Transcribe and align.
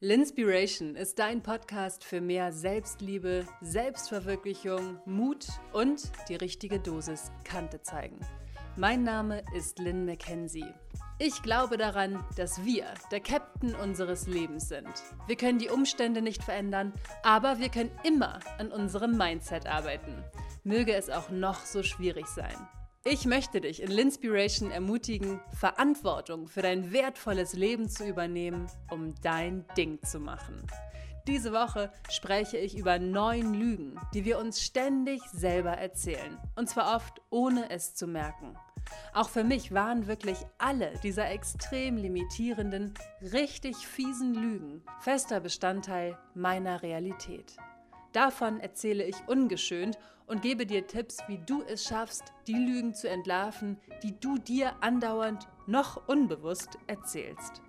Linspiration 0.00 0.94
ist 0.94 1.18
dein 1.18 1.42
Podcast 1.42 2.04
für 2.04 2.20
mehr 2.20 2.52
Selbstliebe, 2.52 3.46
Selbstverwirklichung, 3.62 5.00
Mut 5.06 5.46
und 5.72 6.12
die 6.28 6.34
richtige 6.34 6.78
Dosis 6.78 7.32
Kante 7.44 7.80
zeigen. 7.80 8.20
Mein 8.76 9.04
Name 9.04 9.42
ist 9.56 9.78
Lynn 9.78 10.04
McKenzie. 10.04 10.66
Ich 11.18 11.42
glaube 11.42 11.78
daran, 11.78 12.22
dass 12.36 12.62
wir 12.62 12.84
der 13.10 13.20
Captain 13.20 13.74
unseres 13.74 14.26
Lebens 14.26 14.68
sind. 14.68 15.02
Wir 15.28 15.36
können 15.36 15.58
die 15.58 15.70
Umstände 15.70 16.20
nicht 16.20 16.44
verändern, 16.44 16.92
aber 17.22 17.58
wir 17.58 17.70
können 17.70 17.90
immer 18.04 18.40
an 18.58 18.70
unserem 18.72 19.16
Mindset 19.16 19.66
arbeiten. 19.66 20.22
Möge 20.62 20.94
es 20.94 21.08
auch 21.08 21.30
noch 21.30 21.64
so 21.64 21.82
schwierig 21.82 22.26
sein. 22.26 22.68
Ich 23.08 23.24
möchte 23.24 23.60
dich 23.60 23.80
in 23.80 23.92
Linspiration 23.92 24.72
ermutigen, 24.72 25.40
Verantwortung 25.52 26.48
für 26.48 26.60
dein 26.60 26.90
wertvolles 26.90 27.52
Leben 27.52 27.88
zu 27.88 28.04
übernehmen, 28.04 28.66
um 28.90 29.14
dein 29.22 29.64
Ding 29.76 30.02
zu 30.02 30.18
machen. 30.18 30.66
Diese 31.28 31.52
Woche 31.52 31.92
spreche 32.10 32.56
ich 32.58 32.76
über 32.76 32.98
neun 32.98 33.54
Lügen, 33.54 33.96
die 34.12 34.24
wir 34.24 34.40
uns 34.40 34.60
ständig 34.60 35.22
selber 35.32 35.70
erzählen. 35.70 36.36
Und 36.56 36.68
zwar 36.68 36.96
oft 36.96 37.22
ohne 37.30 37.70
es 37.70 37.94
zu 37.94 38.08
merken. 38.08 38.56
Auch 39.14 39.28
für 39.28 39.44
mich 39.44 39.72
waren 39.72 40.08
wirklich 40.08 40.38
alle 40.58 40.92
dieser 41.04 41.30
extrem 41.30 41.98
limitierenden, 41.98 42.92
richtig 43.22 43.76
fiesen 43.76 44.34
Lügen 44.34 44.82
fester 44.98 45.38
Bestandteil 45.38 46.18
meiner 46.34 46.82
Realität. 46.82 47.56
Davon 48.16 48.60
erzähle 48.60 49.04
ich 49.04 49.16
ungeschönt 49.26 49.98
und 50.26 50.40
gebe 50.40 50.64
dir 50.64 50.86
Tipps, 50.86 51.18
wie 51.28 51.36
du 51.36 51.62
es 51.64 51.84
schaffst, 51.84 52.32
die 52.46 52.54
Lügen 52.54 52.94
zu 52.94 53.10
entlarven, 53.10 53.76
die 54.02 54.18
du 54.18 54.38
dir 54.38 54.72
andauernd 54.82 55.46
noch 55.66 56.08
unbewusst 56.08 56.78
erzählst. 56.86 57.60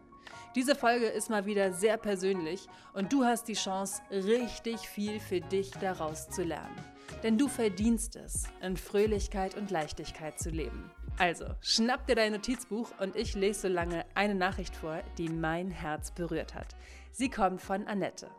Diese 0.55 0.73
Folge 0.73 1.07
ist 1.07 1.29
mal 1.29 1.45
wieder 1.45 1.73
sehr 1.73 1.97
persönlich 1.97 2.65
und 2.93 3.11
du 3.11 3.25
hast 3.25 3.49
die 3.49 3.55
Chance, 3.55 4.01
richtig 4.09 4.79
viel 4.87 5.19
für 5.19 5.41
dich 5.41 5.71
daraus 5.81 6.29
zu 6.29 6.43
lernen. 6.43 6.77
Denn 7.23 7.37
du 7.37 7.49
verdienst 7.49 8.15
es, 8.15 8.45
in 8.61 8.77
Fröhlichkeit 8.77 9.57
und 9.57 9.69
Leichtigkeit 9.69 10.39
zu 10.39 10.49
leben. 10.49 10.89
Also, 11.17 11.47
schnapp 11.59 12.07
dir 12.07 12.15
dein 12.15 12.31
Notizbuch 12.31 12.89
und 13.01 13.17
ich 13.17 13.35
lese 13.35 13.63
so 13.63 13.67
lange 13.67 14.05
eine 14.15 14.35
Nachricht 14.35 14.77
vor, 14.77 15.03
die 15.17 15.27
mein 15.27 15.71
Herz 15.71 16.11
berührt 16.11 16.55
hat. 16.55 16.73
Sie 17.11 17.29
kommt 17.29 17.61
von 17.61 17.85
Annette. 17.85 18.29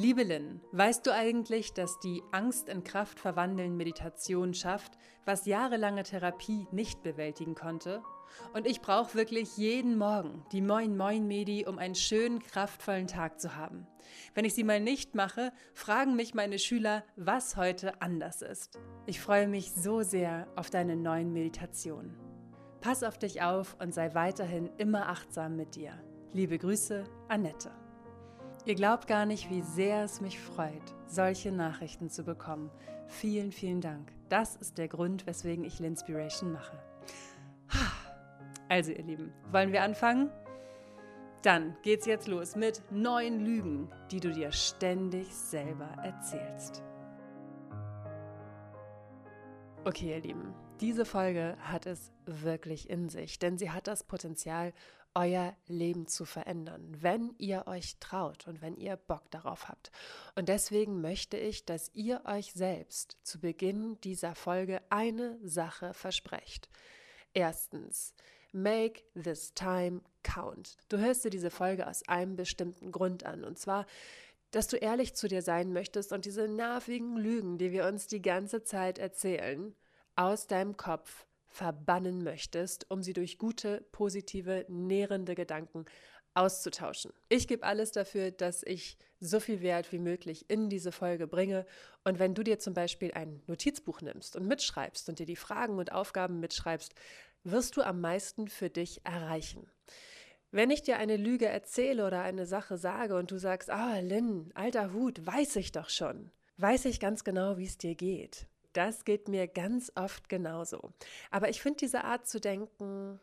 Liebe 0.00 0.22
Lynn, 0.22 0.62
weißt 0.72 1.06
du 1.06 1.12
eigentlich, 1.12 1.74
dass 1.74 2.00
die 2.00 2.22
Angst 2.32 2.70
in 2.70 2.84
Kraft 2.84 3.20
verwandeln 3.20 3.76
Meditation 3.76 4.54
schafft, 4.54 4.96
was 5.26 5.44
jahrelange 5.44 6.04
Therapie 6.04 6.66
nicht 6.72 7.02
bewältigen 7.02 7.54
konnte? 7.54 8.02
Und 8.54 8.66
ich 8.66 8.80
brauche 8.80 9.14
wirklich 9.14 9.58
jeden 9.58 9.98
Morgen 9.98 10.42
die 10.52 10.62
Moin 10.62 10.96
Moin 10.96 11.26
Medi, 11.26 11.66
um 11.66 11.76
einen 11.76 11.94
schönen, 11.94 12.38
kraftvollen 12.38 13.08
Tag 13.08 13.42
zu 13.42 13.56
haben. 13.56 13.86
Wenn 14.32 14.46
ich 14.46 14.54
sie 14.54 14.64
mal 14.64 14.80
nicht 14.80 15.14
mache, 15.14 15.52
fragen 15.74 16.16
mich 16.16 16.32
meine 16.32 16.58
Schüler, 16.58 17.04
was 17.16 17.58
heute 17.58 18.00
anders 18.00 18.40
ist. 18.40 18.78
Ich 19.04 19.20
freue 19.20 19.48
mich 19.48 19.70
so 19.70 20.00
sehr 20.00 20.48
auf 20.56 20.70
deine 20.70 20.96
neuen 20.96 21.30
Meditationen. 21.34 22.16
Pass 22.80 23.02
auf 23.02 23.18
dich 23.18 23.42
auf 23.42 23.76
und 23.78 23.92
sei 23.92 24.14
weiterhin 24.14 24.70
immer 24.78 25.10
achtsam 25.10 25.56
mit 25.56 25.76
dir. 25.76 25.92
Liebe 26.32 26.56
Grüße, 26.56 27.04
Annette. 27.28 27.70
Ihr 28.66 28.74
glaubt 28.74 29.06
gar 29.06 29.24
nicht, 29.24 29.48
wie 29.48 29.62
sehr 29.62 30.04
es 30.04 30.20
mich 30.20 30.38
freut, 30.38 30.94
solche 31.06 31.50
Nachrichten 31.50 32.10
zu 32.10 32.24
bekommen. 32.24 32.70
Vielen, 33.08 33.52
vielen 33.52 33.80
Dank. 33.80 34.12
Das 34.28 34.56
ist 34.56 34.76
der 34.76 34.86
Grund, 34.86 35.26
weswegen 35.26 35.64
ich 35.64 35.78
Linspiration 35.78 36.52
mache. 36.52 36.78
Also, 38.68 38.92
ihr 38.92 39.02
Lieben, 39.02 39.32
wollen 39.50 39.72
wir 39.72 39.82
anfangen? 39.82 40.30
Dann 41.42 41.74
geht's 41.82 42.06
jetzt 42.06 42.28
los 42.28 42.54
mit 42.54 42.82
neun 42.92 43.40
Lügen, 43.40 43.90
die 44.12 44.20
du 44.20 44.30
dir 44.30 44.52
ständig 44.52 45.34
selber 45.34 45.88
erzählst. 46.04 46.82
Okay, 49.84 50.10
ihr 50.10 50.20
Lieben, 50.20 50.54
diese 50.80 51.04
Folge 51.04 51.56
hat 51.60 51.86
es 51.86 52.12
wirklich 52.26 52.90
in 52.90 53.08
sich, 53.08 53.38
denn 53.38 53.58
sie 53.58 53.70
hat 53.70 53.86
das 53.86 54.04
Potenzial, 54.04 54.72
euer 55.14 55.56
Leben 55.66 56.06
zu 56.06 56.24
verändern, 56.24 56.96
wenn 57.00 57.34
ihr 57.38 57.66
euch 57.66 57.96
traut 57.98 58.46
und 58.46 58.62
wenn 58.62 58.76
ihr 58.76 58.96
Bock 58.96 59.30
darauf 59.30 59.68
habt. 59.68 59.90
Und 60.34 60.48
deswegen 60.48 61.00
möchte 61.00 61.36
ich, 61.36 61.64
dass 61.64 61.90
ihr 61.94 62.22
euch 62.24 62.52
selbst 62.52 63.18
zu 63.22 63.40
Beginn 63.40 64.00
dieser 64.02 64.34
Folge 64.34 64.80
eine 64.88 65.38
Sache 65.42 65.94
versprecht. 65.94 66.68
Erstens, 67.34 68.14
make 68.52 69.02
this 69.14 69.54
time 69.54 70.02
count. 70.22 70.76
Du 70.88 70.98
hörst 70.98 71.24
dir 71.24 71.30
diese 71.30 71.50
Folge 71.50 71.86
aus 71.86 72.06
einem 72.08 72.36
bestimmten 72.36 72.92
Grund 72.92 73.24
an, 73.24 73.44
und 73.44 73.58
zwar, 73.58 73.86
dass 74.50 74.66
du 74.66 74.76
ehrlich 74.76 75.14
zu 75.14 75.28
dir 75.28 75.42
sein 75.42 75.72
möchtest 75.72 76.12
und 76.12 76.24
diese 76.24 76.48
nervigen 76.48 77.16
Lügen, 77.16 77.58
die 77.58 77.72
wir 77.72 77.86
uns 77.86 78.06
die 78.06 78.22
ganze 78.22 78.62
Zeit 78.64 78.98
erzählen, 78.98 79.74
aus 80.16 80.46
deinem 80.46 80.76
Kopf 80.76 81.26
verbannen 81.50 82.24
möchtest, 82.24 82.90
um 82.90 83.02
sie 83.02 83.12
durch 83.12 83.36
gute, 83.36 83.84
positive, 83.92 84.64
nährende 84.68 85.34
Gedanken 85.34 85.84
auszutauschen. 86.34 87.12
Ich 87.28 87.48
gebe 87.48 87.64
alles 87.66 87.90
dafür, 87.90 88.30
dass 88.30 88.62
ich 88.62 88.96
so 89.18 89.40
viel 89.40 89.60
Wert 89.60 89.92
wie 89.92 89.98
möglich 89.98 90.46
in 90.48 90.70
diese 90.70 90.92
Folge 90.92 91.26
bringe. 91.26 91.66
Und 92.04 92.18
wenn 92.18 92.34
du 92.34 92.42
dir 92.42 92.58
zum 92.58 92.72
Beispiel 92.72 93.12
ein 93.12 93.42
Notizbuch 93.46 94.00
nimmst 94.00 94.36
und 94.36 94.46
mitschreibst 94.46 95.08
und 95.08 95.18
dir 95.18 95.26
die 95.26 95.36
Fragen 95.36 95.78
und 95.78 95.92
Aufgaben 95.92 96.40
mitschreibst, 96.40 96.94
wirst 97.42 97.76
du 97.76 97.82
am 97.82 98.00
meisten 98.00 98.48
für 98.48 98.70
dich 98.70 99.04
erreichen. 99.04 99.66
Wenn 100.52 100.70
ich 100.70 100.82
dir 100.82 100.98
eine 100.98 101.16
Lüge 101.16 101.46
erzähle 101.46 102.06
oder 102.06 102.22
eine 102.22 102.46
Sache 102.46 102.76
sage 102.76 103.16
und 103.16 103.30
du 103.30 103.38
sagst, 103.38 103.70
ah, 103.70 103.98
Lynn, 104.00 104.50
alter 104.54 104.92
Hut, 104.92 105.24
weiß 105.24 105.56
ich 105.56 105.72
doch 105.72 105.88
schon, 105.88 106.30
weiß 106.56 106.86
ich 106.86 107.00
ganz 107.00 107.24
genau, 107.24 107.56
wie 107.56 107.66
es 107.66 107.78
dir 107.78 107.94
geht. 107.94 108.46
Das 108.72 109.04
geht 109.04 109.28
mir 109.28 109.48
ganz 109.48 109.92
oft 109.94 110.28
genauso. 110.28 110.92
Aber 111.30 111.48
ich 111.48 111.60
finde 111.60 111.78
diese 111.78 112.04
Art 112.04 112.26
zu 112.26 112.40
denken 112.40 113.20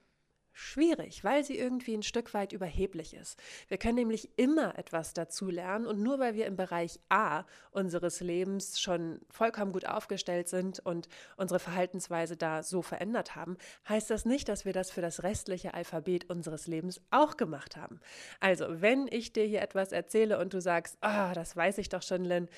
schwierig, 0.58 1.24
weil 1.24 1.44
sie 1.44 1.58
irgendwie 1.58 1.94
ein 1.94 2.04
Stück 2.04 2.34
weit 2.34 2.52
überheblich 2.52 3.14
ist. 3.14 3.40
Wir 3.68 3.78
können 3.78 3.96
nämlich 3.96 4.30
immer 4.38 4.78
etwas 4.78 5.14
dazu 5.14 5.50
lernen 5.50 5.86
und 5.86 6.02
nur 6.02 6.18
weil 6.18 6.34
wir 6.34 6.48
im 6.48 6.56
Bereich 6.56 7.00
A 7.10 7.44
unseres 7.72 8.22
Lebens 8.22 8.80
schon 8.82 9.22
vollkommen 9.30 9.72
gut 9.72 9.86
aufgestellt 9.86 10.50
sind 10.50 10.80
und 10.80 11.08
unsere 11.38 11.60
Verhaltensweise 11.60 12.38
da 12.38 12.64
so 12.64 12.82
verändert 12.82 13.36
haben, 13.36 13.58
heißt 13.88 14.10
das 14.10 14.26
nicht, 14.26 14.50
dass 14.50 14.66
wir 14.66 14.74
das 14.74 14.90
für 14.90 15.02
das 15.02 15.22
restliche 15.22 15.76
Alphabet 15.76 16.28
unseres 16.30 16.66
Lebens 16.66 17.02
auch 17.12 17.38
gemacht 17.38 17.76
haben. 17.78 18.00
Also, 18.40 18.82
wenn 18.82 19.08
ich 19.12 19.34
dir 19.34 19.46
hier 19.46 19.62
etwas 19.62 19.92
erzähle 19.92 20.40
und 20.40 20.56
du 20.56 20.60
sagst, 20.60 20.98
ah, 21.02 21.30
oh, 21.30 21.34
das 21.36 21.56
weiß 21.56 21.78
ich 21.78 21.90
doch 21.90 22.02
schon, 22.02 22.26
Lynn, 22.26 22.50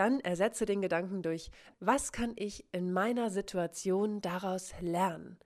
dann 0.00 0.20
ersetze 0.20 0.64
den 0.64 0.80
Gedanken 0.80 1.20
durch, 1.20 1.50
was 1.78 2.10
kann 2.10 2.32
ich 2.36 2.64
in 2.72 2.90
meiner 2.90 3.28
Situation 3.28 4.22
daraus 4.22 4.72
lernen? 4.80 5.38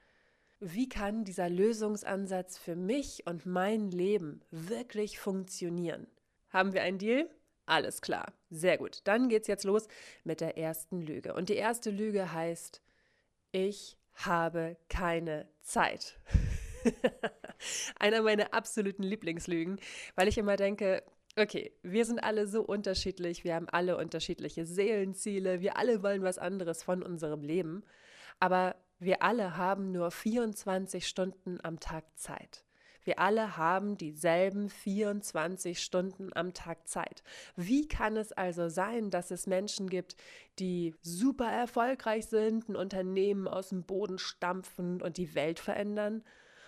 Wie 0.60 0.88
kann 0.88 1.24
dieser 1.24 1.50
Lösungsansatz 1.50 2.56
für 2.56 2.76
mich 2.76 3.26
und 3.26 3.46
mein 3.46 3.90
Leben 3.90 4.42
wirklich 4.52 5.18
funktionieren? 5.18 6.06
Haben 6.50 6.72
wir 6.72 6.82
einen 6.82 6.98
Deal? 6.98 7.28
Alles 7.66 8.00
klar. 8.00 8.32
Sehr 8.48 8.78
gut. 8.78 9.00
Dann 9.02 9.28
geht's 9.28 9.48
jetzt 9.48 9.64
los 9.64 9.88
mit 10.22 10.40
der 10.40 10.56
ersten 10.56 11.02
Lüge. 11.02 11.34
Und 11.34 11.48
die 11.48 11.56
erste 11.56 11.90
Lüge 11.90 12.32
heißt, 12.32 12.80
ich 13.50 13.98
habe 14.12 14.76
keine 14.88 15.48
Zeit. 15.62 16.20
Einer 17.98 18.22
meiner 18.22 18.54
absoluten 18.54 19.02
Lieblingslügen, 19.02 19.80
weil 20.14 20.28
ich 20.28 20.38
immer 20.38 20.54
denke, 20.54 21.02
Okay, 21.36 21.72
wir 21.82 22.04
sind 22.04 22.20
alle 22.20 22.46
so 22.46 22.62
unterschiedlich, 22.62 23.42
wir 23.42 23.56
haben 23.56 23.68
alle 23.68 23.96
unterschiedliche 23.96 24.64
Seelenziele, 24.64 25.60
wir 25.60 25.76
alle 25.76 26.02
wollen 26.04 26.22
was 26.22 26.38
anderes 26.38 26.84
von 26.84 27.02
unserem 27.02 27.42
Leben, 27.42 27.82
aber 28.38 28.76
wir 29.00 29.22
alle 29.22 29.56
haben 29.56 29.90
nur 29.90 30.12
24 30.12 31.08
Stunden 31.08 31.58
am 31.62 31.80
Tag 31.80 32.04
Zeit. 32.16 32.64
Wir 33.02 33.18
alle 33.18 33.56
haben 33.56 33.98
dieselben 33.98 34.70
24 34.70 35.82
Stunden 35.82 36.30
am 36.34 36.54
Tag 36.54 36.88
Zeit. 36.88 37.22
Wie 37.56 37.86
kann 37.86 38.16
es 38.16 38.32
also 38.32 38.68
sein, 38.68 39.10
dass 39.10 39.30
es 39.30 39.46
Menschen 39.46 39.90
gibt, 39.90 40.16
die 40.58 40.94
super 41.02 41.50
erfolgreich 41.50 42.26
sind, 42.26 42.68
ein 42.68 42.76
Unternehmen 42.76 43.46
aus 43.46 43.70
dem 43.70 43.84
Boden 43.84 44.18
stampfen 44.18 45.02
und 45.02 45.18
die 45.18 45.34
Welt 45.34 45.58
verändern? 45.58 46.22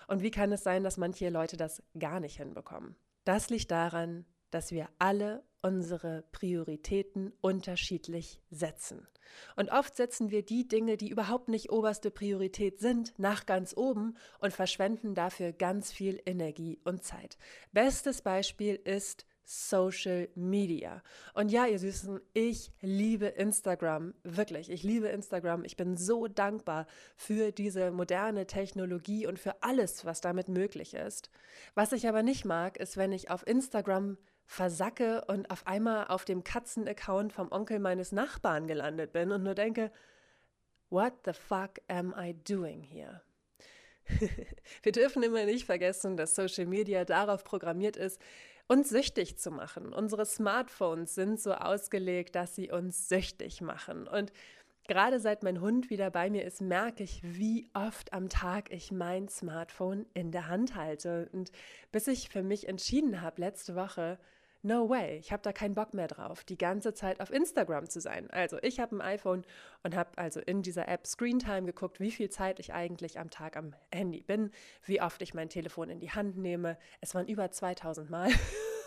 Und 0.08 0.22
wie 0.22 0.30
kann 0.30 0.52
es 0.52 0.62
sein, 0.62 0.84
dass 0.84 0.98
manche 0.98 1.30
Leute 1.30 1.56
das 1.56 1.82
gar 1.98 2.20
nicht 2.20 2.36
hinbekommen? 2.36 2.96
Das 3.24 3.48
liegt 3.48 3.70
daran, 3.70 4.26
dass 4.56 4.72
wir 4.72 4.88
alle 4.98 5.44
unsere 5.60 6.24
Prioritäten 6.32 7.34
unterschiedlich 7.42 8.40
setzen. 8.48 9.06
Und 9.54 9.70
oft 9.70 9.96
setzen 9.96 10.30
wir 10.30 10.42
die 10.42 10.66
Dinge, 10.66 10.96
die 10.96 11.10
überhaupt 11.10 11.48
nicht 11.48 11.70
oberste 11.70 12.10
Priorität 12.10 12.80
sind, 12.80 13.12
nach 13.18 13.44
ganz 13.44 13.76
oben 13.76 14.16
und 14.38 14.54
verschwenden 14.54 15.14
dafür 15.14 15.52
ganz 15.52 15.92
viel 15.92 16.22
Energie 16.24 16.80
und 16.84 17.04
Zeit. 17.04 17.36
Bestes 17.72 18.22
Beispiel 18.22 18.76
ist 18.76 19.26
Social 19.44 20.30
Media. 20.34 21.02
Und 21.34 21.52
ja, 21.52 21.66
ihr 21.66 21.78
Süßen, 21.78 22.18
ich 22.32 22.72
liebe 22.80 23.26
Instagram, 23.26 24.14
wirklich. 24.22 24.70
Ich 24.70 24.84
liebe 24.84 25.08
Instagram. 25.08 25.64
Ich 25.64 25.76
bin 25.76 25.98
so 25.98 26.28
dankbar 26.28 26.86
für 27.14 27.52
diese 27.52 27.90
moderne 27.90 28.46
Technologie 28.46 29.26
und 29.26 29.38
für 29.38 29.62
alles, 29.62 30.06
was 30.06 30.22
damit 30.22 30.48
möglich 30.48 30.94
ist. 30.94 31.30
Was 31.74 31.92
ich 31.92 32.08
aber 32.08 32.22
nicht 32.22 32.46
mag, 32.46 32.78
ist, 32.78 32.96
wenn 32.96 33.12
ich 33.12 33.30
auf 33.30 33.46
Instagram 33.46 34.16
versacke 34.46 35.24
und 35.26 35.50
auf 35.50 35.66
einmal 35.66 36.06
auf 36.06 36.24
dem 36.24 36.44
Katzen-Account 36.44 37.32
vom 37.32 37.50
Onkel 37.50 37.78
meines 37.78 38.12
Nachbarn 38.12 38.66
gelandet 38.66 39.12
bin 39.12 39.32
und 39.32 39.42
nur 39.42 39.54
denke, 39.54 39.90
what 40.88 41.12
the 41.24 41.32
fuck 41.32 41.80
am 41.88 42.14
I 42.16 42.34
doing 42.34 42.82
here? 42.82 43.22
Wir 44.82 44.92
dürfen 44.92 45.22
immer 45.22 45.44
nicht 45.44 45.66
vergessen, 45.66 46.16
dass 46.16 46.36
Social 46.36 46.66
Media 46.66 47.04
darauf 47.04 47.42
programmiert 47.44 47.96
ist, 47.96 48.20
uns 48.68 48.88
süchtig 48.88 49.38
zu 49.38 49.50
machen. 49.50 49.92
Unsere 49.92 50.26
Smartphones 50.26 51.14
sind 51.14 51.40
so 51.40 51.52
ausgelegt, 51.52 52.34
dass 52.34 52.54
sie 52.54 52.70
uns 52.70 53.08
süchtig 53.08 53.60
machen. 53.60 54.08
Und 54.08 54.32
gerade 54.88 55.20
seit 55.20 55.42
mein 55.42 55.60
Hund 55.60 55.90
wieder 55.90 56.10
bei 56.10 56.30
mir 56.30 56.44
ist, 56.44 56.60
merke 56.60 57.02
ich, 57.02 57.20
wie 57.22 57.68
oft 57.74 58.12
am 58.12 58.28
Tag 58.28 58.70
ich 58.72 58.90
mein 58.90 59.28
Smartphone 59.28 60.06
in 60.14 60.32
der 60.32 60.48
Hand 60.48 60.74
halte. 60.74 61.28
Und 61.32 61.50
bis 61.92 62.06
ich 62.08 62.28
für 62.28 62.42
mich 62.42 62.68
entschieden 62.68 63.22
habe, 63.22 63.40
letzte 63.40 63.74
Woche, 63.76 64.18
No 64.66 64.88
way, 64.88 65.18
ich 65.18 65.30
habe 65.30 65.44
da 65.44 65.52
keinen 65.52 65.76
Bock 65.76 65.94
mehr 65.94 66.08
drauf, 66.08 66.42
die 66.42 66.58
ganze 66.58 66.92
Zeit 66.92 67.20
auf 67.20 67.30
Instagram 67.30 67.88
zu 67.88 68.00
sein. 68.00 68.28
Also 68.32 68.58
ich 68.62 68.80
habe 68.80 68.96
ein 68.96 69.00
iPhone 69.00 69.44
und 69.84 69.94
habe 69.94 70.10
also 70.16 70.40
in 70.40 70.62
dieser 70.62 70.88
App 70.88 71.06
Screentime 71.06 71.66
geguckt, 71.66 72.00
wie 72.00 72.10
viel 72.10 72.30
Zeit 72.30 72.58
ich 72.58 72.74
eigentlich 72.74 73.20
am 73.20 73.30
Tag 73.30 73.56
am 73.56 73.76
Handy 73.92 74.22
bin, 74.22 74.50
wie 74.84 75.00
oft 75.00 75.22
ich 75.22 75.34
mein 75.34 75.48
Telefon 75.48 75.88
in 75.88 76.00
die 76.00 76.10
Hand 76.10 76.36
nehme. 76.36 76.78
Es 77.00 77.14
waren 77.14 77.28
über 77.28 77.48
2000 77.48 78.10
Mal. 78.10 78.28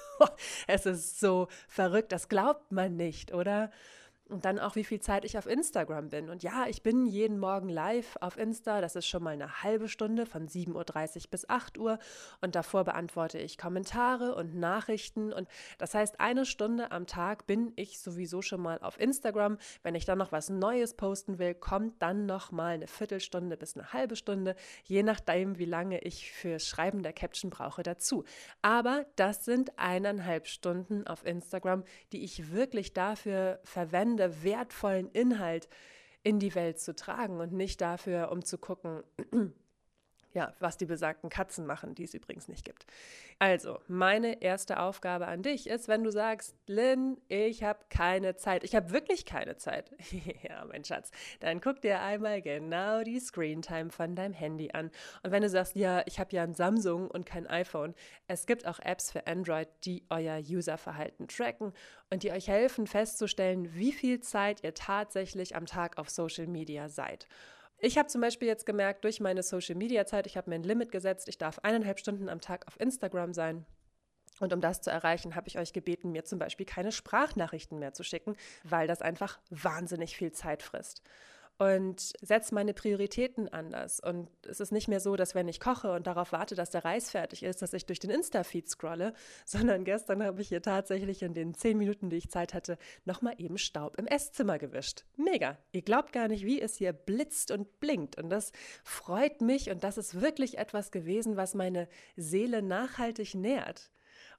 es 0.68 0.86
ist 0.86 1.22
so 1.22 1.48
verrückt, 1.70 2.12
das 2.12 2.28
glaubt 2.28 2.74
man 2.74 2.98
nicht, 2.98 3.34
oder? 3.34 3.72
Und 4.30 4.46
dann 4.46 4.60
auch, 4.60 4.76
wie 4.76 4.84
viel 4.84 5.00
Zeit 5.00 5.26
ich 5.26 5.38
auf 5.38 5.48
Instagram 5.48 6.10
bin. 6.10 6.30
Und 6.30 6.44
ja, 6.44 6.68
ich 6.68 6.84
bin 6.84 7.08
jeden 7.08 7.40
Morgen 7.40 7.68
live 7.68 8.16
auf 8.22 8.38
Insta. 8.38 8.80
Das 8.80 8.96
ist 8.96 9.08
schon 9.08 9.24
mal 9.24 9.32
eine 9.32 9.64
halbe 9.64 9.88
Stunde 9.88 10.28
von 10.28 10.48
7.30 10.48 10.76
Uhr 10.76 11.32
bis 11.32 11.50
8 11.50 11.80
Uhr. 11.80 11.98
Und 12.40 12.56
davor 12.56 12.84
beantworte 12.84 13.40
ich 13.40 13.58
Kommentare 13.58 14.36
und 14.36 14.56
Nachrichten. 14.56 15.34
Und 15.34 15.48
das 15.80 15.96
heißt, 15.96 16.20
eine 16.20 16.46
Stunde 16.46 16.92
am 16.92 17.08
Tag 17.08 17.48
bin 17.48 17.74
ich 17.76 18.00
sowieso 18.00 18.44
schon 18.44 18.62
mal 18.62 18.78
auf 18.80 19.00
Instagram. 19.00 19.58
Wenn 19.82 19.96
ich 19.96 20.06
dann 20.06 20.20
noch 20.20 20.32
was 20.32 20.50
Neues 20.50 20.94
posten 20.94 21.40
will, 21.40 21.56
kommt 21.56 22.00
dann 22.02 22.28
noch 22.28 22.52
mal 22.52 22.76
eine 22.76 22.88
Viertelstunde 22.88 23.58
bis 23.58 23.76
eine 23.76 23.94
halbe 23.94 24.16
Stunde, 24.16 24.56
je 24.84 25.02
nachdem, 25.02 25.58
wie 25.58 25.66
lange 25.66 26.02
ich 26.02 26.32
für 26.32 26.60
Schreiben 26.60 27.02
der 27.02 27.14
Caption 27.14 27.50
brauche 27.50 27.82
dazu. 27.82 28.26
Aber 28.62 29.06
das 29.16 29.46
sind 29.46 29.80
eineinhalb 29.80 30.46
Stunden 30.46 31.08
auf 31.08 31.26
Instagram, 31.26 31.84
die 32.12 32.24
ich 32.24 32.52
wirklich 32.52 32.94
dafür 32.94 33.60
verwende, 33.64 34.19
spannende, 34.20 34.44
wertvollen 34.44 35.10
Inhalt 35.12 35.70
in 36.24 36.40
die 36.40 36.54
Welt 36.56 36.80
zu 36.80 36.96
tragen 36.96 37.40
und 37.40 37.54
nicht 37.54 37.82
dafür, 37.82 38.32
um 38.32 38.44
zu 38.44 38.58
gucken, 38.58 39.04
ja, 40.34 40.54
was 40.60 40.78
die 40.78 40.86
besagten 40.86 41.30
Katzen 41.30 41.66
machen, 41.66 41.96
die 41.96 42.04
es 42.04 42.14
übrigens 42.14 42.48
nicht 42.48 42.64
gibt. 42.64 42.86
Also, 43.40 43.80
meine 43.88 44.42
erste 44.42 44.80
Aufgabe 44.80 45.28
an 45.28 45.42
dich 45.42 45.68
ist, 45.68 45.88
wenn 45.88 46.04
du 46.04 46.12
sagst, 46.12 46.56
Lynn, 46.68 47.18
ich 47.28 47.64
habe 47.64 47.80
keine 47.90 48.36
Zeit, 48.36 48.64
ich 48.64 48.76
habe 48.76 48.92
wirklich 48.92 49.26
keine 49.26 49.58
Zeit. 49.58 49.92
ja, 50.44 50.66
mein 50.66 50.84
Schatz, 50.84 51.12
dann 51.40 51.62
guck 51.62 51.82
dir 51.82 52.02
einmal 52.02 52.42
genau 52.42 53.04
die 53.04 53.20
Screentime 53.20 53.90
von 53.90 54.16
deinem 54.16 54.34
Handy 54.34 54.72
an. 54.74 54.92
Und 55.24 55.32
wenn 55.32 55.42
du 55.42 55.50
sagst, 55.50 55.76
ja, 55.76 56.04
ich 56.06 56.20
habe 56.20 56.36
ja 56.36 56.44
ein 56.44 56.54
Samsung 56.54 57.10
und 57.10 57.26
kein 57.26 57.48
iPhone, 57.48 57.96
es 58.28 58.46
gibt 58.46 58.68
auch 58.68 58.80
Apps 58.80 59.12
für 59.12 59.26
Android, 59.26 59.68
die 59.86 60.04
euer 60.10 60.38
Userverhalten 60.38 61.28
tracken 61.28 61.74
und 62.10 62.24
die 62.24 62.32
euch 62.32 62.48
helfen 62.48 62.88
festzustellen, 62.88 63.74
wie 63.74 63.92
viel 63.92 64.20
Zeit 64.20 64.64
ihr 64.64 64.74
tatsächlich 64.74 65.56
am 65.56 65.66
Tag 65.66 65.98
auf 65.98 66.10
Social 66.10 66.48
Media 66.48 66.90
seid. 66.90 67.28
Ich 67.82 67.98
habe 67.98 68.10
zum 68.10 68.20
Beispiel 68.20 68.48
jetzt 68.48 68.66
gemerkt, 68.66 69.06
durch 69.06 69.22
meine 69.22 69.42
Social-Media-Zeit, 69.42 70.28
ich 70.28 70.36
habe 70.36 70.50
mir 70.50 70.58
ein 70.58 70.64
Limit 70.64 70.92
gesetzt, 70.92 71.30
ich 71.30 71.38
darf 71.38 71.60
eineinhalb 71.60 72.00
Stunden 72.00 72.28
am 72.28 72.42
Tag 72.42 72.68
auf 72.68 72.80
Instagram 72.80 73.34
sein. 73.34 73.66
Und 74.42 74.54
um 74.54 74.62
das 74.62 74.82
zu 74.82 74.90
erreichen, 74.90 75.36
habe 75.36 75.48
ich 75.48 75.58
euch 75.58 75.74
gebeten, 75.74 76.12
mir 76.12 76.26
zum 76.26 76.40
Beispiel 76.40 76.66
keine 76.66 76.92
Sprachnachrichten 76.92 77.80
mehr 77.80 77.94
zu 77.94 78.04
schicken, 78.04 78.36
weil 78.64 78.88
das 78.88 79.02
einfach 79.02 79.40
wahnsinnig 79.50 80.16
viel 80.16 80.32
Zeit 80.32 80.62
frisst 80.62 81.02
und 81.60 82.14
setze 82.22 82.56
meine 82.56 82.74
Prioritäten 82.74 83.50
anders. 83.50 84.00
Und 84.00 84.30
es 84.48 84.62
ist 84.62 84.72
nicht 84.72 84.88
mehr 84.88 85.02
so, 85.02 85.18
dass 85.18 85.36
wenn 85.36 85.50
ich 85.50 85.60
koche 85.60 85.92
und 85.92 86.08
darauf 86.08 86.32
warte, 86.32 86.56
dass 86.56 86.70
der 86.70 86.86
Reis 86.86 87.12
fertig 87.12 87.44
ist, 87.44 87.62
dass 87.62 87.74
ich 87.74 87.86
durch 87.86 88.00
den 88.00 88.10
Insta-Feed 88.10 88.70
scrolle, 88.70 89.14
sondern 89.46 89.84
gestern 89.84 90.24
habe 90.24 90.42
ich 90.42 90.48
hier 90.48 90.62
tatsächlich 90.62 91.22
in 91.22 91.34
den 91.34 91.54
zehn 91.54 91.78
Minuten, 91.78 92.10
die 92.10 92.16
ich 92.16 92.30
Zeit 92.30 92.54
hatte, 92.54 92.78
nochmal 93.04 93.36
eben 93.38 93.58
Staub 93.58 93.98
im 94.00 94.08
Esszimmer 94.08 94.58
gewischt. 94.58 95.04
Mega. 95.18 95.58
Ihr 95.74 95.82
glaubt 95.82 96.14
gar 96.14 96.30
nicht, 96.30 96.46
wie 96.46 96.62
es 96.62 96.78
hier 96.78 96.94
blitzt 96.94 97.52
und 97.52 97.82
blinkt. 97.82 98.18
Und 98.18 98.30
das 98.30 98.54
freut 98.86 99.42
mich 99.42 99.70
und 99.70 99.84
das 99.84 99.98
ist 99.98 100.22
wirklich 100.22 100.58
etwas 100.58 100.92
gewesen, 100.92 101.36
was 101.36 101.56
meine 101.56 101.90
Seele 102.16 102.62
nachhaltig 102.62 103.36
nährt. 103.36 103.92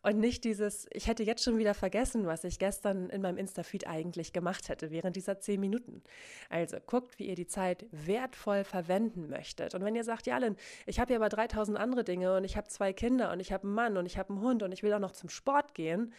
Und 0.02 0.18
nicht 0.18 0.44
dieses, 0.44 0.86
ich 0.92 1.08
hätte 1.08 1.22
jetzt 1.22 1.44
schon 1.44 1.58
wieder 1.58 1.74
vergessen, 1.74 2.26
was 2.26 2.44
ich 2.44 2.58
gestern 2.58 3.10
in 3.10 3.20
meinem 3.20 3.36
Insta-Feed 3.36 3.86
eigentlich 3.86 4.32
gemacht 4.32 4.70
hätte 4.70 4.90
während 4.90 5.14
dieser 5.14 5.40
zehn 5.40 5.60
Minuten. 5.60 6.02
Also 6.48 6.78
guckt, 6.86 7.18
wie 7.18 7.26
ihr 7.26 7.34
die 7.34 7.46
Zeit 7.46 7.84
wertvoll 7.90 8.64
verwenden 8.64 9.28
möchtet. 9.28 9.74
Und 9.74 9.84
wenn 9.84 9.94
ihr 9.94 10.04
sagt, 10.04 10.26
ja, 10.26 10.38
Lynn, 10.38 10.56
ich 10.86 11.00
habe 11.00 11.12
ja 11.12 11.18
aber 11.18 11.28
3000 11.28 11.78
andere 11.78 12.02
Dinge 12.02 12.34
und 12.36 12.44
ich 12.44 12.56
habe 12.56 12.68
zwei 12.68 12.94
Kinder 12.94 13.30
und 13.30 13.40
ich 13.40 13.52
habe 13.52 13.64
einen 13.64 13.74
Mann 13.74 13.96
und 13.98 14.06
ich 14.06 14.16
habe 14.16 14.30
einen 14.30 14.40
Hund 14.40 14.62
und 14.62 14.72
ich 14.72 14.82
will 14.82 14.92
auch 14.94 15.00
noch 15.00 15.12
zum 15.12 15.28
Sport 15.28 15.74
gehen, 15.74 16.14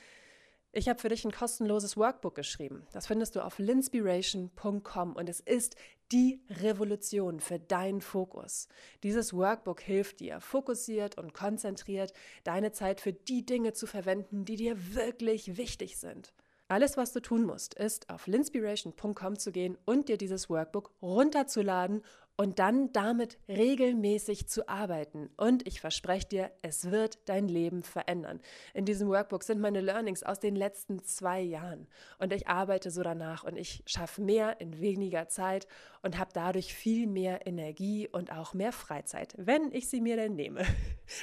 ich 0.74 0.88
habe 0.88 1.00
für 1.00 1.10
dich 1.10 1.26
ein 1.26 1.32
kostenloses 1.32 1.98
Workbook 1.98 2.36
geschrieben. 2.36 2.88
Das 2.94 3.08
findest 3.08 3.36
du 3.36 3.42
auf 3.42 3.60
linspiration.com 3.60 5.16
und 5.16 5.28
es 5.28 5.42
ist 5.42 5.76
die 6.12 6.42
Revolution 6.50 7.40
für 7.40 7.60
deinen 7.60 8.02
Fokus. 8.02 8.68
Dieses 9.04 9.34
Workbook 9.34 9.82
hilft 9.82 10.20
dir, 10.20 10.42
fokussiert 10.42 11.18
und 11.18 11.34
konzentriert 11.34 12.14
deine 12.44 12.72
Zeit 12.72 13.02
für 13.02 13.14
die 13.14 13.46
Dinge 13.46 13.74
zu 13.74 13.88
verwenden, 13.88 14.46
die 14.46 14.56
dir 14.56 14.94
wirklich 14.94 15.58
wichtig 15.58 15.98
sind. 15.98 16.34
Alles, 16.68 16.96
was 16.96 17.12
du 17.12 17.20
tun 17.22 17.44
musst, 17.44 17.74
ist 17.74 18.10
auf 18.10 18.28
linspiration.com 18.28 19.38
zu 19.38 19.52
gehen 19.52 19.78
und 19.84 20.08
dir 20.08 20.18
dieses 20.18 20.50
Workbook 20.50 20.92
runterzuladen 21.02 22.02
und 22.38 22.60
dann 22.60 22.92
damit 22.94 23.38
regelmäßig 23.48 24.48
zu 24.48 24.68
arbeiten. 24.68 25.30
Und 25.38 25.68
ich 25.68 25.80
verspreche 25.80 26.28
dir, 26.28 26.52
es 26.62 26.90
wird 26.90 27.20
dein 27.30 27.48
Leben 27.48 27.84
verändern. 27.84 28.40
In 28.74 28.86
diesem 28.86 29.10
Workbook 29.10 29.44
sind 29.44 29.60
meine 29.60 29.82
Learnings 29.82 30.24
aus 30.24 30.40
den 30.40 30.56
letzten 30.56 31.04
zwei 31.04 31.42
Jahren. 31.42 31.88
Und 32.20 32.34
ich 32.34 32.48
arbeite 32.48 32.92
so 32.92 33.04
danach 33.04 33.44
und 33.44 33.58
ich 33.58 33.84
schaffe 33.86 34.22
mehr 34.22 34.60
in 34.60 34.80
weniger 34.80 35.28
Zeit 35.28 35.68
und 36.02 36.18
habe 36.18 36.32
dadurch 36.34 36.74
viel 36.74 37.08
mehr 37.08 37.46
Energie 37.46 38.08
und 38.08 38.32
auch 38.32 38.54
mehr 38.54 38.72
Freizeit, 38.72 39.34
wenn 39.38 39.72
ich 39.72 39.90
sie 39.90 40.02
mir 40.02 40.16
denn 40.16 40.36
nehme. 40.36 40.66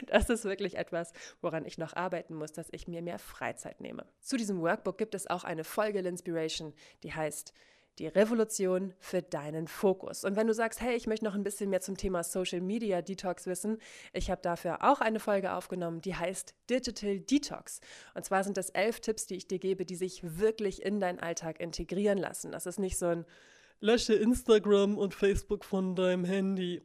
Das 0.07 0.29
ist 0.29 0.45
wirklich 0.45 0.77
etwas, 0.77 1.13
woran 1.41 1.65
ich 1.65 1.79
noch 1.79 1.97
arbeiten 1.97 2.35
muss, 2.35 2.53
dass 2.53 2.69
ich 2.73 2.89
mir 2.89 3.01
mehr 3.01 3.19
Freizeit 3.19 3.81
nehme. 3.81 4.05
Zu 4.21 4.37
diesem 4.37 4.61
Workbook 4.61 4.99
gibt 4.99 5.15
es 5.15 5.29
auch 5.29 5.45
eine 5.45 5.65
Folge 5.65 6.00
Inspiration, 6.00 6.75
die 7.03 7.15
heißt 7.15 7.55
die 7.99 8.07
Revolution 8.07 8.95
für 9.00 9.23
deinen 9.23 9.69
Fokus. 9.69 10.25
Und 10.25 10.37
wenn 10.37 10.47
du 10.47 10.55
sagst, 10.55 10.81
hey, 10.81 10.97
ich 10.97 11.07
möchte 11.07 11.25
noch 11.25 11.35
ein 11.35 11.45
bisschen 11.45 11.71
mehr 11.71 11.81
zum 11.81 11.97
Thema 11.97 12.23
Social 12.23 12.61
Media 12.61 13.02
Detox 13.02 13.47
wissen, 13.47 13.78
ich 14.12 14.31
habe 14.31 14.40
dafür 14.43 14.83
auch 14.83 15.00
eine 15.00 15.21
Folge 15.21 15.52
aufgenommen, 15.52 16.00
die 16.00 16.14
heißt 16.14 16.55
Digital 16.71 17.21
Detox. 17.21 17.81
Und 18.14 18.25
zwar 18.25 18.45
sind 18.45 18.57
das 18.57 18.71
elf 18.71 19.00
Tipps, 19.00 19.26
die 19.26 19.37
ich 19.37 19.49
dir 19.49 19.59
gebe, 19.59 19.85
die 19.85 19.97
sich 19.97 20.21
wirklich 20.38 20.83
in 20.83 21.00
deinen 21.00 21.19
Alltag 21.19 21.61
integrieren 21.61 22.19
lassen. 22.19 22.52
Das 22.52 22.67
ist 22.67 22.78
nicht 22.78 22.99
so 22.99 23.07
ein 23.07 23.25
Lösche 23.81 24.14
Instagram 24.14 24.99
und 24.99 25.14
Facebook 25.14 25.64
von 25.64 25.95
deinem 25.95 26.25
Handy. 26.25 26.83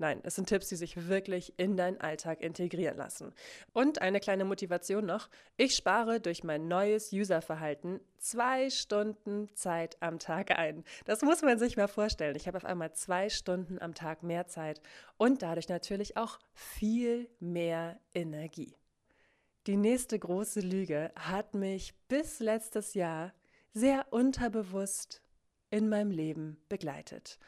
Nein, 0.00 0.20
es 0.22 0.36
sind 0.36 0.48
Tipps, 0.48 0.68
die 0.68 0.76
sich 0.76 1.08
wirklich 1.08 1.54
in 1.58 1.76
deinen 1.76 2.00
Alltag 2.00 2.40
integrieren 2.40 2.96
lassen. 2.96 3.34
Und 3.72 4.00
eine 4.00 4.20
kleine 4.20 4.44
Motivation 4.44 5.04
noch. 5.04 5.28
Ich 5.56 5.74
spare 5.74 6.20
durch 6.20 6.44
mein 6.44 6.68
neues 6.68 7.12
Userverhalten 7.12 8.00
zwei 8.16 8.70
Stunden 8.70 9.48
Zeit 9.56 9.96
am 10.00 10.20
Tag 10.20 10.52
ein. 10.52 10.84
Das 11.04 11.22
muss 11.22 11.42
man 11.42 11.58
sich 11.58 11.76
mal 11.76 11.88
vorstellen. 11.88 12.36
Ich 12.36 12.46
habe 12.46 12.58
auf 12.58 12.64
einmal 12.64 12.92
zwei 12.92 13.28
Stunden 13.28 13.80
am 13.80 13.92
Tag 13.92 14.22
mehr 14.22 14.46
Zeit 14.46 14.80
und 15.16 15.42
dadurch 15.42 15.68
natürlich 15.68 16.16
auch 16.16 16.38
viel 16.54 17.28
mehr 17.40 17.98
Energie. 18.14 18.76
Die 19.66 19.76
nächste 19.76 20.16
große 20.16 20.60
Lüge 20.60 21.10
hat 21.16 21.54
mich 21.54 21.94
bis 22.06 22.38
letztes 22.38 22.94
Jahr 22.94 23.34
sehr 23.74 24.06
unterbewusst 24.12 25.22
in 25.70 25.88
meinem 25.88 26.12
Leben 26.12 26.56
begleitet. 26.68 27.40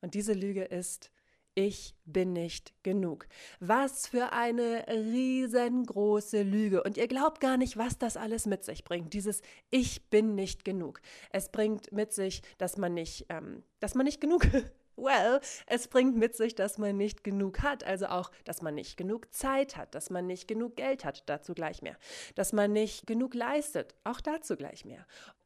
Und 0.00 0.14
diese 0.14 0.34
Lüge 0.34 0.64
ist, 0.64 1.12
ich 1.54 1.94
bin 2.04 2.32
nicht 2.32 2.74
genug. 2.82 3.26
Was 3.60 4.08
für 4.08 4.32
eine 4.32 4.86
riesengroße 4.88 6.42
Lüge. 6.42 6.82
Und 6.82 6.96
ihr 6.96 7.06
glaubt 7.06 7.40
gar 7.40 7.56
nicht, 7.56 7.76
was 7.76 7.98
das 7.98 8.16
alles 8.16 8.46
mit 8.46 8.64
sich 8.64 8.84
bringt. 8.84 9.14
Dieses 9.14 9.40
Ich 9.70 10.10
bin 10.10 10.34
nicht 10.34 10.64
genug. 10.64 11.00
Es 11.30 11.50
bringt 11.50 11.92
mit 11.92 12.12
sich, 12.12 12.42
dass 12.58 12.76
man 12.76 12.94
nicht, 12.94 13.26
ähm, 13.28 13.62
dass 13.80 13.94
man 13.94 14.04
nicht 14.04 14.20
genug. 14.20 14.46
Well, 14.96 15.40
es 15.66 15.88
bringt 15.88 16.16
mit 16.16 16.36
sich, 16.36 16.54
dass 16.54 16.78
man 16.78 16.96
nicht 16.96 17.24
genug 17.24 17.62
hat, 17.62 17.82
also 17.82 18.06
auch, 18.06 18.30
dass 18.44 18.62
man 18.62 18.76
nicht 18.76 18.96
genug 18.96 19.34
Zeit 19.34 19.76
hat, 19.76 19.92
dass 19.96 20.08
man 20.08 20.28
nicht 20.28 20.46
genug 20.46 20.76
Geld 20.76 21.04
hat, 21.04 21.24
dazu 21.26 21.52
gleich 21.52 21.82
mehr, 21.82 21.96
dass 22.36 22.52
man 22.52 22.72
nicht 22.72 23.04
genug 23.04 23.34
leistet, 23.34 23.96
auch 24.04 24.20
dazu 24.20 24.54
gleich 24.54 24.84
mehr 24.84 25.04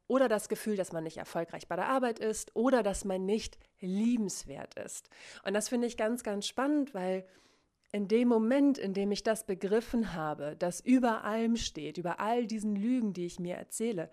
oder 0.08 0.28
das 0.28 0.48
Gefühl, 0.48 0.76
dass 0.76 0.92
man 0.92 1.04
nicht 1.04 1.18
erfolgreich 1.18 1.68
bei 1.68 1.76
der 1.76 1.88
Arbeit 1.88 2.18
ist 2.18 2.56
oder 2.56 2.82
dass 2.82 3.04
man 3.04 3.24
nicht 3.24 3.58
liebenswert 3.80 4.74
ist. 4.74 5.08
Und 5.44 5.54
das 5.54 5.68
finde 5.68 5.86
ich 5.86 5.96
ganz, 5.96 6.24
ganz 6.24 6.46
spannend, 6.46 6.94
weil 6.94 7.24
in 7.92 8.08
dem 8.08 8.28
Moment, 8.28 8.78
in 8.78 8.92
dem 8.92 9.12
ich 9.12 9.22
das 9.22 9.46
begriffen 9.46 10.14
habe, 10.14 10.56
dass 10.58 10.80
über 10.80 11.24
allem 11.24 11.56
steht, 11.56 11.98
über 11.98 12.20
all 12.20 12.46
diesen 12.46 12.74
Lügen, 12.74 13.12
die 13.12 13.26
ich 13.26 13.38
mir 13.38 13.54
erzähle, 13.54 14.10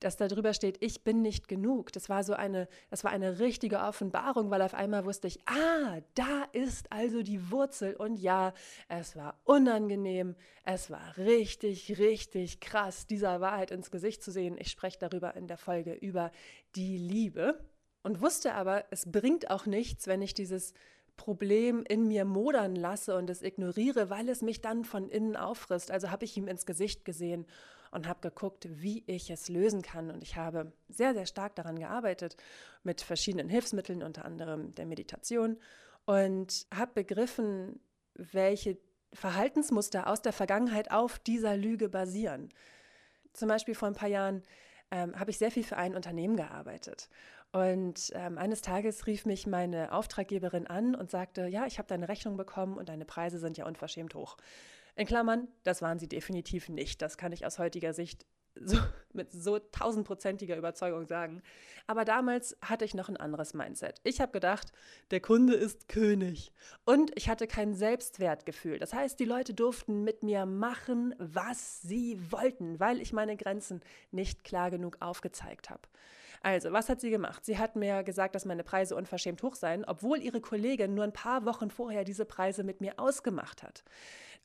dass 0.00 0.16
da 0.16 0.28
drüber 0.28 0.52
steht, 0.52 0.82
ich 0.82 1.04
bin 1.04 1.22
nicht 1.22 1.48
genug. 1.48 1.92
Das 1.92 2.08
war 2.08 2.22
so 2.22 2.34
eine, 2.34 2.68
das 2.90 3.04
war 3.04 3.10
eine 3.10 3.38
richtige 3.38 3.80
Offenbarung, 3.80 4.50
weil 4.50 4.62
auf 4.62 4.74
einmal 4.74 5.04
wusste 5.04 5.26
ich, 5.26 5.40
ah, 5.46 6.00
da 6.14 6.44
ist 6.52 6.92
also 6.92 7.22
die 7.22 7.50
Wurzel. 7.50 7.94
Und 7.96 8.18
ja, 8.18 8.52
es 8.88 9.16
war 9.16 9.40
unangenehm, 9.44 10.36
es 10.64 10.90
war 10.90 11.16
richtig, 11.16 11.98
richtig 11.98 12.60
krass, 12.60 13.06
dieser 13.06 13.40
Wahrheit 13.40 13.70
ins 13.70 13.90
Gesicht 13.90 14.22
zu 14.22 14.30
sehen. 14.30 14.56
Ich 14.58 14.70
spreche 14.70 14.98
darüber 14.98 15.34
in 15.34 15.46
der 15.46 15.58
Folge 15.58 15.94
über 15.94 16.30
die 16.74 16.98
Liebe 16.98 17.58
und 18.02 18.20
wusste 18.20 18.54
aber, 18.54 18.84
es 18.90 19.10
bringt 19.10 19.50
auch 19.50 19.66
nichts, 19.66 20.06
wenn 20.06 20.22
ich 20.22 20.34
dieses 20.34 20.74
Problem 21.16 21.84
in 21.88 22.06
mir 22.06 22.24
modern 22.24 22.76
lasse 22.76 23.16
und 23.16 23.30
es 23.30 23.42
ignoriere, 23.42 24.10
weil 24.10 24.28
es 24.28 24.42
mich 24.42 24.60
dann 24.60 24.84
von 24.84 25.08
innen 25.08 25.36
auffrisst. 25.36 25.90
Also 25.90 26.10
habe 26.10 26.24
ich 26.24 26.36
ihm 26.36 26.46
ins 26.46 26.66
Gesicht 26.66 27.04
gesehen 27.04 27.46
und 27.90 28.08
habe 28.08 28.20
geguckt, 28.20 28.66
wie 28.70 29.04
ich 29.06 29.30
es 29.30 29.48
lösen 29.48 29.82
kann. 29.82 30.10
Und 30.10 30.22
ich 30.22 30.36
habe 30.36 30.72
sehr, 30.88 31.14
sehr 31.14 31.26
stark 31.26 31.54
daran 31.54 31.78
gearbeitet 31.78 32.36
mit 32.82 33.00
verschiedenen 33.00 33.48
Hilfsmitteln, 33.48 34.02
unter 34.02 34.24
anderem 34.24 34.74
der 34.74 34.86
Meditation 34.86 35.58
und 36.06 36.66
habe 36.74 36.92
begriffen, 36.94 37.80
welche 38.14 38.78
Verhaltensmuster 39.12 40.06
aus 40.06 40.22
der 40.22 40.32
Vergangenheit 40.32 40.90
auf 40.90 41.18
dieser 41.18 41.56
Lüge 41.56 41.88
basieren. 41.88 42.48
Zum 43.32 43.48
Beispiel 43.48 43.74
vor 43.74 43.88
ein 43.88 43.94
paar 43.94 44.08
Jahren 44.08 44.42
ähm, 44.90 45.18
habe 45.18 45.30
ich 45.30 45.38
sehr 45.38 45.50
viel 45.50 45.64
für 45.64 45.76
ein 45.76 45.94
Unternehmen 45.94 46.36
gearbeitet. 46.36 47.08
Und 47.52 48.12
ähm, 48.14 48.38
eines 48.38 48.62
Tages 48.62 49.06
rief 49.06 49.24
mich 49.24 49.46
meine 49.46 49.92
Auftraggeberin 49.92 50.66
an 50.66 50.94
und 50.94 51.10
sagte, 51.10 51.46
ja, 51.46 51.66
ich 51.66 51.78
habe 51.78 51.88
deine 51.88 52.08
Rechnung 52.08 52.36
bekommen 52.36 52.76
und 52.76 52.88
deine 52.88 53.04
Preise 53.04 53.38
sind 53.38 53.56
ja 53.56 53.66
unverschämt 53.66 54.14
hoch. 54.14 54.36
In 54.96 55.06
Klammern, 55.06 55.48
das 55.62 55.82
waren 55.82 55.98
sie 55.98 56.08
definitiv 56.08 56.68
nicht. 56.68 57.02
Das 57.02 57.18
kann 57.18 57.32
ich 57.32 57.44
aus 57.46 57.58
heutiger 57.58 57.92
Sicht 57.92 58.26
so, 58.58 58.78
mit 59.12 59.30
so 59.30 59.58
tausendprozentiger 59.58 60.56
Überzeugung 60.56 61.06
sagen. 61.06 61.42
Aber 61.86 62.04
damals 62.04 62.56
hatte 62.62 62.84
ich 62.84 62.94
noch 62.94 63.08
ein 63.08 63.16
anderes 63.16 63.54
Mindset. 63.54 64.00
Ich 64.02 64.20
habe 64.20 64.32
gedacht, 64.32 64.72
der 65.10 65.20
Kunde 65.20 65.54
ist 65.54 65.88
König. 65.88 66.50
Und 66.84 67.12
ich 67.14 67.28
hatte 67.28 67.46
kein 67.46 67.74
Selbstwertgefühl. 67.74 68.78
Das 68.78 68.92
heißt, 68.92 69.20
die 69.20 69.24
Leute 69.24 69.54
durften 69.54 70.02
mit 70.02 70.22
mir 70.22 70.46
machen, 70.46 71.14
was 71.18 71.82
sie 71.82 72.18
wollten, 72.32 72.80
weil 72.80 73.00
ich 73.00 73.12
meine 73.12 73.36
Grenzen 73.36 73.82
nicht 74.10 74.44
klar 74.44 74.70
genug 74.70 74.96
aufgezeigt 75.00 75.70
habe. 75.70 75.82
Also, 76.46 76.72
was 76.72 76.88
hat 76.88 77.00
sie 77.00 77.10
gemacht? 77.10 77.44
Sie 77.44 77.58
hat 77.58 77.74
mir 77.74 78.04
gesagt, 78.04 78.36
dass 78.36 78.44
meine 78.44 78.62
Preise 78.62 78.94
unverschämt 78.94 79.42
hoch 79.42 79.56
seien, 79.56 79.84
obwohl 79.84 80.22
ihre 80.22 80.40
Kollegin 80.40 80.94
nur 80.94 81.02
ein 81.02 81.12
paar 81.12 81.44
Wochen 81.44 81.70
vorher 81.70 82.04
diese 82.04 82.24
Preise 82.24 82.62
mit 82.62 82.80
mir 82.80 83.00
ausgemacht 83.00 83.64
hat. 83.64 83.82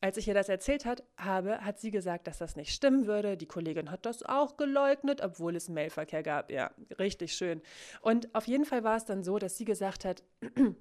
Als 0.00 0.16
ich 0.16 0.26
ihr 0.26 0.34
das 0.34 0.48
erzählt 0.48 0.84
hat, 0.84 1.04
habe, 1.16 1.60
hat 1.60 1.78
sie 1.78 1.92
gesagt, 1.92 2.26
dass 2.26 2.38
das 2.38 2.56
nicht 2.56 2.74
stimmen 2.74 3.06
würde. 3.06 3.36
Die 3.36 3.46
Kollegin 3.46 3.92
hat 3.92 4.04
das 4.04 4.24
auch 4.24 4.56
geleugnet, 4.56 5.20
obwohl 5.22 5.54
es 5.54 5.68
Mailverkehr 5.68 6.24
gab. 6.24 6.50
Ja, 6.50 6.72
richtig 6.98 7.34
schön. 7.34 7.62
Und 8.00 8.34
auf 8.34 8.48
jeden 8.48 8.64
Fall 8.64 8.82
war 8.82 8.96
es 8.96 9.04
dann 9.04 9.22
so, 9.22 9.38
dass 9.38 9.56
sie 9.56 9.64
gesagt 9.64 10.04
hat, 10.04 10.24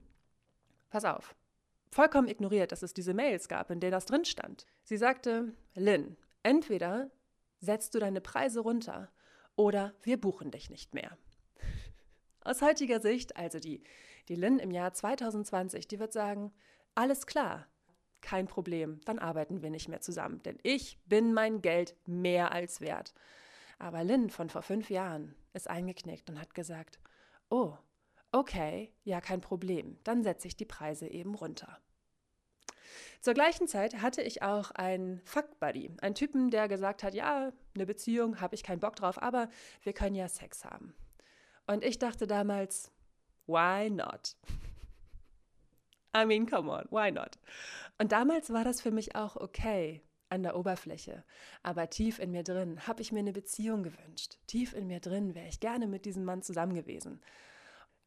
pass 0.89 1.05
auf, 1.05 1.35
vollkommen 1.91 2.29
ignoriert, 2.29 2.71
dass 2.71 2.81
es 2.81 2.95
diese 2.95 3.13
Mails 3.13 3.47
gab, 3.47 3.69
in 3.69 3.79
denen 3.79 3.91
das 3.91 4.07
drin 4.07 4.25
stand. 4.25 4.65
Sie 4.85 4.97
sagte, 4.97 5.53
Lynn, 5.75 6.17
entweder 6.41 7.11
setzt 7.59 7.93
du 7.93 7.99
deine 7.99 8.21
Preise 8.21 8.61
runter 8.61 9.11
oder 9.55 9.93
wir 10.03 10.19
buchen 10.19 10.51
dich 10.51 10.69
nicht 10.69 10.93
mehr. 10.93 11.17
Aus 12.43 12.61
heutiger 12.61 12.99
Sicht, 12.99 13.37
also 13.37 13.59
die, 13.59 13.83
die 14.27 14.35
Lynn 14.35 14.59
im 14.59 14.71
Jahr 14.71 14.93
2020, 14.93 15.87
die 15.87 15.99
wird 15.99 16.13
sagen, 16.13 16.51
alles 16.95 17.27
klar, 17.27 17.67
kein 18.21 18.47
Problem, 18.47 18.99
dann 19.05 19.19
arbeiten 19.19 19.61
wir 19.61 19.69
nicht 19.69 19.87
mehr 19.87 20.01
zusammen, 20.01 20.41
denn 20.43 20.57
ich 20.63 20.99
bin 21.05 21.33
mein 21.33 21.61
Geld 21.61 21.95
mehr 22.05 22.51
als 22.51 22.81
wert. 22.81 23.13
Aber 23.79 24.03
Lynn 24.03 24.29
von 24.29 24.49
vor 24.49 24.61
fünf 24.61 24.89
Jahren 24.89 25.35
ist 25.53 25.69
eingeknickt 25.69 26.29
und 26.29 26.39
hat 26.39 26.53
gesagt, 26.53 26.99
oh, 27.49 27.75
okay, 28.31 28.93
ja 29.03 29.21
kein 29.21 29.41
Problem, 29.41 29.97
dann 30.03 30.23
setze 30.23 30.47
ich 30.47 30.55
die 30.55 30.65
Preise 30.65 31.07
eben 31.07 31.35
runter. 31.35 31.79
Zur 33.21 33.33
gleichen 33.33 33.67
Zeit 33.67 34.01
hatte 34.01 34.21
ich 34.21 34.41
auch 34.41 34.71
einen 34.71 35.21
Fuck-Buddy, 35.25 35.91
einen 36.01 36.15
Typen, 36.15 36.49
der 36.49 36.67
gesagt 36.67 37.03
hat, 37.03 37.13
ja, 37.13 37.51
eine 37.75 37.85
Beziehung, 37.85 38.41
habe 38.41 38.55
ich 38.55 38.63
keinen 38.63 38.79
Bock 38.79 38.95
drauf, 38.95 39.21
aber 39.21 39.49
wir 39.83 39.93
können 39.93 40.15
ja 40.15 40.27
Sex 40.27 40.65
haben. 40.65 40.93
Und 41.67 41.83
ich 41.83 41.99
dachte 41.99 42.27
damals, 42.27 42.91
why 43.47 43.89
not? 43.89 44.35
I 46.15 46.25
mean, 46.25 46.45
come 46.45 46.71
on, 46.71 46.85
why 46.89 47.11
not? 47.11 47.39
Und 47.97 48.11
damals 48.11 48.51
war 48.51 48.63
das 48.63 48.81
für 48.81 48.91
mich 48.91 49.15
auch 49.15 49.35
okay 49.35 50.01
an 50.31 50.43
der 50.43 50.55
Oberfläche. 50.55 51.23
Aber 51.61 51.89
tief 51.89 52.19
in 52.19 52.31
mir 52.31 52.43
drin 52.43 52.87
habe 52.87 53.01
ich 53.01 53.11
mir 53.11 53.19
eine 53.19 53.33
Beziehung 53.33 53.83
gewünscht. 53.83 54.37
Tief 54.47 54.73
in 54.73 54.87
mir 54.87 54.99
drin 54.99 55.35
wäre 55.35 55.47
ich 55.47 55.59
gerne 55.59 55.87
mit 55.87 56.05
diesem 56.05 56.23
Mann 56.23 56.41
zusammen 56.41 56.73
gewesen. 56.73 57.21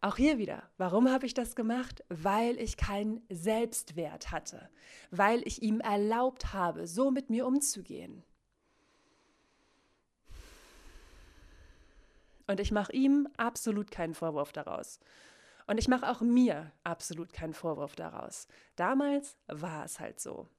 Auch 0.05 0.17
hier 0.17 0.37
wieder, 0.37 0.65
warum 0.77 1.11
habe 1.11 1.25
ich 1.25 1.33
das 1.33 1.57
gemacht? 1.57 2.05
Weil 2.11 2.61
ich 2.61 2.77
keinen 2.77 3.23
Selbstwert 3.31 4.33
hatte, 4.33 4.69
weil 5.11 5.41
ich 5.49 5.63
ihm 5.63 5.81
erlaubt 5.81 6.53
habe, 6.53 6.87
so 6.87 7.11
mit 7.11 7.31
mir 7.31 7.47
umzugehen. 7.47 8.23
Und 12.47 12.61
ich 12.61 12.71
mache 12.71 12.93
ihm 12.93 13.27
absolut 13.39 13.91
keinen 13.91 14.13
Vorwurf 14.13 14.53
daraus. 14.53 15.01
Und 15.67 15.79
ich 15.79 15.89
mache 15.89 16.11
auch 16.11 16.21
mir 16.21 16.71
absolut 16.83 17.33
keinen 17.33 17.55
Vorwurf 17.55 17.97
daraus. 17.97 18.47
Damals 18.77 19.39
war 19.47 19.87
es 19.87 20.01
halt 20.01 20.21
so. 20.21 20.51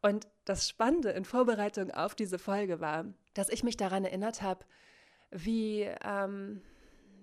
Und 0.00 0.28
das 0.46 0.66
Spannende 0.66 1.10
in 1.10 1.26
Vorbereitung 1.26 1.90
auf 1.90 2.14
diese 2.14 2.38
Folge 2.38 2.80
war, 2.80 3.04
dass 3.34 3.50
ich 3.50 3.64
mich 3.64 3.76
daran 3.76 4.06
erinnert 4.06 4.40
habe, 4.40 4.64
wie, 5.30 5.82
ähm, 6.02 6.62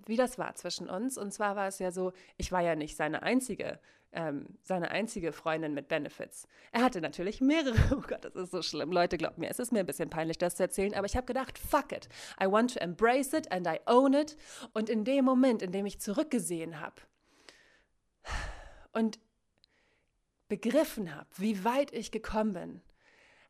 wie 0.06 0.16
das 0.16 0.38
war 0.38 0.54
zwischen 0.54 0.88
uns. 0.88 1.18
Und 1.18 1.32
zwar 1.32 1.56
war 1.56 1.68
es 1.68 1.78
ja 1.78 1.90
so, 1.90 2.12
ich 2.36 2.52
war 2.52 2.60
ja 2.60 2.74
nicht 2.74 2.96
seine 2.96 3.22
einzige, 3.22 3.78
ähm, 4.12 4.46
seine 4.62 4.90
einzige 4.90 5.32
Freundin 5.32 5.74
mit 5.74 5.88
Benefits. 5.88 6.46
Er 6.70 6.82
hatte 6.82 7.00
natürlich 7.00 7.40
mehrere. 7.40 7.74
Oh 7.92 8.02
Gott, 8.06 8.24
das 8.24 8.34
ist 8.34 8.50
so 8.50 8.62
schlimm. 8.62 8.92
Leute, 8.92 9.18
glaubt 9.18 9.38
mir, 9.38 9.50
es 9.50 9.58
ist 9.58 9.72
mir 9.72 9.80
ein 9.80 9.86
bisschen 9.86 10.10
peinlich, 10.10 10.38
das 10.38 10.56
zu 10.56 10.62
erzählen, 10.62 10.94
aber 10.94 11.06
ich 11.06 11.16
habe 11.16 11.26
gedacht, 11.26 11.58
fuck 11.58 11.92
it. 11.92 12.08
I 12.42 12.46
want 12.46 12.74
to 12.74 12.80
embrace 12.80 13.32
it 13.32 13.50
and 13.52 13.66
I 13.66 13.80
own 13.86 14.14
it. 14.14 14.36
Und 14.72 14.88
in 14.88 15.04
dem 15.04 15.24
Moment, 15.24 15.62
in 15.62 15.72
dem 15.72 15.86
ich 15.86 16.00
zurückgesehen 16.00 16.80
habe, 16.80 16.96
und 18.92 19.18
begriffen 20.48 21.14
habe, 21.14 21.28
wie 21.36 21.64
weit 21.64 21.92
ich 21.92 22.10
gekommen 22.10 22.52
bin, 22.52 22.80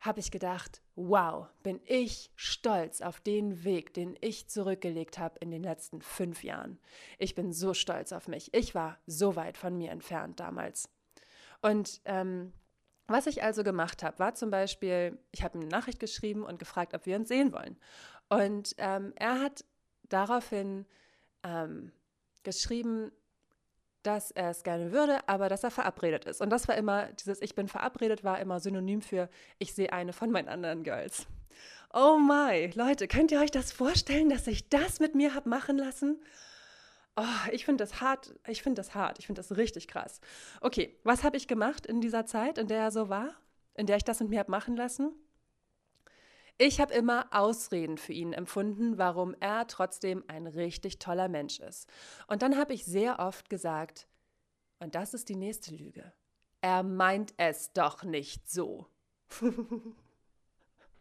habe 0.02 0.18
ich 0.18 0.32
gedacht, 0.32 0.82
wow, 0.97 1.47
bin 1.62 1.80
ich 1.85 2.32
stolz 2.35 3.00
auf 3.00 3.21
den 3.21 3.62
Weg, 3.62 3.94
den 3.94 4.16
ich 4.21 4.49
zurückgelegt 4.49 5.16
habe 5.16 5.38
in 5.38 5.52
den 5.52 5.62
letzten 5.62 6.02
fünf 6.02 6.42
Jahren. 6.42 6.80
Ich 7.18 7.37
bin 7.37 7.52
so 7.52 7.73
stolz 7.73 8.12
auf 8.12 8.26
mich. 8.26 8.52
Ich 8.52 8.75
war 8.75 8.99
so 9.06 9.37
weit 9.37 9.56
von 9.56 9.78
mir 9.78 9.92
entfernt 9.92 10.40
damals. 10.40 10.90
Und 11.62 12.00
ähm, 12.04 12.52
was 13.06 13.28
ich 13.28 13.44
also 13.44 13.62
gemacht 13.62 14.02
habe, 14.02 14.18
war 14.18 14.35
zum 14.35 14.50
Beispiel, 14.50 15.18
ich 15.30 15.44
habe 15.44 15.59
eine 15.59 15.68
Nachricht 15.68 16.00
geschrieben 16.00 16.42
und 16.42 16.59
gefragt, 16.59 16.94
ob 16.94 17.06
wir 17.06 17.16
uns 17.16 17.28
sehen 17.28 17.52
wollen. 17.52 17.78
Und 18.28 18.75
ähm, 18.78 19.12
er 19.14 19.40
hat 19.40 19.64
daraufhin 20.09 20.85
ähm, 21.44 21.92
geschrieben, 22.42 23.12
dass 24.02 24.30
er 24.30 24.50
es 24.50 24.62
gerne 24.62 24.92
würde, 24.92 25.21
aber 25.28 25.49
dass 25.49 25.64
er 25.64 25.71
verabredet 25.71 26.25
ist. 26.25 26.40
Und 26.40 26.50
das 26.50 26.68
war 26.68 26.76
immer, 26.76 27.06
dieses 27.12 27.40
Ich 27.40 27.54
bin 27.54 27.68
verabredet 27.68 28.25
war 28.25 28.40
immer 28.40 28.61
synonym 28.61 29.02
für 29.02 29.28
Ich 29.59 29.75
sehe 29.75 29.92
eine 29.92 30.12
von 30.12 30.30
meinen 30.30 30.49
anderen 30.49 30.82
Girls. 30.82 31.26
Oh 31.92 32.16
my, 32.18 32.71
Leute, 32.75 33.06
könnt 33.06 33.32
ihr 33.32 33.40
euch 33.40 33.50
das 33.50 33.71
vorstellen, 33.73 34.30
dass 34.30 34.47
ich 34.47 34.68
das 34.68 34.99
mit 34.99 35.14
mir 35.14 35.35
habe 35.35 35.49
machen 35.49 35.76
lassen? 35.76 36.23
Oh, 37.16 37.50
ich 37.50 37.66
finde 37.66 37.85
das 37.85 38.00
hart, 38.00 38.35
ich 38.49 38.62
finde 38.62 38.80
das 38.80 38.94
hart, 38.94 39.18
ich 39.18 39.26
finde 39.26 39.42
das 39.42 39.56
richtig 39.56 39.88
krass. 39.88 40.21
Okay, 40.62 40.99
was 41.04 41.25
habe 41.25 41.37
ich 41.37 41.47
gemacht 41.47 41.85
in 41.85 42.00
dieser 42.00 42.25
Zeit, 42.25 42.56
in 42.56 42.68
der 42.68 42.78
er 42.78 42.90
so 42.90 43.11
war, 43.11 43.35
in 43.75 43.85
der 43.87 43.99
ich 43.99 44.04
das 44.04 44.21
mit 44.21 44.30
mir 44.30 44.38
habe 44.38 44.50
machen 44.50 44.76
lassen? 44.76 45.12
Ich 46.64 46.81
habe 46.81 46.95
immer 46.95 47.26
Ausreden 47.33 47.99
für 47.99 48.12
ihn 48.12 48.33
empfunden, 48.33 48.97
warum 48.97 49.35
er 49.40 49.66
trotzdem 49.66 50.23
ein 50.28 50.47
richtig 50.47 51.00
toller 51.00 51.26
Mensch 51.26 51.59
ist. 51.59 51.90
Und 52.28 52.42
dann 52.42 52.57
habe 52.57 52.73
ich 52.73 52.85
sehr 52.85 53.19
oft 53.19 53.50
gesagt, 53.50 54.07
und 54.78 54.95
das 54.95 55.12
ist 55.12 55.28
die 55.28 55.35
nächste 55.35 55.75
Lüge, 55.75 56.12
er 56.61 56.85
meint 56.85 57.35
es 57.37 57.73
doch 57.73 58.04
nicht 58.04 58.49
so. 58.49 58.87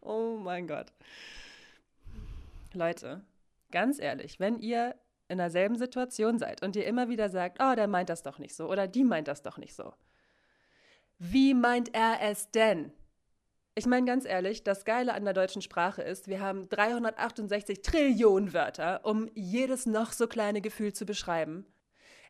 oh 0.00 0.36
mein 0.36 0.66
Gott. 0.66 0.92
Leute, 2.72 3.24
ganz 3.70 4.00
ehrlich, 4.00 4.40
wenn 4.40 4.58
ihr 4.58 4.96
in 5.28 5.38
derselben 5.38 5.76
Situation 5.76 6.40
seid 6.40 6.64
und 6.64 6.74
ihr 6.74 6.86
immer 6.86 7.08
wieder 7.08 7.28
sagt, 7.28 7.58
oh, 7.62 7.76
der 7.76 7.86
meint 7.86 8.08
das 8.08 8.24
doch 8.24 8.40
nicht 8.40 8.56
so 8.56 8.68
oder 8.68 8.88
die 8.88 9.04
meint 9.04 9.28
das 9.28 9.42
doch 9.42 9.58
nicht 9.58 9.76
so. 9.76 9.94
Wie 11.20 11.54
meint 11.54 11.94
er 11.94 12.18
es 12.20 12.50
denn? 12.50 12.92
Ich 13.74 13.86
meine 13.86 14.04
ganz 14.04 14.26
ehrlich, 14.26 14.64
das 14.64 14.84
Geile 14.84 15.14
an 15.14 15.24
der 15.24 15.32
deutschen 15.32 15.62
Sprache 15.62 16.02
ist, 16.02 16.28
wir 16.28 16.40
haben 16.40 16.68
368 16.68 17.80
Trillionen 17.80 18.52
Wörter, 18.52 19.00
um 19.04 19.30
jedes 19.34 19.86
noch 19.86 20.12
so 20.12 20.26
kleine 20.26 20.60
Gefühl 20.60 20.92
zu 20.92 21.06
beschreiben. 21.06 21.64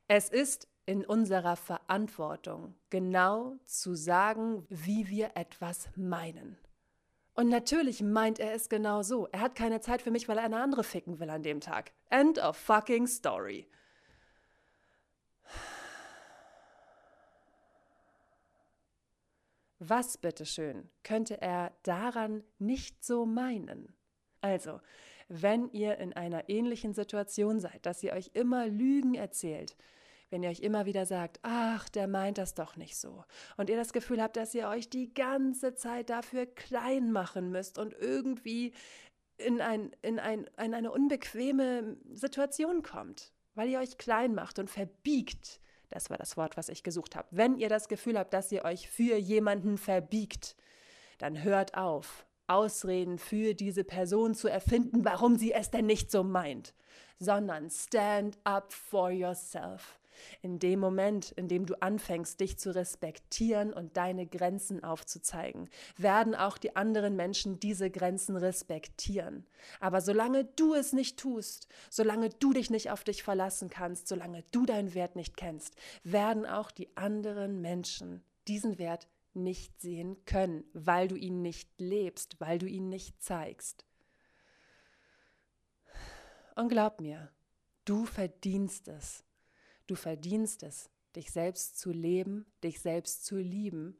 Es 0.06 0.28
ist 0.28 0.68
in 0.86 1.04
unserer 1.04 1.56
Verantwortung, 1.56 2.76
genau 2.90 3.56
zu 3.66 3.96
sagen, 3.96 4.64
wie 4.68 5.08
wir 5.08 5.32
etwas 5.34 5.88
meinen. 5.96 6.58
Und 7.34 7.48
natürlich 7.48 8.02
meint 8.02 8.38
er 8.38 8.54
es 8.54 8.68
genau 8.68 9.02
so. 9.02 9.26
Er 9.32 9.40
hat 9.40 9.56
keine 9.56 9.80
Zeit 9.80 10.02
für 10.02 10.12
mich, 10.12 10.28
weil 10.28 10.38
er 10.38 10.44
eine 10.44 10.60
andere 10.60 10.84
ficken 10.84 11.18
will 11.18 11.30
an 11.30 11.42
dem 11.42 11.60
Tag. 11.60 11.90
End 12.08 12.38
of 12.38 12.56
fucking 12.56 13.08
story. 13.08 13.66
Was 19.84 20.16
bitteschön 20.16 20.88
könnte 21.02 21.42
er 21.42 21.72
daran 21.82 22.44
nicht 22.60 23.04
so 23.04 23.26
meinen? 23.26 23.92
Also, 24.40 24.80
wenn 25.26 25.68
ihr 25.72 25.98
in 25.98 26.12
einer 26.12 26.48
ähnlichen 26.48 26.94
Situation 26.94 27.58
seid, 27.58 27.84
dass 27.84 28.00
ihr 28.04 28.12
euch 28.12 28.30
immer 28.34 28.68
Lügen 28.68 29.16
erzählt, 29.16 29.76
wenn 30.30 30.44
ihr 30.44 30.50
euch 30.50 30.60
immer 30.60 30.86
wieder 30.86 31.04
sagt, 31.04 31.40
ach, 31.42 31.88
der 31.88 32.06
meint 32.06 32.38
das 32.38 32.54
doch 32.54 32.76
nicht 32.76 32.96
so, 32.96 33.24
und 33.56 33.70
ihr 33.70 33.76
das 33.76 33.92
Gefühl 33.92 34.22
habt, 34.22 34.36
dass 34.36 34.54
ihr 34.54 34.68
euch 34.68 34.88
die 34.88 35.12
ganze 35.12 35.74
Zeit 35.74 36.10
dafür 36.10 36.46
klein 36.46 37.10
machen 37.10 37.50
müsst 37.50 37.76
und 37.76 37.92
irgendwie 37.92 38.72
in, 39.38 39.60
ein, 39.60 39.90
in, 40.00 40.20
ein, 40.20 40.48
in 40.62 40.74
eine 40.74 40.92
unbequeme 40.92 41.96
Situation 42.12 42.84
kommt, 42.84 43.32
weil 43.56 43.68
ihr 43.68 43.80
euch 43.80 43.98
klein 43.98 44.32
macht 44.32 44.60
und 44.60 44.70
verbiegt, 44.70 45.60
das 45.92 46.10
war 46.10 46.18
das 46.18 46.36
Wort, 46.36 46.56
was 46.56 46.68
ich 46.68 46.82
gesucht 46.82 47.16
habe. 47.16 47.28
Wenn 47.30 47.56
ihr 47.56 47.68
das 47.68 47.88
Gefühl 47.88 48.18
habt, 48.18 48.34
dass 48.34 48.50
ihr 48.50 48.64
euch 48.64 48.88
für 48.88 49.16
jemanden 49.16 49.78
verbiegt, 49.78 50.56
dann 51.18 51.42
hört 51.42 51.76
auf, 51.76 52.26
Ausreden 52.48 53.18
für 53.18 53.54
diese 53.54 53.84
Person 53.84 54.34
zu 54.34 54.48
erfinden, 54.48 55.04
warum 55.04 55.36
sie 55.36 55.52
es 55.52 55.70
denn 55.70 55.86
nicht 55.86 56.10
so 56.10 56.24
meint, 56.24 56.74
sondern 57.18 57.70
stand 57.70 58.36
up 58.44 58.72
for 58.72 59.10
yourself. 59.10 59.98
In 60.40 60.58
dem 60.58 60.80
Moment, 60.80 61.32
in 61.32 61.48
dem 61.48 61.66
du 61.66 61.80
anfängst, 61.80 62.40
dich 62.40 62.58
zu 62.58 62.74
respektieren 62.74 63.72
und 63.72 63.96
deine 63.96 64.26
Grenzen 64.26 64.84
aufzuzeigen, 64.84 65.68
werden 65.96 66.34
auch 66.34 66.58
die 66.58 66.76
anderen 66.76 67.16
Menschen 67.16 67.60
diese 67.60 67.90
Grenzen 67.90 68.36
respektieren. 68.36 69.46
Aber 69.80 70.00
solange 70.00 70.44
du 70.44 70.74
es 70.74 70.92
nicht 70.92 71.18
tust, 71.18 71.68
solange 71.90 72.30
du 72.30 72.52
dich 72.52 72.70
nicht 72.70 72.90
auf 72.90 73.04
dich 73.04 73.22
verlassen 73.22 73.70
kannst, 73.70 74.08
solange 74.08 74.44
du 74.52 74.66
deinen 74.66 74.94
Wert 74.94 75.16
nicht 75.16 75.36
kennst, 75.36 75.76
werden 76.04 76.46
auch 76.46 76.70
die 76.70 76.96
anderen 76.96 77.60
Menschen 77.60 78.22
diesen 78.48 78.78
Wert 78.78 79.08
nicht 79.34 79.80
sehen 79.80 80.16
können, 80.26 80.64
weil 80.72 81.08
du 81.08 81.16
ihn 81.16 81.42
nicht 81.42 81.68
lebst, 81.78 82.40
weil 82.40 82.58
du 82.58 82.66
ihn 82.66 82.88
nicht 82.88 83.22
zeigst. 83.22 83.86
Und 86.54 86.68
glaub 86.68 87.00
mir, 87.00 87.30
du 87.84 88.04
verdienst 88.04 88.88
es. 88.88 89.24
Du 89.92 89.96
verdienst 89.96 90.62
es, 90.62 90.88
dich 91.14 91.30
selbst 91.32 91.78
zu 91.78 91.90
leben, 91.90 92.46
dich 92.64 92.80
selbst 92.80 93.26
zu 93.26 93.36
lieben 93.36 93.98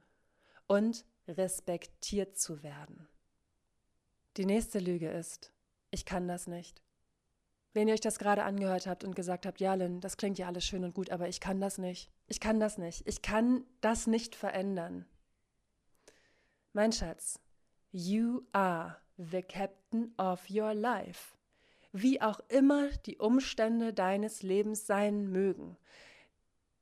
und 0.66 1.04
respektiert 1.28 2.38
zu 2.38 2.62
werden. 2.62 3.10
Die 4.38 4.46
nächste 4.46 4.78
Lüge 4.78 5.10
ist, 5.10 5.52
ich 5.90 6.06
kann 6.06 6.28
das 6.28 6.46
nicht. 6.46 6.82
Wenn 7.74 7.88
ihr 7.88 7.92
euch 7.92 8.00
das 8.00 8.18
gerade 8.18 8.44
angehört 8.44 8.86
habt 8.86 9.04
und 9.04 9.14
gesagt 9.14 9.44
habt, 9.44 9.60
ja, 9.60 9.74
Lynn, 9.74 10.00
das 10.00 10.16
klingt 10.16 10.38
ja 10.38 10.46
alles 10.46 10.64
schön 10.64 10.82
und 10.82 10.94
gut, 10.94 11.10
aber 11.10 11.28
ich 11.28 11.40
kann 11.40 11.60
das 11.60 11.76
nicht. 11.76 12.10
Ich 12.26 12.40
kann 12.40 12.58
das 12.58 12.78
nicht. 12.78 13.06
Ich 13.06 13.20
kann 13.20 13.66
das 13.82 14.06
nicht 14.06 14.34
verändern. 14.34 15.04
Mein 16.72 16.92
Schatz, 16.92 17.38
you 17.90 18.46
are 18.52 18.96
the 19.18 19.42
captain 19.42 20.14
of 20.16 20.48
your 20.48 20.72
life 20.72 21.36
wie 21.92 22.20
auch 22.20 22.40
immer 22.48 22.88
die 23.06 23.18
Umstände 23.18 23.92
deines 23.92 24.42
Lebens 24.42 24.86
sein 24.86 25.30
mögen. 25.30 25.76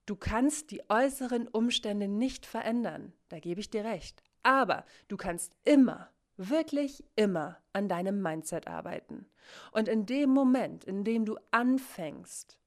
Du 0.06 0.16
kannst 0.16 0.70
die 0.70 0.82
äußeren 0.88 1.48
Umstände 1.48 2.08
nicht 2.08 2.46
verändern, 2.46 3.12
da 3.28 3.38
gebe 3.38 3.60
ich 3.60 3.70
dir 3.70 3.84
recht. 3.84 4.22
Aber 4.42 4.84
du 5.08 5.16
kannst 5.16 5.56
immer, 5.64 6.08
wirklich 6.36 7.04
immer 7.16 7.58
an 7.72 7.88
deinem 7.88 8.22
Mindset 8.22 8.66
arbeiten. 8.66 9.26
Und 9.72 9.88
in 9.88 10.06
dem 10.06 10.30
Moment, 10.30 10.84
in 10.84 11.04
dem 11.04 11.24
du 11.24 11.36
anfängst, 11.50 12.58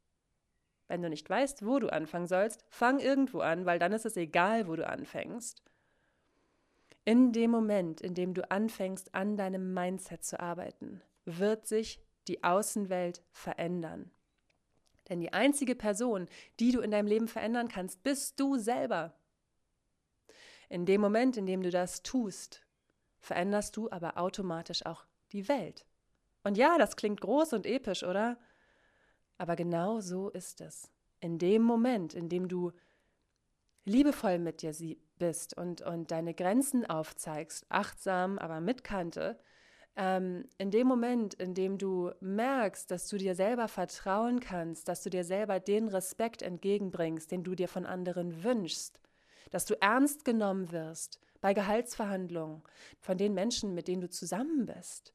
wenn 0.87 1.01
du 1.01 1.09
nicht 1.09 1.29
weißt, 1.29 1.65
wo 1.65 1.79
du 1.79 1.91
anfangen 1.91 2.27
sollst, 2.27 2.63
fang 2.69 2.99
irgendwo 2.99 3.39
an, 3.39 3.65
weil 3.65 3.79
dann 3.79 3.93
ist 3.93 4.05
es 4.05 4.17
egal, 4.17 4.67
wo 4.67 4.75
du 4.75 4.87
anfängst. 4.87 5.63
In 7.05 7.31
dem 7.31 7.51
Moment, 7.51 7.99
in 7.99 8.13
dem 8.13 8.33
du 8.33 8.49
anfängst, 8.51 9.15
an 9.15 9.35
deinem 9.35 9.73
Mindset 9.73 10.23
zu 10.23 10.39
arbeiten, 10.39 11.01
wird 11.25 11.67
sich 11.67 11.99
die 12.27 12.43
Außenwelt 12.43 13.23
verändern. 13.31 14.11
Denn 15.09 15.19
die 15.19 15.33
einzige 15.33 15.75
Person, 15.75 16.27
die 16.59 16.71
du 16.71 16.79
in 16.79 16.91
deinem 16.91 17.07
Leben 17.07 17.27
verändern 17.27 17.67
kannst, 17.67 18.03
bist 18.03 18.39
du 18.39 18.57
selber. 18.57 19.13
In 20.69 20.85
dem 20.85 21.01
Moment, 21.01 21.37
in 21.37 21.45
dem 21.45 21.61
du 21.61 21.69
das 21.69 22.03
tust, 22.03 22.65
veränderst 23.19 23.75
du 23.77 23.91
aber 23.91 24.17
automatisch 24.17 24.85
auch 24.85 25.05
die 25.31 25.47
Welt. 25.47 25.85
Und 26.43 26.57
ja, 26.57 26.77
das 26.77 26.95
klingt 26.95 27.21
groß 27.21 27.53
und 27.53 27.65
episch, 27.65 28.03
oder? 28.03 28.37
Aber 29.37 29.55
genau 29.55 29.99
so 29.99 30.29
ist 30.29 30.61
es. 30.61 30.89
In 31.19 31.37
dem 31.37 31.61
Moment, 31.63 32.13
in 32.13 32.29
dem 32.29 32.47
du 32.47 32.71
liebevoll 33.85 34.39
mit 34.39 34.61
dir 34.61 34.73
bist 35.17 35.57
und, 35.57 35.81
und 35.81 36.11
deine 36.11 36.33
Grenzen 36.33 36.85
aufzeigst, 36.85 37.65
achtsam, 37.69 38.37
aber 38.39 38.61
mit 38.61 38.83
Kante, 38.83 39.39
ähm, 39.95 40.45
in 40.57 40.71
dem 40.71 40.87
Moment, 40.87 41.35
in 41.35 41.53
dem 41.53 41.77
du 41.77 42.11
merkst, 42.19 42.89
dass 42.89 43.07
du 43.09 43.17
dir 43.17 43.35
selber 43.35 43.67
vertrauen 43.67 44.39
kannst, 44.39 44.87
dass 44.87 45.03
du 45.03 45.09
dir 45.09 45.23
selber 45.23 45.59
den 45.59 45.87
Respekt 45.87 46.41
entgegenbringst, 46.41 47.31
den 47.31 47.43
du 47.43 47.53
dir 47.53 47.67
von 47.67 47.85
anderen 47.85 48.43
wünschst, 48.43 48.99
dass 49.51 49.65
du 49.65 49.79
ernst 49.81 50.25
genommen 50.25 50.71
wirst 50.71 51.19
bei 51.41 51.53
Gehaltsverhandlungen 51.53 52.63
von 52.99 53.17
den 53.17 53.33
Menschen, 53.33 53.75
mit 53.75 53.87
denen 53.87 54.01
du 54.01 54.09
zusammen 54.09 54.65
bist. 54.65 55.13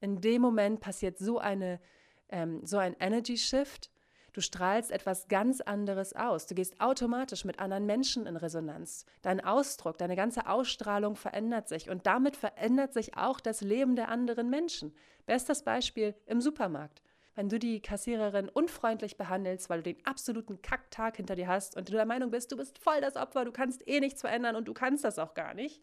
In 0.00 0.20
dem 0.20 0.42
Moment 0.42 0.80
passiert 0.80 1.18
so, 1.18 1.38
eine, 1.38 1.80
ähm, 2.28 2.66
so 2.66 2.76
ein 2.76 2.96
Energy 3.00 3.38
Shift, 3.38 3.90
Du 4.36 4.42
strahlst 4.42 4.90
etwas 4.90 5.28
ganz 5.28 5.62
anderes 5.62 6.14
aus. 6.14 6.46
Du 6.46 6.54
gehst 6.54 6.78
automatisch 6.78 7.46
mit 7.46 7.58
anderen 7.58 7.86
Menschen 7.86 8.26
in 8.26 8.36
Resonanz. 8.36 9.06
Dein 9.22 9.42
Ausdruck, 9.42 9.96
deine 9.96 10.14
ganze 10.14 10.46
Ausstrahlung 10.46 11.16
verändert 11.16 11.70
sich 11.70 11.88
und 11.88 12.06
damit 12.06 12.36
verändert 12.36 12.92
sich 12.92 13.16
auch 13.16 13.40
das 13.40 13.62
Leben 13.62 13.96
der 13.96 14.10
anderen 14.10 14.50
Menschen. 14.50 14.94
Bestes 15.24 15.62
Beispiel 15.62 16.14
im 16.26 16.42
Supermarkt. 16.42 17.02
Wenn 17.34 17.48
du 17.48 17.58
die 17.58 17.80
Kassiererin 17.80 18.50
unfreundlich 18.50 19.16
behandelst, 19.16 19.70
weil 19.70 19.82
du 19.82 19.94
den 19.94 20.04
absoluten 20.04 20.60
Kacktag 20.60 21.16
hinter 21.16 21.34
dir 21.34 21.48
hast 21.48 21.74
und 21.74 21.88
du 21.88 21.92
der 21.92 22.04
Meinung 22.04 22.30
bist, 22.30 22.52
du 22.52 22.58
bist 22.58 22.78
voll 22.78 23.00
das 23.00 23.16
Opfer, 23.16 23.46
du 23.46 23.52
kannst 23.52 23.88
eh 23.88 24.00
nichts 24.00 24.20
verändern 24.20 24.54
und 24.54 24.68
du 24.68 24.74
kannst 24.74 25.02
das 25.02 25.18
auch 25.18 25.32
gar 25.32 25.54
nicht, 25.54 25.80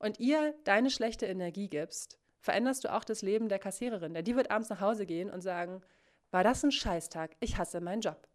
und 0.00 0.18
ihr 0.18 0.52
deine 0.64 0.90
schlechte 0.90 1.26
Energie 1.26 1.68
gibst, 1.68 2.18
veränderst 2.40 2.84
du 2.84 2.92
auch 2.92 3.04
das 3.04 3.22
Leben 3.22 3.48
der 3.48 3.60
Kassiererin. 3.60 4.14
Denn 4.14 4.24
die 4.24 4.34
wird 4.34 4.50
abends 4.50 4.68
nach 4.68 4.80
Hause 4.80 5.06
gehen 5.06 5.30
und 5.30 5.42
sagen, 5.42 5.82
war 6.30 6.44
das 6.44 6.62
ein 6.64 6.72
Scheißtag? 6.72 7.36
Ich 7.40 7.58
hasse 7.58 7.80
meinen 7.80 8.00
Job. 8.00 8.28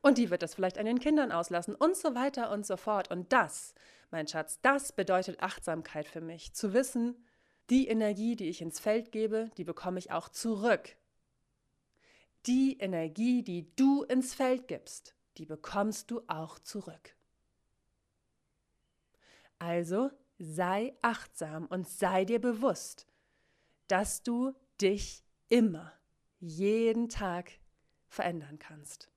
Und 0.00 0.18
die 0.18 0.30
wird 0.30 0.42
das 0.42 0.54
vielleicht 0.54 0.78
an 0.78 0.86
den 0.86 0.98
Kindern 0.98 1.32
auslassen 1.32 1.74
und 1.74 1.96
so 1.96 2.14
weiter 2.14 2.50
und 2.50 2.66
so 2.66 2.76
fort. 2.76 3.10
Und 3.10 3.32
das, 3.32 3.74
mein 4.10 4.26
Schatz, 4.26 4.60
das 4.60 4.92
bedeutet 4.92 5.42
Achtsamkeit 5.42 6.08
für 6.08 6.20
mich. 6.20 6.52
Zu 6.54 6.72
wissen, 6.72 7.24
die 7.70 7.86
Energie, 7.88 8.34
die 8.34 8.48
ich 8.48 8.60
ins 8.60 8.80
Feld 8.80 9.12
gebe, 9.12 9.50
die 9.56 9.64
bekomme 9.64 9.98
ich 9.98 10.10
auch 10.10 10.28
zurück. 10.28 10.96
Die 12.46 12.78
Energie, 12.78 13.42
die 13.44 13.74
du 13.76 14.02
ins 14.02 14.34
Feld 14.34 14.66
gibst, 14.66 15.14
die 15.36 15.46
bekommst 15.46 16.10
du 16.10 16.22
auch 16.26 16.58
zurück. 16.58 17.16
Also 19.60 20.10
sei 20.38 20.96
achtsam 21.02 21.66
und 21.66 21.88
sei 21.88 22.24
dir 22.24 22.40
bewusst, 22.40 23.06
dass 23.86 24.24
du 24.24 24.52
dich 24.80 25.22
immer 25.48 25.92
jeden 26.42 27.08
Tag 27.08 27.52
verändern 28.08 28.58
kannst. 28.58 29.08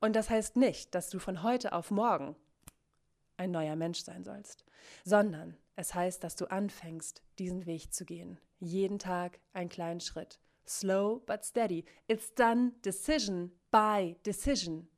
Und 0.00 0.16
das 0.16 0.28
heißt 0.28 0.56
nicht, 0.56 0.94
dass 0.94 1.08
du 1.08 1.18
von 1.18 1.42
heute 1.42 1.72
auf 1.72 1.90
morgen 1.90 2.36
ein 3.36 3.52
neuer 3.52 3.76
Mensch 3.76 4.02
sein 4.02 4.24
sollst, 4.24 4.64
sondern 5.04 5.56
es 5.76 5.94
heißt, 5.94 6.22
dass 6.24 6.34
du 6.34 6.46
anfängst, 6.46 7.22
diesen 7.38 7.64
Weg 7.66 7.94
zu 7.94 8.04
gehen. 8.04 8.40
Jeden 8.58 8.98
Tag 8.98 9.38
einen 9.52 9.68
kleinen 9.68 10.00
Schritt. 10.00 10.40
Slow 10.66 11.20
but 11.24 11.44
steady. 11.44 11.84
It's 12.08 12.34
done 12.34 12.72
decision 12.84 13.52
by 13.70 14.16
decision. 14.26 14.88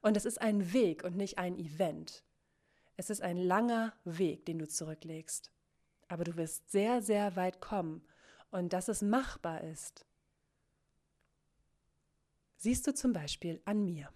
Und 0.00 0.16
es 0.16 0.24
ist 0.24 0.40
ein 0.40 0.72
Weg 0.72 1.02
und 1.02 1.16
nicht 1.16 1.38
ein 1.38 1.58
Event. 1.58 2.24
Es 2.96 3.10
ist 3.10 3.20
ein 3.20 3.36
langer 3.36 3.92
Weg, 4.04 4.46
den 4.46 4.60
du 4.60 4.68
zurücklegst. 4.68 5.50
Aber 6.06 6.22
du 6.22 6.36
wirst 6.36 6.70
sehr, 6.70 7.02
sehr 7.02 7.34
weit 7.34 7.60
kommen 7.60 8.06
und 8.52 8.72
dass 8.72 8.88
es 8.88 9.02
machbar 9.02 9.62
ist, 9.62 10.06
siehst 12.56 12.86
du 12.86 12.94
zum 12.94 13.12
Beispiel 13.12 13.60
an 13.64 13.84
mir. 13.84 14.10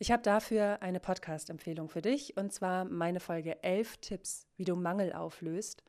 Ich 0.00 0.10
habe 0.10 0.22
dafür 0.22 0.80
eine 0.80 1.00
Podcast-Empfehlung 1.00 1.88
für 1.88 2.02
dich 2.02 2.36
und 2.36 2.52
zwar 2.52 2.84
meine 2.84 3.20
Folge 3.20 3.62
11 3.62 3.98
Tipps, 3.98 4.46
wie 4.56 4.64
du 4.64 4.76
Mangel 4.76 5.12
auflöst. 5.12 5.84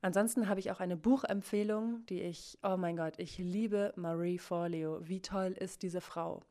Ansonsten 0.00 0.48
habe 0.48 0.60
ich 0.60 0.70
auch 0.70 0.80
eine 0.80 0.96
Buchempfehlung, 0.96 2.04
die 2.06 2.20
ich, 2.20 2.58
oh 2.62 2.76
mein 2.76 2.96
Gott, 2.96 3.18
ich 3.18 3.38
liebe 3.38 3.92
Marie 3.96 4.38
Forleo. 4.38 5.00
Wie 5.02 5.20
toll 5.20 5.52
ist 5.58 5.82
diese 5.82 6.00
Frau? 6.00 6.42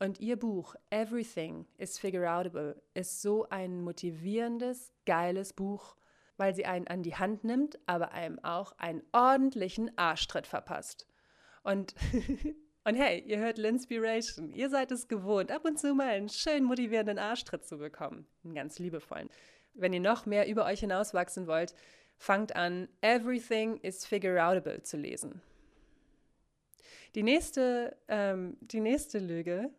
Und 0.00 0.20
ihr 0.20 0.36
Buch 0.36 0.74
Everything 0.90 1.66
is 1.78 1.98
Figure 1.98 2.28
Outable 2.28 2.80
ist 2.94 3.22
so 3.22 3.48
ein 3.48 3.82
motivierendes, 3.82 4.92
geiles 5.04 5.52
Buch, 5.52 5.96
weil 6.36 6.54
sie 6.54 6.66
einen 6.66 6.86
an 6.86 7.02
die 7.02 7.16
Hand 7.16 7.44
nimmt, 7.44 7.78
aber 7.86 8.12
einem 8.12 8.38
auch 8.44 8.72
einen 8.78 9.02
ordentlichen 9.12 9.96
Arschtritt 9.96 10.46
verpasst. 10.46 11.06
Und 11.62 11.94
Und 12.86 12.94
hey, 12.94 13.18
ihr 13.26 13.38
hört 13.38 13.58
Linspiration. 13.58 14.52
Ihr 14.52 14.70
seid 14.70 14.92
es 14.92 15.08
gewohnt, 15.08 15.50
ab 15.50 15.64
und 15.64 15.76
zu 15.76 15.92
mal 15.92 16.06
einen 16.06 16.28
schön 16.28 16.62
motivierenden 16.62 17.18
Arschtritt 17.18 17.66
zu 17.66 17.78
bekommen. 17.78 18.28
Einen 18.44 18.54
ganz 18.54 18.78
liebevollen. 18.78 19.28
Wenn 19.74 19.92
ihr 19.92 19.98
noch 19.98 20.24
mehr 20.24 20.46
über 20.46 20.64
euch 20.66 20.78
hinauswachsen 20.78 21.48
wollt, 21.48 21.74
fangt 22.16 22.54
an, 22.54 22.88
Everything 23.00 23.78
is 23.78 24.06
Figure 24.06 24.40
Outable 24.40 24.84
zu 24.84 24.98
lesen. 24.98 25.42
Die 27.16 27.24
nächste, 27.24 27.96
ähm, 28.06 28.56
die 28.60 28.78
nächste 28.78 29.18
Lüge, 29.18 29.70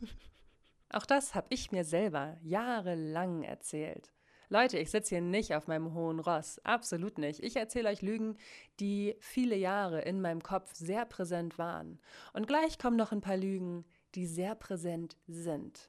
auch 0.92 1.04
das 1.04 1.34
habe 1.34 1.48
ich 1.50 1.72
mir 1.72 1.82
selber 1.82 2.36
jahrelang 2.44 3.42
erzählt. 3.42 4.12
Leute, 4.52 4.78
ich 4.78 4.90
sitze 4.90 5.14
hier 5.14 5.22
nicht 5.22 5.54
auf 5.54 5.66
meinem 5.66 5.94
hohen 5.94 6.20
Ross, 6.20 6.58
absolut 6.62 7.16
nicht. 7.16 7.42
Ich 7.42 7.56
erzähle 7.56 7.88
euch 7.88 8.02
Lügen, 8.02 8.36
die 8.80 9.16
viele 9.18 9.56
Jahre 9.56 10.02
in 10.02 10.20
meinem 10.20 10.42
Kopf 10.42 10.74
sehr 10.74 11.06
präsent 11.06 11.56
waren. 11.56 11.98
Und 12.34 12.48
gleich 12.48 12.78
kommen 12.78 12.98
noch 12.98 13.12
ein 13.12 13.22
paar 13.22 13.38
Lügen, 13.38 13.86
die 14.14 14.26
sehr 14.26 14.54
präsent 14.54 15.16
sind. 15.26 15.88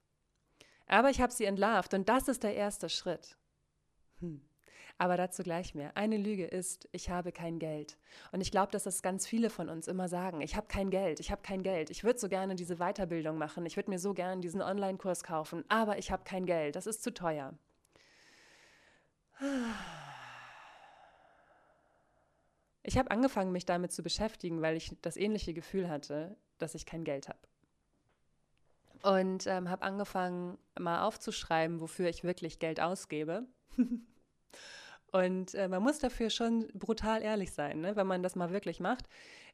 Aber 0.87 1.09
ich 1.09 1.19
habe 1.19 1.33
sie 1.33 1.43
entlarvt 1.43 1.93
und 1.93 2.07
das 2.07 2.29
ist 2.29 2.43
der 2.43 2.55
erste 2.55 2.87
Schritt. 2.87 3.37
Hm. 4.21 4.41
Aber 4.97 5.17
dazu 5.17 5.43
gleich 5.43 5.75
mehr. 5.75 5.97
Eine 5.97 6.15
Lüge 6.15 6.45
ist, 6.45 6.87
ich 6.93 7.09
habe 7.09 7.33
kein 7.33 7.59
Geld. 7.59 7.97
Und 8.31 8.39
ich 8.39 8.51
glaube, 8.51 8.71
dass 8.71 8.83
das 8.83 9.01
ganz 9.01 9.27
viele 9.27 9.49
von 9.49 9.67
uns 9.67 9.89
immer 9.89 10.07
sagen. 10.07 10.39
Ich 10.39 10.55
habe 10.55 10.67
kein 10.67 10.89
Geld, 10.89 11.19
ich 11.19 11.31
habe 11.31 11.41
kein 11.41 11.63
Geld. 11.63 11.89
Ich 11.89 12.05
würde 12.05 12.17
so 12.17 12.29
gerne 12.29 12.55
diese 12.55 12.77
Weiterbildung 12.77 13.37
machen. 13.37 13.65
Ich 13.65 13.75
würde 13.75 13.89
mir 13.89 13.99
so 13.99 14.13
gerne 14.13 14.39
diesen 14.39 14.61
Online-Kurs 14.61 15.23
kaufen. 15.23 15.65
Aber 15.67 15.97
ich 15.97 16.11
habe 16.11 16.23
kein 16.23 16.45
Geld. 16.45 16.77
Das 16.77 16.87
ist 16.87 17.03
zu 17.03 17.13
teuer. 17.13 17.57
Ich 22.83 22.97
habe 22.97 23.11
angefangen, 23.11 23.51
mich 23.51 23.65
damit 23.65 23.91
zu 23.91 24.03
beschäftigen, 24.03 24.61
weil 24.61 24.75
ich 24.75 24.95
das 25.01 25.17
ähnliche 25.17 25.53
Gefühl 25.53 25.89
hatte, 25.89 26.35
dass 26.57 26.75
ich 26.75 26.85
kein 26.85 27.03
Geld 27.03 27.29
habe. 27.29 27.39
Und 29.01 29.47
ähm, 29.47 29.69
habe 29.69 29.83
angefangen, 29.83 30.57
mal 30.79 31.03
aufzuschreiben, 31.03 31.81
wofür 31.81 32.09
ich 32.09 32.23
wirklich 32.23 32.59
Geld 32.59 32.79
ausgebe. 32.79 33.45
Und 35.11 35.53
äh, 35.53 35.67
man 35.67 35.83
muss 35.83 35.99
dafür 35.99 36.29
schon 36.29 36.67
brutal 36.73 37.21
ehrlich 37.21 37.51
sein, 37.51 37.81
ne? 37.81 37.95
wenn 37.95 38.07
man 38.07 38.23
das 38.23 38.35
mal 38.35 38.51
wirklich 38.51 38.79
macht, 38.79 39.05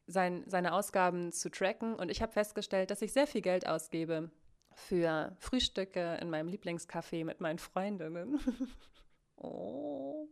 sein, 0.07 0.43
seine 0.47 0.73
Ausgaben 0.73 1.31
zu 1.31 1.49
tracken. 1.49 1.95
Und 1.95 2.09
ich 2.09 2.21
habe 2.21 2.31
festgestellt, 2.31 2.91
dass 2.91 3.01
ich 3.01 3.11
sehr 3.11 3.27
viel 3.27 3.41
Geld 3.41 3.67
ausgebe 3.67 4.31
für 4.73 5.35
Frühstücke 5.39 6.17
in 6.21 6.29
meinem 6.29 6.47
Lieblingscafé 6.47 7.25
mit 7.25 7.41
meinen 7.41 7.59
Freundinnen. 7.59 8.39
oh. 9.39 10.27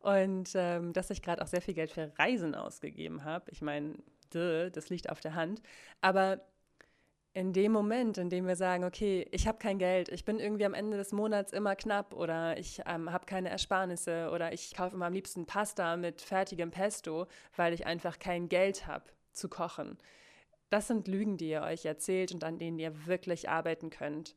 Und 0.00 0.50
ähm, 0.54 0.92
dass 0.92 1.10
ich 1.10 1.22
gerade 1.22 1.42
auch 1.42 1.46
sehr 1.46 1.62
viel 1.62 1.74
Geld 1.74 1.90
für 1.90 2.12
Reisen 2.18 2.54
ausgegeben 2.54 3.24
habe. 3.24 3.50
Ich 3.50 3.62
meine, 3.62 3.94
das 4.30 4.90
liegt 4.90 5.10
auf 5.10 5.20
der 5.20 5.34
Hand. 5.34 5.62
Aber 6.00 6.40
in 7.34 7.52
dem 7.52 7.72
Moment, 7.72 8.18
in 8.18 8.28
dem 8.28 8.46
wir 8.46 8.56
sagen, 8.56 8.84
okay, 8.84 9.26
ich 9.30 9.46
habe 9.48 9.58
kein 9.58 9.78
Geld, 9.78 10.10
ich 10.10 10.24
bin 10.24 10.38
irgendwie 10.38 10.66
am 10.66 10.74
Ende 10.74 10.98
des 10.98 11.12
Monats 11.12 11.52
immer 11.52 11.76
knapp 11.76 12.14
oder 12.14 12.58
ich 12.58 12.82
ähm, 12.86 13.10
habe 13.10 13.24
keine 13.24 13.48
Ersparnisse 13.48 14.30
oder 14.32 14.52
ich 14.52 14.74
kaufe 14.74 14.96
immer 14.96 15.06
am 15.06 15.14
liebsten 15.14 15.46
Pasta 15.46 15.96
mit 15.96 16.20
fertigem 16.20 16.70
Pesto, 16.70 17.26
weil 17.56 17.72
ich 17.72 17.86
einfach 17.86 18.18
kein 18.18 18.48
Geld 18.48 18.86
habe 18.86 19.04
zu 19.32 19.48
kochen. 19.48 19.96
Das 20.68 20.88
sind 20.88 21.08
Lügen, 21.08 21.38
die 21.38 21.50
ihr 21.50 21.62
euch 21.62 21.84
erzählt 21.86 22.32
und 22.32 22.44
an 22.44 22.58
denen 22.58 22.78
ihr 22.78 23.06
wirklich 23.06 23.48
arbeiten 23.48 23.88
könnt. 23.88 24.34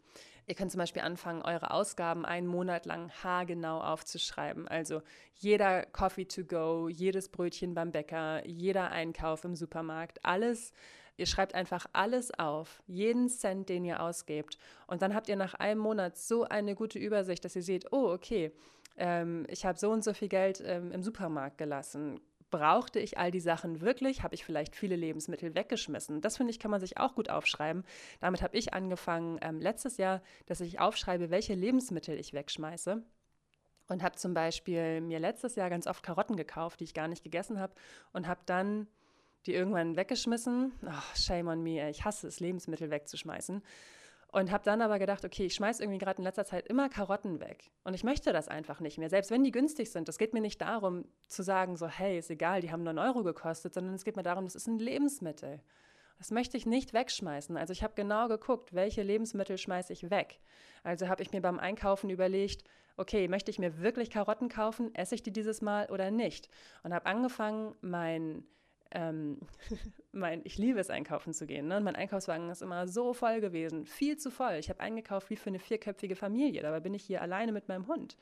Ihr 0.47 0.55
könnt 0.55 0.71
zum 0.71 0.79
Beispiel 0.79 1.01
anfangen, 1.01 1.41
eure 1.41 1.71
Ausgaben 1.71 2.25
einen 2.25 2.47
Monat 2.47 2.85
lang 2.85 3.11
haargenau 3.23 3.81
aufzuschreiben. 3.81 4.67
Also 4.67 5.01
jeder 5.35 5.85
Coffee 5.87 6.25
to 6.25 6.43
go, 6.43 6.87
jedes 6.87 7.29
Brötchen 7.29 7.73
beim 7.73 7.91
Bäcker, 7.91 8.45
jeder 8.45 8.91
Einkauf 8.91 9.43
im 9.43 9.55
Supermarkt, 9.55 10.23
alles 10.23 10.71
Ihr 11.17 11.25
schreibt 11.25 11.55
einfach 11.55 11.85
alles 11.93 12.37
auf, 12.37 12.83
jeden 12.87 13.29
Cent, 13.29 13.69
den 13.69 13.85
ihr 13.85 14.01
ausgebt. 14.01 14.57
Und 14.87 15.01
dann 15.01 15.15
habt 15.15 15.29
ihr 15.29 15.37
nach 15.37 15.53
einem 15.53 15.79
Monat 15.79 16.17
so 16.17 16.43
eine 16.43 16.75
gute 16.75 16.99
Übersicht, 16.99 17.45
dass 17.45 17.55
ihr 17.55 17.63
seht, 17.63 17.91
oh, 17.93 18.11
okay, 18.11 18.51
ähm, 18.97 19.45
ich 19.49 19.65
habe 19.65 19.79
so 19.79 19.91
und 19.91 20.03
so 20.03 20.13
viel 20.13 20.27
Geld 20.27 20.61
ähm, 20.65 20.91
im 20.91 21.03
Supermarkt 21.03 21.57
gelassen. 21.57 22.19
Brauchte 22.55 23.01
ich 23.01 23.17
all 23.17 23.31
die 23.31 23.41
Sachen 23.41 23.81
wirklich? 23.81 24.23
Habe 24.23 24.33
ich 24.33 24.45
vielleicht 24.45 24.77
viele 24.77 24.95
Lebensmittel 24.95 25.55
weggeschmissen? 25.55 26.21
Das 26.21 26.37
finde 26.37 26.51
ich, 26.51 26.59
kann 26.59 26.71
man 26.71 26.79
sich 26.79 26.97
auch 26.97 27.13
gut 27.13 27.29
aufschreiben. 27.29 27.83
Damit 28.21 28.41
habe 28.41 28.55
ich 28.55 28.73
angefangen 28.73 29.39
ähm, 29.41 29.59
letztes 29.59 29.97
Jahr, 29.97 30.21
dass 30.45 30.61
ich 30.61 30.79
aufschreibe, 30.79 31.31
welche 31.31 31.53
Lebensmittel 31.53 32.17
ich 32.17 32.31
wegschmeiße 32.31 33.03
und 33.89 34.03
habe 34.03 34.15
zum 34.15 34.33
Beispiel 34.33 35.01
mir 35.01 35.19
letztes 35.19 35.55
Jahr 35.55 35.69
ganz 35.69 35.85
oft 35.85 36.01
Karotten 36.01 36.37
gekauft, 36.37 36.79
die 36.79 36.85
ich 36.85 36.93
gar 36.93 37.09
nicht 37.09 37.25
gegessen 37.25 37.59
habe 37.59 37.73
und 38.13 38.25
habe 38.25 38.39
dann 38.45 38.87
die 39.47 39.53
irgendwann 39.53 39.97
weggeschmissen. 39.97 40.71
Oh, 40.81 41.15
shame 41.15 41.49
on 41.49 41.61
me, 41.61 41.89
ich 41.89 42.05
hasse 42.05 42.25
es, 42.29 42.39
Lebensmittel 42.39 42.89
wegzuschmeißen. 42.89 43.63
Und 44.31 44.51
habe 44.51 44.65
dann 44.65 44.81
aber 44.81 44.99
gedacht, 44.99 45.23
okay, 45.23 45.45
ich 45.45 45.55
schmeiße 45.55 45.81
irgendwie 45.81 45.99
gerade 45.99 46.17
in 46.17 46.25
letzter 46.25 46.43
Zeit 46.43 46.67
immer 46.67 46.89
Karotten 46.89 47.39
weg. 47.39 47.71
Und 47.85 47.93
ich 47.93 48.03
möchte 48.03 48.33
das 48.33 48.49
einfach 48.49 48.81
nicht 48.81 48.97
mehr, 48.97 49.09
selbst 49.09 49.31
wenn 49.31 49.43
die 49.43 49.51
günstig 49.51 49.91
sind. 49.91 50.09
Es 50.09 50.17
geht 50.17 50.33
mir 50.33 50.41
nicht 50.41 50.59
darum 50.59 51.05
zu 51.27 51.41
sagen, 51.41 51.77
so, 51.77 51.87
hey, 51.87 52.17
ist 52.17 52.29
egal, 52.29 52.59
die 52.59 52.71
haben 52.71 52.83
nur 52.83 52.89
einen 52.89 52.99
Euro 52.99 53.23
gekostet, 53.23 53.73
sondern 53.73 53.93
es 53.93 54.03
geht 54.03 54.17
mir 54.17 54.23
darum, 54.23 54.43
das 54.43 54.55
ist 54.55 54.67
ein 54.67 54.77
Lebensmittel. 54.77 55.61
Das 56.17 56.31
möchte 56.31 56.57
ich 56.57 56.65
nicht 56.65 56.93
wegschmeißen. 56.93 57.57
Also 57.57 57.73
ich 57.73 57.83
habe 57.83 57.93
genau 57.95 58.27
geguckt, 58.27 58.73
welche 58.73 59.03
Lebensmittel 59.03 59.57
schmeiße 59.57 59.93
ich 59.93 60.09
weg. 60.09 60.39
Also 60.83 61.07
habe 61.07 61.23
ich 61.23 61.31
mir 61.31 61.41
beim 61.41 61.59
Einkaufen 61.59 62.09
überlegt, 62.09 62.63
okay, 62.97 63.27
möchte 63.27 63.51
ich 63.51 63.59
mir 63.59 63.81
wirklich 63.81 64.09
Karotten 64.09 64.49
kaufen? 64.49 64.93
Esse 64.95 65.15
ich 65.15 65.23
die 65.23 65.33
dieses 65.33 65.61
Mal 65.61 65.89
oder 65.91 66.11
nicht? 66.11 66.49
Und 66.83 66.93
habe 66.93 67.05
angefangen, 67.05 67.75
mein 67.81 68.45
ähm, 68.95 69.39
mein, 70.11 70.41
ich 70.43 70.57
liebe 70.57 70.79
es, 70.79 70.89
einkaufen 70.89 71.33
zu 71.33 71.45
gehen. 71.45 71.67
Ne? 71.67 71.77
Und 71.77 71.83
mein 71.83 71.95
Einkaufswagen 71.95 72.49
ist 72.49 72.61
immer 72.61 72.87
so 72.87 73.13
voll 73.13 73.41
gewesen, 73.41 73.85
viel 73.85 74.17
zu 74.17 74.31
voll. 74.31 74.53
Ich 74.53 74.69
habe 74.69 74.79
eingekauft 74.79 75.29
wie 75.29 75.35
für 75.35 75.49
eine 75.49 75.59
vierköpfige 75.59 76.15
Familie. 76.15 76.61
Dabei 76.61 76.79
bin 76.79 76.93
ich 76.93 77.03
hier 77.03 77.21
alleine 77.21 77.51
mit 77.51 77.67
meinem 77.67 77.87
Hund. 77.87 78.17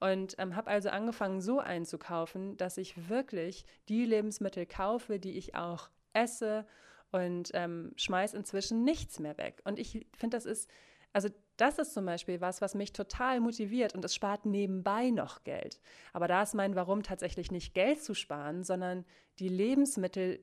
Und 0.00 0.34
ähm, 0.38 0.54
habe 0.54 0.70
also 0.70 0.90
angefangen, 0.90 1.40
so 1.40 1.58
einzukaufen, 1.58 2.56
dass 2.56 2.76
ich 2.76 3.08
wirklich 3.08 3.64
die 3.88 4.04
Lebensmittel 4.04 4.66
kaufe, 4.66 5.18
die 5.18 5.38
ich 5.38 5.54
auch 5.54 5.88
esse 6.12 6.66
und 7.10 7.50
ähm, 7.54 7.92
schmeiß 7.96 8.34
inzwischen 8.34 8.84
nichts 8.84 9.18
mehr 9.18 9.38
weg. 9.38 9.62
Und 9.64 9.78
ich 9.78 10.06
finde, 10.16 10.36
das 10.36 10.46
ist, 10.46 10.70
also 11.12 11.28
das 11.58 11.78
ist 11.78 11.92
zum 11.92 12.06
Beispiel 12.06 12.40
was, 12.40 12.60
was 12.60 12.74
mich 12.74 12.92
total 12.92 13.40
motiviert 13.40 13.94
und 13.94 14.04
es 14.04 14.14
spart 14.14 14.46
nebenbei 14.46 15.10
noch 15.10 15.44
Geld. 15.44 15.80
Aber 16.12 16.28
da 16.28 16.42
ist 16.42 16.54
mein 16.54 16.76
Warum 16.76 17.02
tatsächlich 17.02 17.50
nicht 17.50 17.74
Geld 17.74 18.02
zu 18.02 18.14
sparen, 18.14 18.62
sondern 18.62 19.04
die 19.40 19.48
Lebensmittel, 19.48 20.42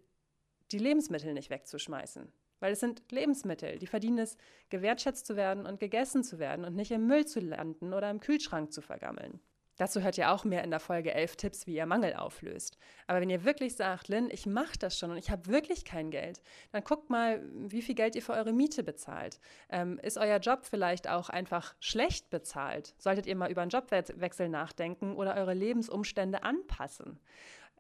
die 0.72 0.78
Lebensmittel 0.78 1.34
nicht 1.34 1.50
wegzuschmeißen. 1.50 2.32
Weil 2.60 2.74
es 2.74 2.80
sind 2.80 3.04
Lebensmittel, 3.12 3.80
die 3.80 3.88
verdienen 3.88 4.20
es, 4.20 4.38
gewertschätzt 4.70 5.26
zu 5.26 5.36
werden 5.36 5.66
und 5.66 5.80
gegessen 5.80 6.24
zu 6.24 6.38
werden 6.38 6.66
und 6.66 6.76
nicht 6.76 6.92
im 6.92 7.08
Müll 7.08 7.26
zu 7.26 7.40
landen 7.40 7.94
oder 7.94 8.10
im 8.10 8.20
Kühlschrank 8.20 8.74
zu 8.74 8.82
vergammeln. 8.82 9.40
Dazu 9.78 10.02
hört 10.02 10.18
ihr 10.18 10.32
auch 10.32 10.46
mehr 10.46 10.64
in 10.64 10.70
der 10.70 10.80
Folge 10.80 11.14
11 11.14 11.36
Tipps, 11.36 11.68
wie 11.68 11.76
ihr 11.76 11.86
Mangel 11.86 12.16
auflöst. 12.16 12.78
Aber 13.08 13.20
wenn 13.20 13.30
ihr 13.30 13.44
wirklich 13.44 13.76
sagt, 13.76 14.08
Lynn, 14.08 14.30
ich 14.32 14.46
mache 14.46 14.78
das 14.80 14.98
schon 14.98 15.12
und 15.12 15.18
ich 15.18 15.30
habe 15.30 15.48
wirklich 15.48 15.84
kein 15.84 16.12
Geld, 16.12 16.42
dann 16.72 16.84
guckt 16.84 17.10
mal, 17.10 17.42
wie 17.54 17.82
viel 17.82 17.96
Geld 17.96 18.16
ihr 18.16 18.22
für 18.22 18.34
eure 18.34 18.54
Miete 18.54 18.84
bezahlt. 18.84 19.40
Ähm, 19.70 20.00
ist 20.00 20.18
euer 20.18 20.40
Job 20.40 20.66
vielleicht 20.66 21.10
auch 21.10 21.30
einfach 21.30 21.76
schlecht 21.80 22.30
bezahlt? 22.30 22.96
Solltet 22.98 23.26
ihr 23.26 23.36
mal 23.36 23.52
über 23.52 23.62
einen 23.62 23.72
Jobwechsel 23.72 24.50
nachdenken 24.50 25.16
oder 25.16 25.36
eure 25.36 25.54
Lebensumstände 25.54 26.44
anpassen? 26.44 27.20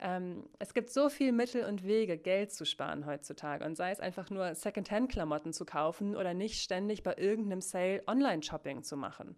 Ähm, 0.01 0.49
es 0.59 0.73
gibt 0.73 0.89
so 0.89 1.09
viele 1.09 1.31
Mittel 1.31 1.63
und 1.63 1.85
Wege, 1.85 2.17
Geld 2.17 2.51
zu 2.51 2.65
sparen 2.65 3.05
heutzutage. 3.05 3.63
Und 3.63 3.77
sei 3.77 3.91
es 3.91 3.99
einfach 3.99 4.29
nur 4.29 4.53
Secondhand-Klamotten 4.53 5.53
zu 5.53 5.65
kaufen 5.65 6.15
oder 6.15 6.33
nicht 6.33 6.61
ständig 6.61 7.03
bei 7.03 7.15
irgendeinem 7.15 7.61
Sale 7.61 8.03
Online-Shopping 8.05 8.83
zu 8.83 8.97
machen. 8.97 9.37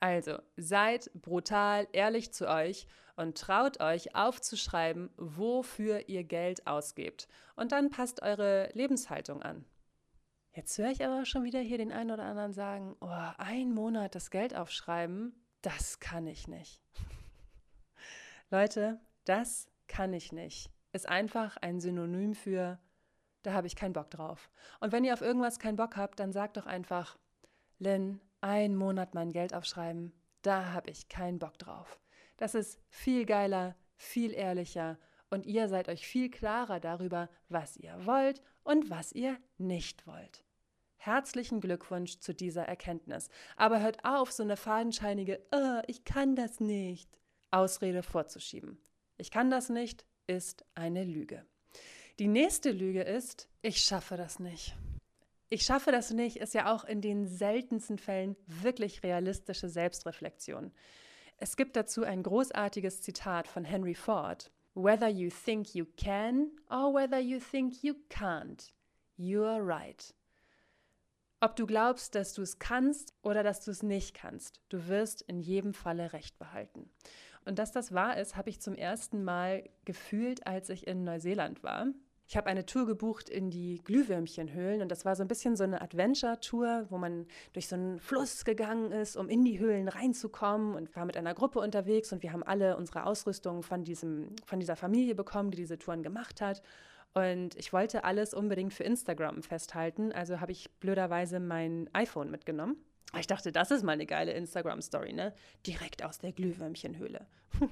Also 0.00 0.38
seid 0.56 1.10
brutal 1.14 1.86
ehrlich 1.92 2.32
zu 2.32 2.48
euch 2.48 2.86
und 3.16 3.36
traut 3.36 3.80
euch 3.80 4.14
aufzuschreiben, 4.14 5.10
wofür 5.18 6.08
ihr 6.08 6.24
Geld 6.24 6.66
ausgebt. 6.66 7.28
Und 7.54 7.72
dann 7.72 7.90
passt 7.90 8.22
eure 8.22 8.70
Lebenshaltung 8.72 9.42
an. 9.42 9.66
Jetzt 10.52 10.76
höre 10.78 10.90
ich 10.90 11.04
aber 11.04 11.26
schon 11.26 11.44
wieder 11.44 11.60
hier 11.60 11.78
den 11.78 11.92
einen 11.92 12.10
oder 12.10 12.24
anderen 12.24 12.54
sagen, 12.54 12.96
oh, 13.00 13.28
ein 13.36 13.72
Monat 13.72 14.14
das 14.14 14.30
Geld 14.30 14.56
aufschreiben, 14.56 15.34
das 15.62 16.00
kann 16.00 16.26
ich 16.26 16.48
nicht. 16.48 16.80
Leute, 18.50 18.98
das 19.26 19.68
kann 19.86 20.12
ich 20.14 20.32
nicht. 20.32 20.70
Ist 20.92 21.08
einfach 21.08 21.56
ein 21.58 21.78
Synonym 21.78 22.34
für, 22.34 22.80
da 23.42 23.52
habe 23.52 23.66
ich 23.66 23.76
keinen 23.76 23.92
Bock 23.92 24.10
drauf. 24.10 24.50
Und 24.80 24.92
wenn 24.92 25.04
ihr 25.04 25.12
auf 25.12 25.20
irgendwas 25.20 25.58
keinen 25.58 25.76
Bock 25.76 25.96
habt, 25.96 26.18
dann 26.18 26.32
sagt 26.32 26.56
doch 26.56 26.66
einfach, 26.66 27.18
Lynn, 27.78 28.20
einen 28.40 28.76
Monat 28.76 29.14
mein 29.14 29.32
Geld 29.32 29.54
aufschreiben, 29.54 30.12
da 30.42 30.72
habe 30.72 30.90
ich 30.90 31.08
keinen 31.08 31.38
Bock 31.38 31.58
drauf. 31.58 32.00
Das 32.36 32.54
ist 32.54 32.78
viel 32.88 33.26
geiler, 33.26 33.76
viel 33.96 34.32
ehrlicher 34.32 34.98
und 35.28 35.46
ihr 35.46 35.68
seid 35.68 35.88
euch 35.88 36.06
viel 36.06 36.30
klarer 36.30 36.80
darüber, 36.80 37.28
was 37.48 37.76
ihr 37.76 38.06
wollt 38.06 38.42
und 38.64 38.90
was 38.90 39.12
ihr 39.12 39.36
nicht 39.58 40.06
wollt. 40.06 40.44
Herzlichen 40.96 41.60
Glückwunsch 41.60 42.18
zu 42.18 42.34
dieser 42.34 42.64
Erkenntnis. 42.64 43.28
Aber 43.56 43.80
hört 43.80 44.04
auf, 44.04 44.32
so 44.32 44.42
eine 44.42 44.56
fadenscheinige, 44.56 45.40
oh, 45.50 45.80
ich 45.86 46.04
kann 46.04 46.36
das 46.36 46.60
nicht, 46.60 47.18
Ausrede 47.50 48.02
vorzuschieben. 48.02 48.78
Ich 49.16 49.30
kann 49.30 49.50
das 49.50 49.70
nicht 49.70 50.04
ist 50.26 50.64
eine 50.74 51.04
Lüge. 51.04 51.44
Die 52.18 52.28
nächste 52.28 52.70
Lüge 52.70 53.02
ist, 53.02 53.48
ich 53.62 53.82
schaffe 53.82 54.16
das 54.16 54.38
nicht. 54.38 54.76
Ich 55.52 55.62
schaffe 55.62 55.90
das 55.90 56.12
nicht 56.12 56.36
ist 56.36 56.54
ja 56.54 56.72
auch 56.72 56.84
in 56.84 57.00
den 57.00 57.26
seltensten 57.26 57.98
Fällen 57.98 58.36
wirklich 58.46 59.02
realistische 59.02 59.68
Selbstreflexion. 59.68 60.70
Es 61.38 61.56
gibt 61.56 61.74
dazu 61.74 62.04
ein 62.04 62.22
großartiges 62.22 63.02
Zitat 63.02 63.48
von 63.48 63.64
Henry 63.64 63.96
Ford. 63.96 64.52
Whether 64.74 65.08
you 65.08 65.28
think 65.28 65.74
you 65.74 65.86
can 65.96 66.52
or 66.70 66.94
whether 66.94 67.18
you 67.18 67.40
think 67.40 67.82
you 67.82 67.94
can't, 68.08 68.70
you 69.16 69.42
are 69.42 69.60
right. 69.60 70.14
Ob 71.40 71.56
du 71.56 71.66
glaubst, 71.66 72.14
dass 72.14 72.32
du 72.32 72.42
es 72.42 72.60
kannst 72.60 73.12
oder 73.22 73.42
dass 73.42 73.64
du 73.64 73.72
es 73.72 73.82
nicht 73.82 74.14
kannst, 74.14 74.60
du 74.68 74.86
wirst 74.86 75.22
in 75.22 75.40
jedem 75.40 75.74
Falle 75.74 76.12
Recht 76.12 76.38
behalten. 76.38 76.88
Und 77.44 77.58
dass 77.58 77.72
das 77.72 77.92
wahr 77.92 78.18
ist, 78.18 78.36
habe 78.36 78.50
ich 78.50 78.60
zum 78.60 78.76
ersten 78.76 79.24
Mal 79.24 79.68
gefühlt, 79.84 80.46
als 80.46 80.68
ich 80.68 80.86
in 80.86 81.02
Neuseeland 81.02 81.64
war. 81.64 81.88
Ich 82.30 82.36
habe 82.36 82.48
eine 82.48 82.64
Tour 82.64 82.86
gebucht 82.86 83.28
in 83.28 83.50
die 83.50 83.80
Glühwürmchenhöhlen 83.82 84.82
und 84.82 84.92
das 84.92 85.04
war 85.04 85.16
so 85.16 85.24
ein 85.24 85.26
bisschen 85.26 85.56
so 85.56 85.64
eine 85.64 85.82
Adventure-Tour, 85.82 86.86
wo 86.88 86.96
man 86.96 87.26
durch 87.54 87.66
so 87.66 87.74
einen 87.74 87.98
Fluss 87.98 88.44
gegangen 88.44 88.92
ist, 88.92 89.16
um 89.16 89.28
in 89.28 89.44
die 89.44 89.58
Höhlen 89.58 89.88
reinzukommen 89.88 90.76
und 90.76 90.94
war 90.94 91.06
mit 91.06 91.16
einer 91.16 91.34
Gruppe 91.34 91.58
unterwegs 91.58 92.12
und 92.12 92.22
wir 92.22 92.32
haben 92.32 92.44
alle 92.44 92.76
unsere 92.76 93.04
Ausrüstung 93.04 93.64
von, 93.64 93.82
diesem, 93.82 94.28
von 94.46 94.60
dieser 94.60 94.76
Familie 94.76 95.16
bekommen, 95.16 95.50
die 95.50 95.56
diese 95.56 95.76
Touren 95.76 96.04
gemacht 96.04 96.40
hat. 96.40 96.62
Und 97.14 97.56
ich 97.56 97.72
wollte 97.72 98.04
alles 98.04 98.32
unbedingt 98.32 98.74
für 98.74 98.84
Instagram 98.84 99.42
festhalten, 99.42 100.12
also 100.12 100.40
habe 100.40 100.52
ich 100.52 100.70
blöderweise 100.78 101.40
mein 101.40 101.90
iPhone 101.94 102.30
mitgenommen 102.30 102.76
ich 103.18 103.26
dachte, 103.26 103.52
das 103.52 103.70
ist 103.70 103.82
mal 103.82 103.92
eine 103.92 104.06
geile 104.06 104.32
Instagram-Story, 104.32 105.12
ne? 105.12 105.34
Direkt 105.66 106.04
aus 106.04 106.18
der 106.18 106.32
Glühwürmchenhöhle. 106.32 107.26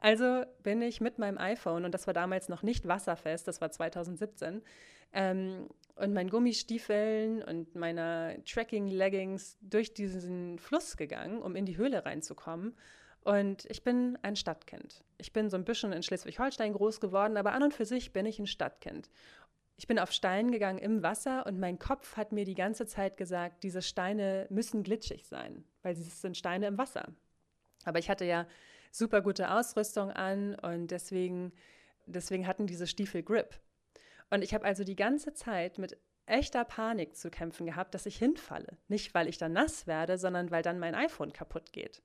also 0.00 0.44
bin 0.62 0.82
ich 0.82 1.00
mit 1.00 1.18
meinem 1.18 1.38
iPhone, 1.38 1.84
und 1.84 1.92
das 1.92 2.06
war 2.06 2.14
damals 2.14 2.48
noch 2.48 2.62
nicht 2.62 2.86
wasserfest, 2.86 3.48
das 3.48 3.60
war 3.60 3.70
2017, 3.70 4.62
ähm, 5.12 5.68
und 5.96 6.14
meinen 6.14 6.30
Gummistiefeln 6.30 7.42
und 7.42 7.74
meiner 7.74 8.34
Tracking-Leggings 8.44 9.58
durch 9.60 9.92
diesen 9.92 10.58
Fluss 10.58 10.96
gegangen, 10.96 11.42
um 11.42 11.56
in 11.56 11.66
die 11.66 11.76
Höhle 11.76 12.04
reinzukommen. 12.04 12.74
Und 13.22 13.66
ich 13.66 13.84
bin 13.84 14.18
ein 14.22 14.34
Stadtkind. 14.34 15.04
Ich 15.18 15.32
bin 15.32 15.50
so 15.50 15.56
ein 15.56 15.64
bisschen 15.64 15.92
in 15.92 16.02
Schleswig-Holstein 16.02 16.72
groß 16.72 17.00
geworden, 17.00 17.36
aber 17.36 17.52
an 17.52 17.62
und 17.62 17.74
für 17.74 17.84
sich 17.84 18.12
bin 18.12 18.24
ich 18.24 18.38
ein 18.38 18.46
Stadtkind. 18.46 19.10
Ich 19.80 19.86
bin 19.86 19.98
auf 19.98 20.12
Steinen 20.12 20.52
gegangen 20.52 20.78
im 20.78 21.02
Wasser 21.02 21.46
und 21.46 21.58
mein 21.58 21.78
Kopf 21.78 22.18
hat 22.18 22.32
mir 22.32 22.44
die 22.44 22.54
ganze 22.54 22.84
Zeit 22.84 23.16
gesagt, 23.16 23.62
diese 23.62 23.80
Steine 23.80 24.46
müssen 24.50 24.82
glitschig 24.82 25.26
sein, 25.26 25.64
weil 25.80 25.94
es 25.94 26.20
sind 26.20 26.36
Steine 26.36 26.66
im 26.66 26.76
Wasser. 26.76 27.14
Aber 27.86 27.98
ich 27.98 28.10
hatte 28.10 28.26
ja 28.26 28.46
super 28.90 29.22
gute 29.22 29.50
Ausrüstung 29.50 30.10
an 30.10 30.54
und 30.56 30.88
deswegen, 30.88 31.54
deswegen 32.04 32.46
hatten 32.46 32.66
diese 32.66 32.86
Stiefel 32.86 33.22
Grip. 33.22 33.58
Und 34.28 34.44
ich 34.44 34.52
habe 34.52 34.66
also 34.66 34.84
die 34.84 34.96
ganze 34.96 35.32
Zeit 35.32 35.78
mit 35.78 35.96
echter 36.26 36.66
Panik 36.66 37.16
zu 37.16 37.30
kämpfen 37.30 37.64
gehabt, 37.64 37.94
dass 37.94 38.04
ich 38.04 38.18
hinfalle. 38.18 38.76
Nicht, 38.88 39.14
weil 39.14 39.28
ich 39.28 39.38
dann 39.38 39.54
nass 39.54 39.86
werde, 39.86 40.18
sondern 40.18 40.50
weil 40.50 40.62
dann 40.62 40.78
mein 40.78 40.94
iPhone 40.94 41.32
kaputt 41.32 41.72
geht. 41.72 42.02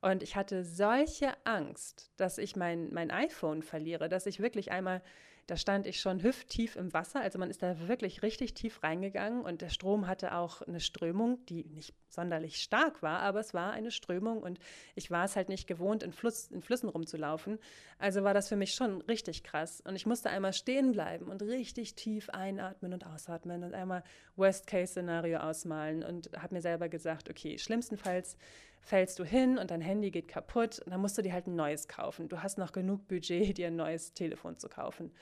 Und 0.00 0.22
ich 0.22 0.36
hatte 0.36 0.64
solche 0.64 1.34
Angst, 1.44 2.12
dass 2.16 2.38
ich 2.38 2.56
mein, 2.56 2.90
mein 2.94 3.10
iPhone 3.10 3.62
verliere, 3.62 4.08
dass 4.08 4.24
ich 4.24 4.40
wirklich 4.40 4.72
einmal 4.72 5.02
da 5.50 5.56
stand 5.56 5.84
ich 5.84 6.00
schon 6.00 6.22
hüfttief 6.22 6.76
im 6.76 6.92
Wasser. 6.92 7.20
Also 7.20 7.40
man 7.40 7.50
ist 7.50 7.60
da 7.60 7.88
wirklich 7.88 8.22
richtig 8.22 8.54
tief 8.54 8.84
reingegangen 8.84 9.42
und 9.42 9.62
der 9.62 9.68
Strom 9.68 10.06
hatte 10.06 10.36
auch 10.36 10.62
eine 10.62 10.78
Strömung, 10.78 11.44
die 11.46 11.64
nicht 11.64 11.92
sonderlich 12.08 12.62
stark 12.62 13.02
war, 13.02 13.18
aber 13.18 13.40
es 13.40 13.52
war 13.52 13.72
eine 13.72 13.90
Strömung 13.90 14.44
und 14.44 14.60
ich 14.94 15.10
war 15.10 15.24
es 15.24 15.34
halt 15.34 15.48
nicht 15.48 15.66
gewohnt, 15.66 16.04
in, 16.04 16.12
Fluss, 16.12 16.46
in 16.52 16.62
Flüssen 16.62 16.88
rumzulaufen. 16.88 17.58
Also 17.98 18.22
war 18.22 18.32
das 18.32 18.48
für 18.48 18.54
mich 18.54 18.74
schon 18.74 19.00
richtig 19.02 19.42
krass. 19.42 19.80
Und 19.80 19.96
ich 19.96 20.06
musste 20.06 20.30
einmal 20.30 20.52
stehen 20.52 20.92
bleiben 20.92 21.26
und 21.26 21.42
richtig 21.42 21.96
tief 21.96 22.30
einatmen 22.30 22.92
und 22.92 23.04
ausatmen 23.04 23.64
und 23.64 23.74
einmal 23.74 24.04
Worst-Case-Szenario 24.36 25.40
ausmalen 25.40 26.04
und 26.04 26.30
habe 26.36 26.54
mir 26.54 26.62
selber 26.62 26.88
gesagt, 26.88 27.28
okay, 27.28 27.58
schlimmstenfalls 27.58 28.36
fällst 28.80 29.18
du 29.18 29.24
hin 29.24 29.58
und 29.58 29.70
dein 29.70 29.80
Handy 29.80 30.10
geht 30.10 30.28
kaputt 30.28 30.80
und 30.80 30.90
dann 30.90 31.00
musst 31.00 31.18
du 31.18 31.22
dir 31.22 31.32
halt 31.32 31.46
ein 31.46 31.56
neues 31.56 31.88
kaufen. 31.88 32.28
Du 32.28 32.42
hast 32.42 32.58
noch 32.58 32.72
genug 32.72 33.06
Budget, 33.08 33.56
dir 33.58 33.68
ein 33.68 33.76
neues 33.76 34.14
Telefon 34.14 34.58
zu 34.58 34.68
kaufen. 34.68 35.12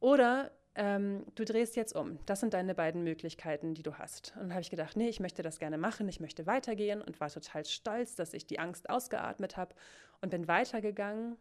Oder 0.00 0.50
ähm, 0.74 1.24
du 1.34 1.44
drehst 1.44 1.76
jetzt 1.76 1.94
um. 1.94 2.18
Das 2.26 2.40
sind 2.40 2.52
deine 2.52 2.74
beiden 2.74 3.02
Möglichkeiten, 3.02 3.74
die 3.74 3.82
du 3.82 3.94
hast. 3.94 4.32
Und 4.36 4.44
dann 4.44 4.50
habe 4.52 4.60
ich 4.60 4.70
gedacht, 4.70 4.96
nee, 4.96 5.08
ich 5.08 5.20
möchte 5.20 5.42
das 5.42 5.58
gerne 5.58 5.78
machen, 5.78 6.08
ich 6.08 6.20
möchte 6.20 6.46
weitergehen 6.46 7.00
und 7.00 7.18
war 7.20 7.30
total 7.30 7.64
stolz, 7.64 8.14
dass 8.14 8.34
ich 8.34 8.46
die 8.46 8.58
Angst 8.58 8.90
ausgeatmet 8.90 9.56
habe 9.56 9.74
und 10.20 10.30
bin 10.30 10.48
weitergegangen. 10.48 11.36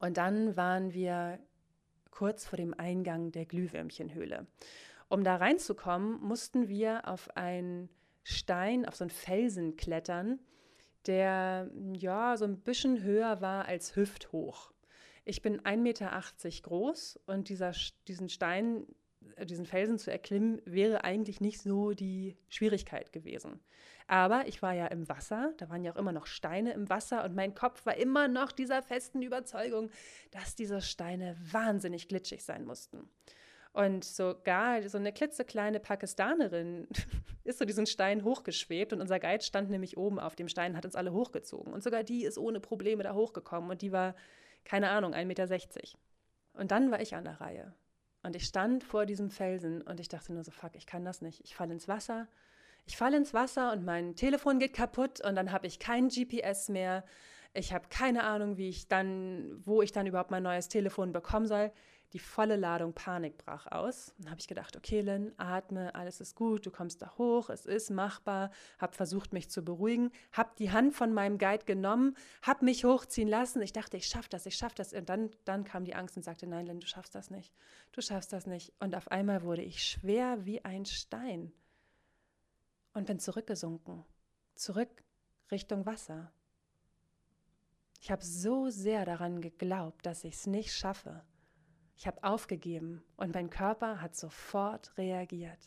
Und 0.00 0.16
dann 0.16 0.56
waren 0.56 0.92
wir 0.92 1.38
kurz 2.10 2.46
vor 2.46 2.56
dem 2.56 2.74
Eingang 2.74 3.30
der 3.30 3.46
Glühwürmchenhöhle. 3.46 4.46
Um 5.08 5.24
da 5.24 5.36
reinzukommen, 5.36 6.20
mussten 6.20 6.68
wir 6.68 7.08
auf 7.08 7.36
einen 7.36 7.88
Stein, 8.24 8.86
auf 8.86 8.96
so 8.96 9.04
einen 9.04 9.10
Felsen 9.10 9.76
klettern, 9.76 10.40
der 11.08 11.70
ja 11.94 12.36
so 12.36 12.44
ein 12.44 12.60
bisschen 12.60 13.02
höher 13.02 13.40
war 13.40 13.64
als 13.64 13.96
hüfthoch. 13.96 14.72
Ich 15.24 15.42
bin 15.42 15.60
1,80 15.60 15.76
Meter 15.78 16.22
groß 16.62 17.20
und 17.26 17.48
dieser, 17.48 17.72
diesen 18.06 18.28
Stein, 18.28 18.86
äh, 19.36 19.44
diesen 19.44 19.66
Felsen 19.66 19.98
zu 19.98 20.10
erklimmen, 20.10 20.62
wäre 20.64 21.04
eigentlich 21.04 21.40
nicht 21.40 21.60
so 21.60 21.92
die 21.92 22.36
Schwierigkeit 22.48 23.12
gewesen. 23.12 23.60
Aber 24.06 24.46
ich 24.46 24.62
war 24.62 24.72
ja 24.72 24.86
im 24.86 25.08
Wasser, 25.08 25.52
da 25.58 25.68
waren 25.68 25.84
ja 25.84 25.92
auch 25.92 25.96
immer 25.96 26.12
noch 26.12 26.26
Steine 26.26 26.72
im 26.72 26.88
Wasser 26.88 27.24
und 27.24 27.34
mein 27.34 27.54
Kopf 27.54 27.84
war 27.84 27.96
immer 27.96 28.26
noch 28.26 28.52
dieser 28.52 28.82
festen 28.82 29.20
Überzeugung, 29.20 29.90
dass 30.30 30.54
diese 30.54 30.80
Steine 30.80 31.36
wahnsinnig 31.52 32.08
glitschig 32.08 32.42
sein 32.42 32.64
mussten. 32.64 33.10
Und 33.72 34.04
sogar 34.04 34.86
so 34.88 34.98
eine 34.98 35.12
klitzekleine 35.12 35.80
Pakistanerin 35.80 36.88
ist 37.44 37.58
so 37.58 37.64
diesen 37.64 37.86
Stein 37.86 38.24
hochgeschwebt 38.24 38.92
und 38.92 39.00
unser 39.00 39.20
Guide 39.20 39.44
stand 39.44 39.70
nämlich 39.70 39.96
oben 39.96 40.18
auf 40.18 40.36
dem 40.36 40.48
Stein, 40.48 40.76
hat 40.76 40.84
uns 40.84 40.96
alle 40.96 41.12
hochgezogen. 41.12 41.72
Und 41.72 41.82
sogar 41.82 42.02
die 42.02 42.24
ist 42.24 42.38
ohne 42.38 42.60
Probleme 42.60 43.02
da 43.02 43.14
hochgekommen 43.14 43.70
und 43.70 43.82
die 43.82 43.92
war 43.92 44.14
keine 44.64 44.90
Ahnung, 44.90 45.14
1,60 45.14 45.24
Meter. 45.26 45.48
Und 46.54 46.70
dann 46.70 46.90
war 46.90 47.00
ich 47.00 47.14
an 47.14 47.24
der 47.24 47.40
Reihe. 47.40 47.72
Und 48.22 48.36
ich 48.36 48.44
stand 48.44 48.84
vor 48.84 49.06
diesem 49.06 49.30
Felsen 49.30 49.80
und 49.82 50.00
ich 50.00 50.08
dachte 50.08 50.32
nur 50.32 50.44
so, 50.44 50.50
fuck, 50.50 50.74
ich 50.74 50.86
kann 50.86 51.04
das 51.04 51.22
nicht. 51.22 51.40
Ich 51.44 51.54
falle 51.54 51.72
ins 51.72 51.88
Wasser. 51.88 52.28
Ich 52.84 52.96
falle 52.96 53.16
ins 53.16 53.32
Wasser 53.32 53.72
und 53.72 53.84
mein 53.84 54.16
Telefon 54.16 54.58
geht 54.58 54.72
kaputt 54.72 55.24
und 55.24 55.36
dann 55.36 55.52
habe 55.52 55.66
ich 55.66 55.78
kein 55.78 56.08
GPS 56.08 56.68
mehr. 56.68 57.04
Ich 57.54 57.72
habe 57.72 57.86
keine 57.90 58.24
Ahnung, 58.24 58.56
wie 58.56 58.68
ich 58.68 58.88
dann, 58.88 59.62
wo 59.64 59.82
ich 59.82 59.92
dann 59.92 60.06
überhaupt 60.06 60.30
mein 60.30 60.42
neues 60.42 60.68
Telefon 60.68 61.12
bekommen 61.12 61.46
soll 61.46 61.70
die 62.12 62.18
volle 62.18 62.56
Ladung 62.56 62.94
Panik 62.94 63.36
brach 63.36 63.66
aus. 63.66 64.14
Dann 64.18 64.30
habe 64.30 64.40
ich 64.40 64.48
gedacht, 64.48 64.76
okay, 64.76 65.00
Lynn, 65.02 65.32
atme, 65.36 65.94
alles 65.94 66.20
ist 66.20 66.34
gut, 66.34 66.64
du 66.64 66.70
kommst 66.70 67.02
da 67.02 67.12
hoch, 67.18 67.50
es 67.50 67.66
ist 67.66 67.90
machbar. 67.90 68.50
Habe 68.78 68.96
versucht, 68.96 69.32
mich 69.32 69.50
zu 69.50 69.62
beruhigen, 69.62 70.10
habe 70.32 70.50
die 70.58 70.70
Hand 70.70 70.94
von 70.94 71.12
meinem 71.12 71.38
Guide 71.38 71.64
genommen, 71.64 72.16
habe 72.42 72.64
mich 72.64 72.84
hochziehen 72.84 73.28
lassen. 73.28 73.60
Ich 73.60 73.72
dachte, 73.72 73.96
ich 73.96 74.06
schaffe 74.06 74.28
das, 74.30 74.46
ich 74.46 74.56
schaffe 74.56 74.76
das. 74.76 74.92
Und 74.92 75.08
dann, 75.08 75.30
dann 75.44 75.64
kam 75.64 75.84
die 75.84 75.94
Angst 75.94 76.16
und 76.16 76.22
sagte, 76.22 76.46
nein, 76.46 76.66
Lynn, 76.66 76.80
du 76.80 76.86
schaffst 76.86 77.14
das 77.14 77.30
nicht, 77.30 77.52
du 77.92 78.00
schaffst 78.00 78.32
das 78.32 78.46
nicht. 78.46 78.72
Und 78.80 78.94
auf 78.94 79.10
einmal 79.10 79.42
wurde 79.42 79.62
ich 79.62 79.84
schwer 79.84 80.44
wie 80.46 80.64
ein 80.64 80.86
Stein 80.86 81.52
und 82.94 83.06
bin 83.06 83.18
zurückgesunken, 83.18 84.04
zurück 84.54 85.04
Richtung 85.50 85.84
Wasser. 85.84 86.32
Ich 88.00 88.10
habe 88.10 88.24
so 88.24 88.70
sehr 88.70 89.04
daran 89.04 89.40
geglaubt, 89.40 90.06
dass 90.06 90.24
ich 90.24 90.34
es 90.34 90.46
nicht 90.46 90.72
schaffe. 90.72 91.22
Ich 91.98 92.06
habe 92.06 92.22
aufgegeben 92.22 93.02
und 93.16 93.34
mein 93.34 93.50
Körper 93.50 94.00
hat 94.00 94.14
sofort 94.14 94.96
reagiert. 94.96 95.58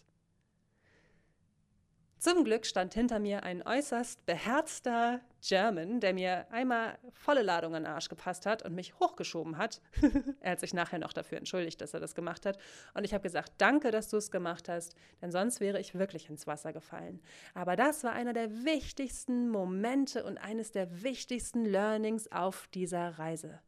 Zum 2.19 2.45
Glück 2.45 2.65
stand 2.65 2.93
hinter 2.93 3.19
mir 3.19 3.43
ein 3.43 3.65
äußerst 3.65 4.25
beherzter 4.25 5.19
German, 5.41 5.99
der 5.99 6.13
mir 6.13 6.45
einmal 6.51 6.99
volle 7.11 7.41
Ladung 7.41 7.75
an 7.75 7.83
den 7.83 7.91
Arsch 7.91 8.07
gepasst 8.07 8.45
hat 8.45 8.63
und 8.63 8.75
mich 8.75 8.97
hochgeschoben 8.99 9.57
hat. 9.57 9.81
er 10.39 10.51
hat 10.51 10.59
sich 10.61 10.73
nachher 10.73 10.99
noch 10.99 11.11
dafür 11.13 11.39
entschuldigt, 11.39 11.81
dass 11.81 11.93
er 11.93 11.99
das 11.99 12.15
gemacht 12.15 12.45
hat. 12.45 12.59
Und 12.93 13.03
ich 13.03 13.13
habe 13.13 13.23
gesagt, 13.23 13.53
danke, 13.57 13.91
dass 13.91 14.07
du 14.07 14.17
es 14.17 14.31
gemacht 14.31 14.69
hast, 14.69 14.95
denn 15.21 15.31
sonst 15.31 15.59
wäre 15.59 15.81
ich 15.81 15.95
wirklich 15.95 16.29
ins 16.29 16.47
Wasser 16.47 16.71
gefallen. 16.71 17.21
Aber 17.55 17.75
das 17.75 18.05
war 18.05 18.13
einer 18.13 18.33
der 18.33 18.63
wichtigsten 18.63 19.49
Momente 19.49 20.23
und 20.23 20.37
eines 20.37 20.71
der 20.71 21.03
wichtigsten 21.03 21.65
Learnings 21.65 22.31
auf 22.31 22.67
dieser 22.67 23.19
Reise. 23.19 23.59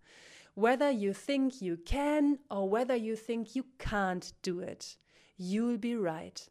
Whether 0.56 0.92
you 0.92 1.13
think 1.13 1.62
you 1.62 1.78
can 1.78 2.39
or 2.50 2.70
whether 2.70 2.96
you 2.96 3.16
think 3.16 3.56
you 3.56 3.66
can't 3.80 4.34
do 4.44 4.60
it, 4.60 4.98
you'll 5.38 5.80
be 5.80 5.96
right. 5.96 6.50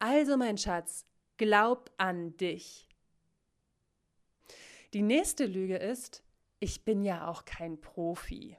Also, 0.00 0.36
mein 0.36 0.56
Schatz, 0.56 1.04
glaub 1.36 1.90
an 1.98 2.36
dich. 2.36 2.88
Die 4.94 5.02
nächste 5.02 5.46
Lüge 5.46 5.76
ist, 5.76 6.22
ich 6.60 6.84
bin 6.84 7.02
ja 7.02 7.26
auch 7.26 7.44
kein 7.44 7.80
Profi. 7.80 8.56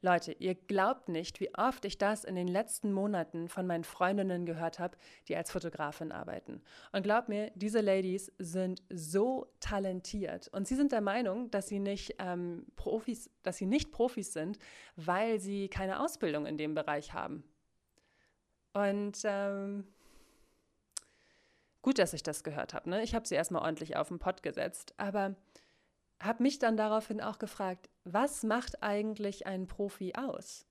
Leute, 0.00 0.32
ihr 0.32 0.54
glaubt 0.54 1.08
nicht, 1.08 1.40
wie 1.40 1.52
oft 1.56 1.84
ich 1.84 1.98
das 1.98 2.22
in 2.22 2.36
den 2.36 2.46
letzten 2.46 2.92
Monaten 2.92 3.48
von 3.48 3.66
meinen 3.66 3.82
Freundinnen 3.82 4.46
gehört 4.46 4.78
habe, 4.78 4.96
die 5.26 5.34
als 5.34 5.50
Fotografin 5.50 6.12
arbeiten. 6.12 6.62
Und 6.92 7.02
glaubt 7.02 7.28
mir, 7.28 7.50
diese 7.56 7.80
Ladies 7.80 8.32
sind 8.38 8.80
so 8.90 9.46
talentiert 9.58 10.46
und 10.48 10.68
sie 10.68 10.76
sind 10.76 10.92
der 10.92 11.00
Meinung, 11.00 11.50
dass 11.50 11.66
sie 11.66 11.80
nicht 11.80 12.14
ähm, 12.20 12.66
Profis, 12.76 13.28
dass 13.42 13.56
sie 13.56 13.66
nicht 13.66 13.90
Profis 13.90 14.32
sind, 14.32 14.60
weil 14.94 15.40
sie 15.40 15.68
keine 15.68 16.00
Ausbildung 16.00 16.46
in 16.46 16.58
dem 16.58 16.76
Bereich 16.76 17.12
haben. 17.12 17.42
Und 18.74 19.18
ähm, 19.24 19.84
gut, 21.82 21.98
dass 21.98 22.12
ich 22.12 22.22
das 22.22 22.44
gehört 22.44 22.72
habe. 22.72 22.88
Ne? 22.88 23.02
Ich 23.02 23.16
habe 23.16 23.26
sie 23.26 23.34
erstmal 23.34 23.62
ordentlich 23.62 23.96
auf 23.96 24.08
den 24.08 24.20
Pott 24.20 24.44
gesetzt, 24.44 24.94
aber 24.96 25.34
habe 26.20 26.42
mich 26.42 26.58
dann 26.58 26.76
daraufhin 26.76 27.20
auch 27.20 27.38
gefragt, 27.38 27.88
was 28.12 28.42
macht 28.42 28.82
eigentlich 28.82 29.46
einen 29.46 29.66
Profi 29.66 30.12
aus? 30.16 30.68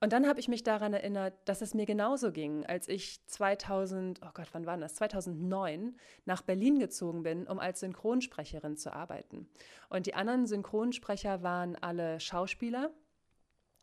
Und 0.00 0.12
dann 0.12 0.28
habe 0.28 0.38
ich 0.38 0.46
mich 0.46 0.62
daran 0.62 0.92
erinnert, 0.92 1.34
dass 1.48 1.60
es 1.60 1.74
mir 1.74 1.84
genauso 1.84 2.30
ging, 2.30 2.64
als 2.66 2.86
ich 2.88 3.24
2000, 3.26 4.20
oh 4.24 4.30
Gott, 4.32 4.48
wann 4.52 4.64
war 4.64 4.76
das? 4.76 4.94
2009 4.94 5.96
nach 6.24 6.42
Berlin 6.42 6.78
gezogen 6.78 7.24
bin, 7.24 7.48
um 7.48 7.58
als 7.58 7.80
Synchronsprecherin 7.80 8.76
zu 8.76 8.92
arbeiten. 8.92 9.48
Und 9.88 10.06
die 10.06 10.14
anderen 10.14 10.46
Synchronsprecher 10.46 11.42
waren 11.42 11.74
alle 11.74 12.20
Schauspieler 12.20 12.92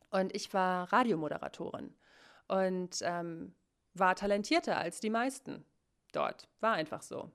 und 0.09 0.33
ich 0.33 0.53
war 0.53 0.91
Radiomoderatorin 0.93 1.93
und 2.47 2.99
ähm, 3.01 3.53
war 3.93 4.15
talentierter 4.15 4.77
als 4.77 5.01
die 5.01 5.09
meisten 5.09 5.65
dort. 6.13 6.47
War 6.61 6.73
einfach 6.73 7.01
so. 7.01 7.29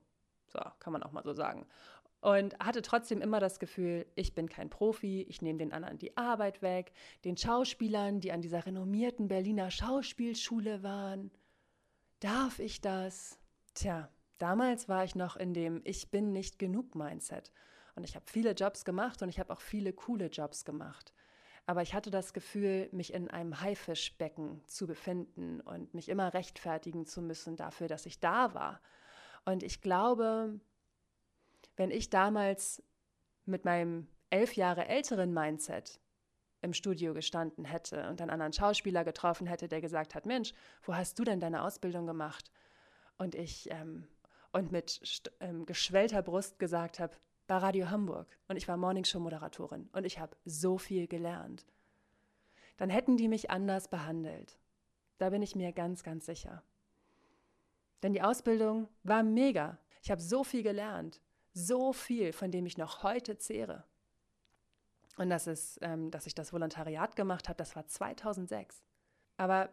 So, 0.47 0.59
kann 0.79 0.91
man 0.91 1.03
auch 1.03 1.11
mal 1.11 1.23
so 1.23 1.33
sagen 1.33 1.65
und 2.21 2.57
hatte 2.59 2.83
trotzdem 2.83 3.21
immer 3.21 3.39
das 3.39 3.59
Gefühl, 3.59 4.05
ich 4.15 4.33
bin 4.33 4.47
kein 4.47 4.69
Profi, 4.69 5.23
ich 5.27 5.41
nehme 5.41 5.59
den 5.59 5.73
anderen 5.73 5.97
die 5.97 6.15
Arbeit 6.15 6.61
weg, 6.61 6.93
den 7.25 7.35
Schauspielern, 7.35 8.19
die 8.19 8.31
an 8.31 8.41
dieser 8.41 8.65
renommierten 8.65 9.27
Berliner 9.27 9.71
Schauspielschule 9.71 10.83
waren. 10.83 11.31
Darf 12.19 12.59
ich 12.59 12.79
das? 12.79 13.39
Tja, 13.73 14.09
damals 14.37 14.87
war 14.87 15.03
ich 15.03 15.15
noch 15.15 15.35
in 15.35 15.55
dem 15.55 15.81
Ich 15.83 16.11
bin 16.11 16.31
nicht 16.31 16.59
genug 16.59 16.93
Mindset. 16.95 17.51
Und 17.95 18.03
ich 18.03 18.15
habe 18.15 18.25
viele 18.27 18.51
Jobs 18.51 18.85
gemacht 18.85 19.21
und 19.23 19.29
ich 19.29 19.39
habe 19.39 19.51
auch 19.51 19.61
viele 19.61 19.91
coole 19.91 20.27
Jobs 20.27 20.63
gemacht. 20.63 21.13
Aber 21.65 21.81
ich 21.81 21.93
hatte 21.93 22.11
das 22.11 22.33
Gefühl, 22.33 22.89
mich 22.91 23.13
in 23.13 23.29
einem 23.29 23.61
Haifischbecken 23.61 24.61
zu 24.67 24.87
befinden 24.87 25.61
und 25.61 25.93
mich 25.93 26.09
immer 26.09 26.33
rechtfertigen 26.33 27.05
zu 27.05 27.21
müssen 27.21 27.55
dafür, 27.55 27.87
dass 27.87 28.05
ich 28.05 28.19
da 28.19 28.53
war. 28.53 28.81
Und 29.45 29.63
ich 29.63 29.81
glaube, 29.81 30.59
wenn 31.77 31.91
ich 31.91 32.09
damals 32.09 32.83
mit 33.45 33.65
meinem 33.65 34.07
elf 34.29 34.55
Jahre 34.55 34.87
älteren 34.87 35.33
Mindset 35.33 35.99
im 36.61 36.73
Studio 36.73 37.13
gestanden 37.13 37.65
hätte 37.65 38.07
und 38.09 38.21
einen 38.21 38.29
anderen 38.29 38.53
Schauspieler 38.53 39.03
getroffen 39.03 39.47
hätte, 39.47 39.67
der 39.67 39.81
gesagt 39.81 40.15
hat, 40.15 40.25
Mensch, 40.25 40.53
wo 40.83 40.95
hast 40.95 41.17
du 41.17 41.23
denn 41.23 41.39
deine 41.39 41.63
Ausbildung 41.63 42.05
gemacht? 42.05 42.51
Und 43.17 43.35
ich 43.35 43.69
ähm, 43.71 44.07
und 44.51 44.71
mit 44.71 45.01
ähm, 45.39 45.65
geschwellter 45.65 46.21
Brust 46.21 46.59
gesagt 46.59 46.99
habe, 46.99 47.15
bei 47.47 47.57
Radio 47.57 47.89
Hamburg 47.89 48.27
und 48.47 48.55
ich 48.55 48.67
war 48.67 48.77
Morningshow-Moderatorin 48.77 49.89
und 49.91 50.05
ich 50.05 50.19
habe 50.19 50.37
so 50.45 50.77
viel 50.77 51.07
gelernt. 51.07 51.65
Dann 52.77 52.89
hätten 52.89 53.17
die 53.17 53.27
mich 53.27 53.49
anders 53.49 53.89
behandelt. 53.89 54.57
Da 55.17 55.29
bin 55.29 55.41
ich 55.41 55.55
mir 55.55 55.71
ganz, 55.73 56.03
ganz 56.03 56.25
sicher. 56.25 56.63
Denn 58.01 58.13
die 58.13 58.21
Ausbildung 58.21 58.87
war 59.03 59.21
mega. 59.23 59.77
Ich 60.01 60.11
habe 60.11 60.21
so 60.21 60.43
viel 60.43 60.63
gelernt 60.63 61.21
so 61.53 61.93
viel, 61.93 62.33
von 62.33 62.51
dem 62.51 62.65
ich 62.65 62.77
noch 62.77 63.03
heute 63.03 63.37
zehre. 63.37 63.83
Und 65.17 65.29
das 65.29 65.47
ist, 65.47 65.79
ähm, 65.81 66.09
dass 66.11 66.25
ich 66.25 66.35
das 66.35 66.53
Volontariat 66.53 67.15
gemacht 67.15 67.49
habe, 67.49 67.57
das 67.57 67.75
war 67.75 67.85
2006. 67.87 68.83
Aber 69.37 69.69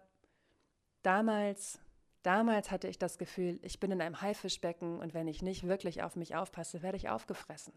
damals, 1.02 1.78
damals 2.22 2.70
hatte 2.70 2.88
ich 2.88 2.98
das 2.98 3.18
Gefühl, 3.18 3.58
ich 3.62 3.80
bin 3.80 3.90
in 3.92 4.00
einem 4.00 4.20
Haifischbecken 4.20 4.98
und 4.98 5.14
wenn 5.14 5.28
ich 5.28 5.42
nicht 5.42 5.66
wirklich 5.66 6.02
auf 6.02 6.16
mich 6.16 6.34
aufpasse, 6.34 6.82
werde 6.82 6.96
ich 6.96 7.08
aufgefressen. 7.08 7.72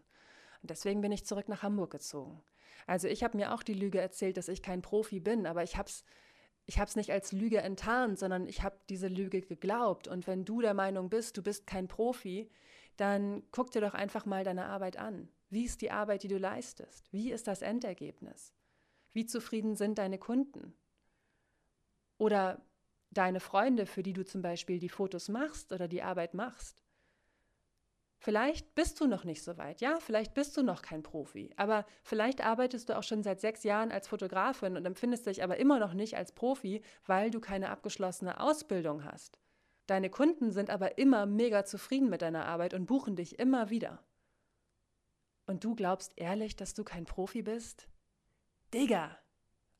Und 0.62 0.70
deswegen 0.70 1.00
bin 1.00 1.12
ich 1.12 1.24
zurück 1.24 1.48
nach 1.48 1.62
Hamburg 1.62 1.92
gezogen. 1.92 2.42
Also 2.86 3.08
ich 3.08 3.22
habe 3.22 3.36
mir 3.36 3.54
auch 3.54 3.62
die 3.62 3.74
Lüge 3.74 4.00
erzählt, 4.00 4.36
dass 4.36 4.48
ich 4.48 4.62
kein 4.62 4.82
Profi 4.82 5.20
bin, 5.20 5.46
aber 5.46 5.62
ich 5.62 5.76
habe 5.76 5.88
es 5.88 6.04
ich 6.64 6.78
habe 6.78 6.88
es 6.88 6.96
nicht 6.96 7.10
als 7.10 7.32
Lüge 7.32 7.60
enttarnt, 7.60 8.18
sondern 8.18 8.46
ich 8.46 8.62
habe 8.62 8.76
diese 8.88 9.08
Lüge 9.08 9.40
geglaubt. 9.42 10.06
Und 10.06 10.26
wenn 10.26 10.44
du 10.44 10.60
der 10.60 10.74
Meinung 10.74 11.10
bist, 11.10 11.36
du 11.36 11.42
bist 11.42 11.66
kein 11.66 11.88
Profi, 11.88 12.50
dann 12.96 13.42
guck 13.50 13.70
dir 13.70 13.80
doch 13.80 13.94
einfach 13.94 14.26
mal 14.26 14.44
deine 14.44 14.66
Arbeit 14.66 14.96
an. 14.96 15.28
Wie 15.50 15.64
ist 15.64 15.80
die 15.82 15.90
Arbeit, 15.90 16.22
die 16.22 16.28
du 16.28 16.38
leistest? 16.38 17.12
Wie 17.12 17.30
ist 17.30 17.46
das 17.46 17.62
Endergebnis? 17.62 18.54
Wie 19.12 19.26
zufrieden 19.26 19.76
sind 19.76 19.98
deine 19.98 20.18
Kunden? 20.18 20.74
Oder 22.18 22.64
deine 23.10 23.40
Freunde, 23.40 23.86
für 23.86 24.02
die 24.02 24.12
du 24.12 24.24
zum 24.24 24.42
Beispiel 24.42 24.78
die 24.78 24.88
Fotos 24.88 25.28
machst 25.28 25.72
oder 25.72 25.88
die 25.88 26.02
Arbeit 26.02 26.34
machst? 26.34 26.82
Vielleicht 28.18 28.76
bist 28.76 29.00
du 29.00 29.08
noch 29.08 29.24
nicht 29.24 29.42
so 29.42 29.58
weit, 29.58 29.80
ja, 29.80 29.98
vielleicht 29.98 30.32
bist 30.32 30.56
du 30.56 30.62
noch 30.62 30.82
kein 30.82 31.02
Profi, 31.02 31.52
aber 31.56 31.84
vielleicht 32.04 32.40
arbeitest 32.40 32.88
du 32.88 32.96
auch 32.96 33.02
schon 33.02 33.24
seit 33.24 33.40
sechs 33.40 33.64
Jahren 33.64 33.90
als 33.90 34.06
Fotografin 34.06 34.76
und 34.76 34.86
empfindest 34.86 35.26
dich 35.26 35.42
aber 35.42 35.56
immer 35.56 35.80
noch 35.80 35.92
nicht 35.92 36.16
als 36.16 36.30
Profi, 36.30 36.82
weil 37.04 37.32
du 37.32 37.40
keine 37.40 37.70
abgeschlossene 37.70 38.38
Ausbildung 38.38 39.04
hast. 39.04 39.41
Deine 39.86 40.10
Kunden 40.10 40.52
sind 40.52 40.70
aber 40.70 40.98
immer 40.98 41.26
mega 41.26 41.64
zufrieden 41.64 42.08
mit 42.08 42.22
deiner 42.22 42.46
Arbeit 42.46 42.74
und 42.74 42.86
buchen 42.86 43.16
dich 43.16 43.38
immer 43.38 43.70
wieder. 43.70 44.02
Und 45.46 45.64
du 45.64 45.74
glaubst 45.74 46.12
ehrlich, 46.16 46.56
dass 46.56 46.74
du 46.74 46.84
kein 46.84 47.04
Profi 47.04 47.42
bist? 47.42 47.88
Digga, 48.72 49.18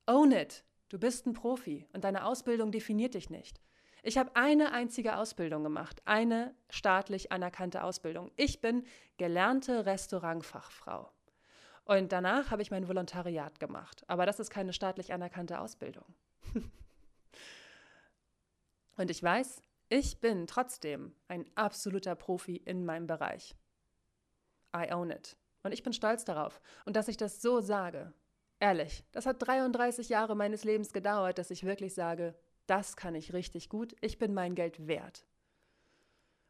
own 0.07 0.33
it. 0.33 0.65
Du 0.89 0.99
bist 0.99 1.27
ein 1.27 1.33
Profi 1.33 1.87
und 1.93 2.05
deine 2.05 2.27
Ausbildung 2.27 2.73
definiert 2.73 3.15
dich 3.15 3.31
nicht. 3.31 3.61
Ich 4.03 4.19
habe 4.19 4.35
eine 4.35 4.73
einzige 4.73 5.17
Ausbildung 5.17 5.63
gemacht, 5.63 6.03
eine 6.05 6.55
staatlich 6.69 7.31
anerkannte 7.31 7.85
Ausbildung. 7.85 8.33
Ich 8.37 8.61
bin 8.61 8.85
gelernte 9.17 9.87
Restaurantfachfrau. 9.87 11.13
Und 11.85 12.13
danach 12.13 12.51
habe 12.51 12.63
ich 12.63 12.71
mein 12.71 12.89
Volontariat 12.89 13.61
gemacht. 13.61 14.05
Aber 14.09 14.27
das 14.27 14.41
ist 14.41 14.51
keine 14.51 14.73
staatlich 14.73 15.13
anerkannte 15.13 15.61
Ausbildung. 15.61 16.05
und 18.97 19.11
ich 19.11 19.23
weiß, 19.23 19.63
ich 19.93 20.21
bin 20.21 20.47
trotzdem 20.47 21.15
ein 21.29 21.45
absoluter 21.55 22.15
Profi 22.15 22.57
in 22.57 22.87
meinem 22.87 23.07
Bereich. 23.07 23.55
I 24.75 24.91
own 24.91 25.11
it. 25.11 25.37
Und 25.63 25.73
ich 25.73 25.83
bin 25.83 25.93
stolz 25.93 26.25
darauf. 26.25 26.63
Und 26.87 26.97
dass 26.97 27.09
ich 27.09 27.19
das 27.19 27.43
so 27.43 27.61
sage. 27.61 28.15
Ehrlich, 28.59 29.05
das 29.13 29.27
hat 29.27 29.47
33 29.47 30.09
Jahre 30.09 30.35
meines 30.35 30.65
Lebens 30.65 30.95
gedauert, 30.95 31.37
dass 31.37 31.51
ich 31.51 31.65
wirklich 31.65 31.93
sage, 31.93 32.35
das 32.67 32.97
kann 32.97 33.15
ich 33.15 33.35
richtig 33.35 33.69
gut, 33.69 33.95
ich 34.01 34.19
bin 34.19 34.33
mein 34.33 34.55
Geld 34.55 34.87
wert. 34.87 35.27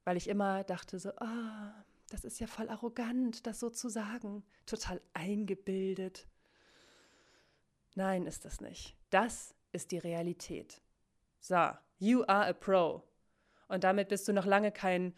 Weil 0.05 0.17
ich 0.17 0.29
immer 0.29 0.63
dachte 0.63 1.01
so, 1.01 1.11
ah, 1.17 1.75
oh, 1.77 1.83
das 2.11 2.23
ist 2.23 2.39
ja 2.39 2.47
voll 2.47 2.69
arrogant, 2.69 3.45
das 3.49 3.59
so 3.59 3.71
zu 3.71 3.89
sagen, 3.89 4.45
total 4.67 5.01
eingebildet. 5.15 6.29
Nein, 7.97 8.27
ist 8.27 8.45
das 8.45 8.61
nicht. 8.61 8.97
Das 9.11 9.57
ist 9.73 9.91
die 9.91 9.99
Realität. 9.99 10.81
So, 11.41 11.71
you 11.99 12.23
are 12.29 12.47
a 12.47 12.53
pro. 12.53 13.03
Und 13.73 13.85
damit 13.85 14.09
bist 14.09 14.29
du 14.29 14.35
noch 14.35 14.45
lange 14.45 14.71
kein 14.71 15.15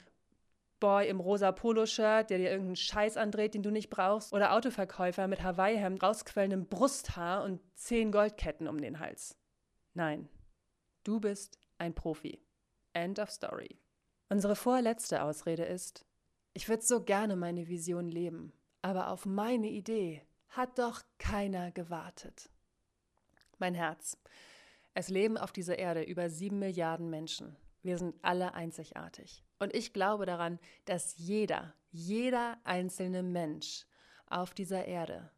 Boy 0.79 1.09
im 1.09 1.19
rosa 1.19 1.51
Poloshirt, 1.51 2.31
der 2.31 2.39
dir 2.39 2.51
irgendeinen 2.51 2.77
Scheiß 2.77 3.17
andreht, 3.17 3.55
den 3.55 3.65
du 3.65 3.73
nicht 3.73 3.91
brauchst, 3.91 4.33
oder 4.33 4.53
Autoverkäufer 4.53 5.27
mit 5.27 5.43
Hawaii-Hemd, 5.43 6.01
rausquellendem 6.01 6.69
Brusthaar 6.69 7.43
und 7.43 7.61
zehn 7.75 8.13
Goldketten 8.13 8.69
um 8.69 8.81
den 8.81 9.01
Hals. 9.01 9.37
Nein, 9.93 10.29
du 11.03 11.19
bist 11.19 11.59
ein 11.79 11.97
Profi. 11.97 12.39
End 12.93 13.19
of 13.19 13.29
story. 13.29 13.77
Unsere 14.29 14.55
vorletzte 14.55 15.25
Ausrede 15.25 15.65
ist, 15.65 16.07
ich 16.53 16.69
würde 16.69 16.85
so 16.85 17.03
gerne 17.03 17.35
meine 17.35 17.67
Vision 17.67 18.07
leben, 18.07 18.53
aber 18.83 19.09
auf 19.09 19.27
meine 19.27 19.67
Idee 19.67 20.23
hat 20.51 20.79
doch 20.79 21.03
keiner 21.19 21.73
gewartet. 21.73 22.51
Mein 23.59 23.75
Herz. 23.75 24.17
Es 24.95 25.09
leben 25.09 25.39
auf 25.39 25.51
dieser 25.51 25.77
Erde 25.77 26.05
über 26.05 26.31
sieben 26.31 26.61
Milliarden 26.61 27.11
Menschen. 27.11 27.57
Wir 27.85 27.99
sind 27.99 28.17
alle 28.23 28.55
einzigartig. 28.55 29.45
Und 29.59 29.75
ich 29.75 29.93
glaube 29.93 30.25
daran, 30.25 30.59
dass 30.87 31.17
jeder, 31.19 31.75
jeder 31.91 32.59
einzelne 32.65 33.23
Mensch 33.23 33.87
auf 34.27 34.55
dieser 34.55 34.87
Erde 34.87 35.31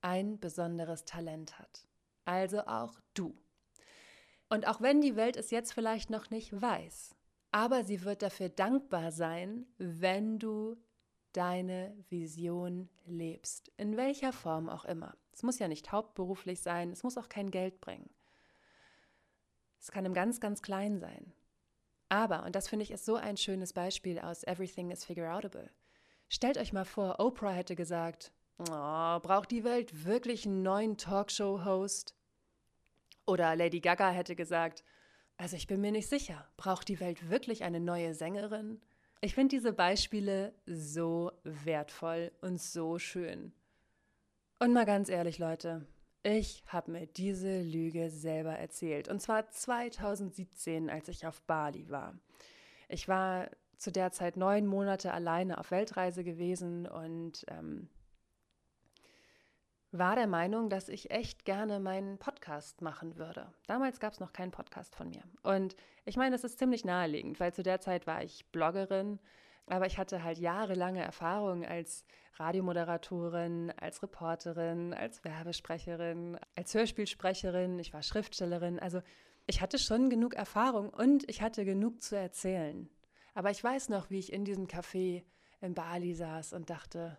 ein 0.00 0.40
besonderes 0.40 1.04
Talent 1.04 1.58
hat. 1.58 1.86
Also 2.24 2.66
auch 2.66 3.00
du. 3.14 3.40
Und 4.50 4.66
auch 4.66 4.80
wenn 4.80 5.00
die 5.00 5.14
Welt 5.14 5.36
es 5.36 5.50
jetzt 5.50 5.72
vielleicht 5.72 6.10
noch 6.10 6.30
nicht 6.30 6.60
weiß, 6.60 7.14
aber 7.52 7.84
sie 7.84 8.04
wird 8.04 8.22
dafür 8.22 8.48
dankbar 8.48 9.12
sein, 9.12 9.66
wenn 9.78 10.38
du 10.38 10.76
deine 11.32 11.96
Vision 12.08 12.88
lebst, 13.06 13.70
in 13.76 13.96
welcher 13.96 14.32
Form 14.32 14.68
auch 14.68 14.84
immer. 14.84 15.16
Es 15.32 15.44
muss 15.44 15.60
ja 15.60 15.68
nicht 15.68 15.92
hauptberuflich 15.92 16.60
sein, 16.60 16.90
es 16.90 17.04
muss 17.04 17.16
auch 17.16 17.28
kein 17.28 17.52
Geld 17.52 17.80
bringen. 17.80 18.10
Es 19.78 19.92
kann 19.92 20.04
im 20.04 20.14
ganz, 20.14 20.40
ganz 20.40 20.60
klein 20.60 20.98
sein. 20.98 21.32
Aber, 22.08 22.44
und 22.44 22.54
das 22.54 22.68
finde 22.68 22.84
ich 22.84 22.90
ist 22.90 23.04
so 23.04 23.16
ein 23.16 23.36
schönes 23.36 23.72
Beispiel 23.72 24.18
aus 24.18 24.44
Everything 24.44 24.90
is 24.90 25.04
Figure 25.04 25.32
Outable. 25.32 25.70
Stellt 26.28 26.58
euch 26.58 26.72
mal 26.72 26.84
vor, 26.84 27.20
Oprah 27.20 27.52
hätte 27.52 27.76
gesagt, 27.76 28.32
Oh, 28.60 29.20
braucht 29.20 29.52
die 29.52 29.62
Welt 29.62 30.04
wirklich 30.04 30.44
einen 30.44 30.62
neuen 30.62 30.96
Talkshow-Host? 30.96 32.16
Oder 33.24 33.54
Lady 33.54 33.78
Gaga 33.78 34.10
hätte 34.10 34.34
gesagt, 34.34 34.82
also 35.36 35.54
ich 35.54 35.68
bin 35.68 35.80
mir 35.80 35.92
nicht 35.92 36.08
sicher, 36.08 36.48
braucht 36.56 36.88
die 36.88 36.98
Welt 36.98 37.30
wirklich 37.30 37.62
eine 37.62 37.78
neue 37.78 38.14
Sängerin? 38.14 38.80
Ich 39.20 39.34
finde 39.34 39.54
diese 39.54 39.72
Beispiele 39.72 40.54
so 40.66 41.30
wertvoll 41.44 42.32
und 42.40 42.60
so 42.60 42.98
schön. 42.98 43.52
Und 44.58 44.72
mal 44.72 44.86
ganz 44.86 45.08
ehrlich, 45.08 45.38
Leute, 45.38 45.86
ich 46.22 46.64
habe 46.68 46.90
mir 46.90 47.06
diese 47.06 47.62
Lüge 47.62 48.10
selber 48.10 48.52
erzählt. 48.52 49.08
Und 49.08 49.20
zwar 49.20 49.50
2017, 49.50 50.90
als 50.90 51.08
ich 51.08 51.26
auf 51.26 51.40
Bali 51.42 51.88
war. 51.90 52.14
Ich 52.88 53.08
war 53.08 53.50
zu 53.76 53.92
der 53.92 54.10
Zeit 54.10 54.36
neun 54.36 54.66
Monate 54.66 55.12
alleine 55.12 55.58
auf 55.58 55.70
Weltreise 55.70 56.24
gewesen 56.24 56.86
und 56.86 57.44
ähm, 57.48 57.88
war 59.92 60.16
der 60.16 60.26
Meinung, 60.26 60.68
dass 60.68 60.88
ich 60.88 61.10
echt 61.10 61.44
gerne 61.44 61.80
meinen 61.80 62.18
Podcast 62.18 62.82
machen 62.82 63.16
würde. 63.16 63.52
Damals 63.66 64.00
gab 64.00 64.12
es 64.12 64.20
noch 64.20 64.32
keinen 64.32 64.50
Podcast 64.50 64.94
von 64.94 65.08
mir. 65.08 65.22
Und 65.42 65.76
ich 66.04 66.16
meine, 66.16 66.32
das 66.32 66.44
ist 66.44 66.58
ziemlich 66.58 66.84
naheliegend, 66.84 67.40
weil 67.40 67.54
zu 67.54 67.62
der 67.62 67.80
Zeit 67.80 68.06
war 68.06 68.22
ich 68.22 68.44
Bloggerin, 68.50 69.18
aber 69.70 69.86
ich 69.86 69.98
hatte 69.98 70.22
halt 70.22 70.38
jahrelange 70.38 71.02
Erfahrung 71.02 71.64
als 71.64 72.04
Radiomoderatorin, 72.34 73.72
als 73.72 74.02
Reporterin, 74.02 74.94
als 74.94 75.24
Werbesprecherin, 75.24 76.38
als 76.54 76.74
Hörspielsprecherin, 76.74 77.78
ich 77.78 77.92
war 77.92 78.02
Schriftstellerin. 78.02 78.78
Also 78.78 79.02
ich 79.46 79.60
hatte 79.60 79.78
schon 79.78 80.10
genug 80.10 80.34
Erfahrung 80.34 80.90
und 80.90 81.28
ich 81.28 81.42
hatte 81.42 81.64
genug 81.64 82.02
zu 82.02 82.16
erzählen. 82.16 82.88
Aber 83.34 83.50
ich 83.50 83.62
weiß 83.62 83.88
noch, 83.88 84.10
wie 84.10 84.18
ich 84.18 84.32
in 84.32 84.44
diesem 84.44 84.66
Café 84.66 85.24
in 85.60 85.74
Bali 85.74 86.14
saß 86.14 86.52
und 86.52 86.70
dachte, 86.70 87.18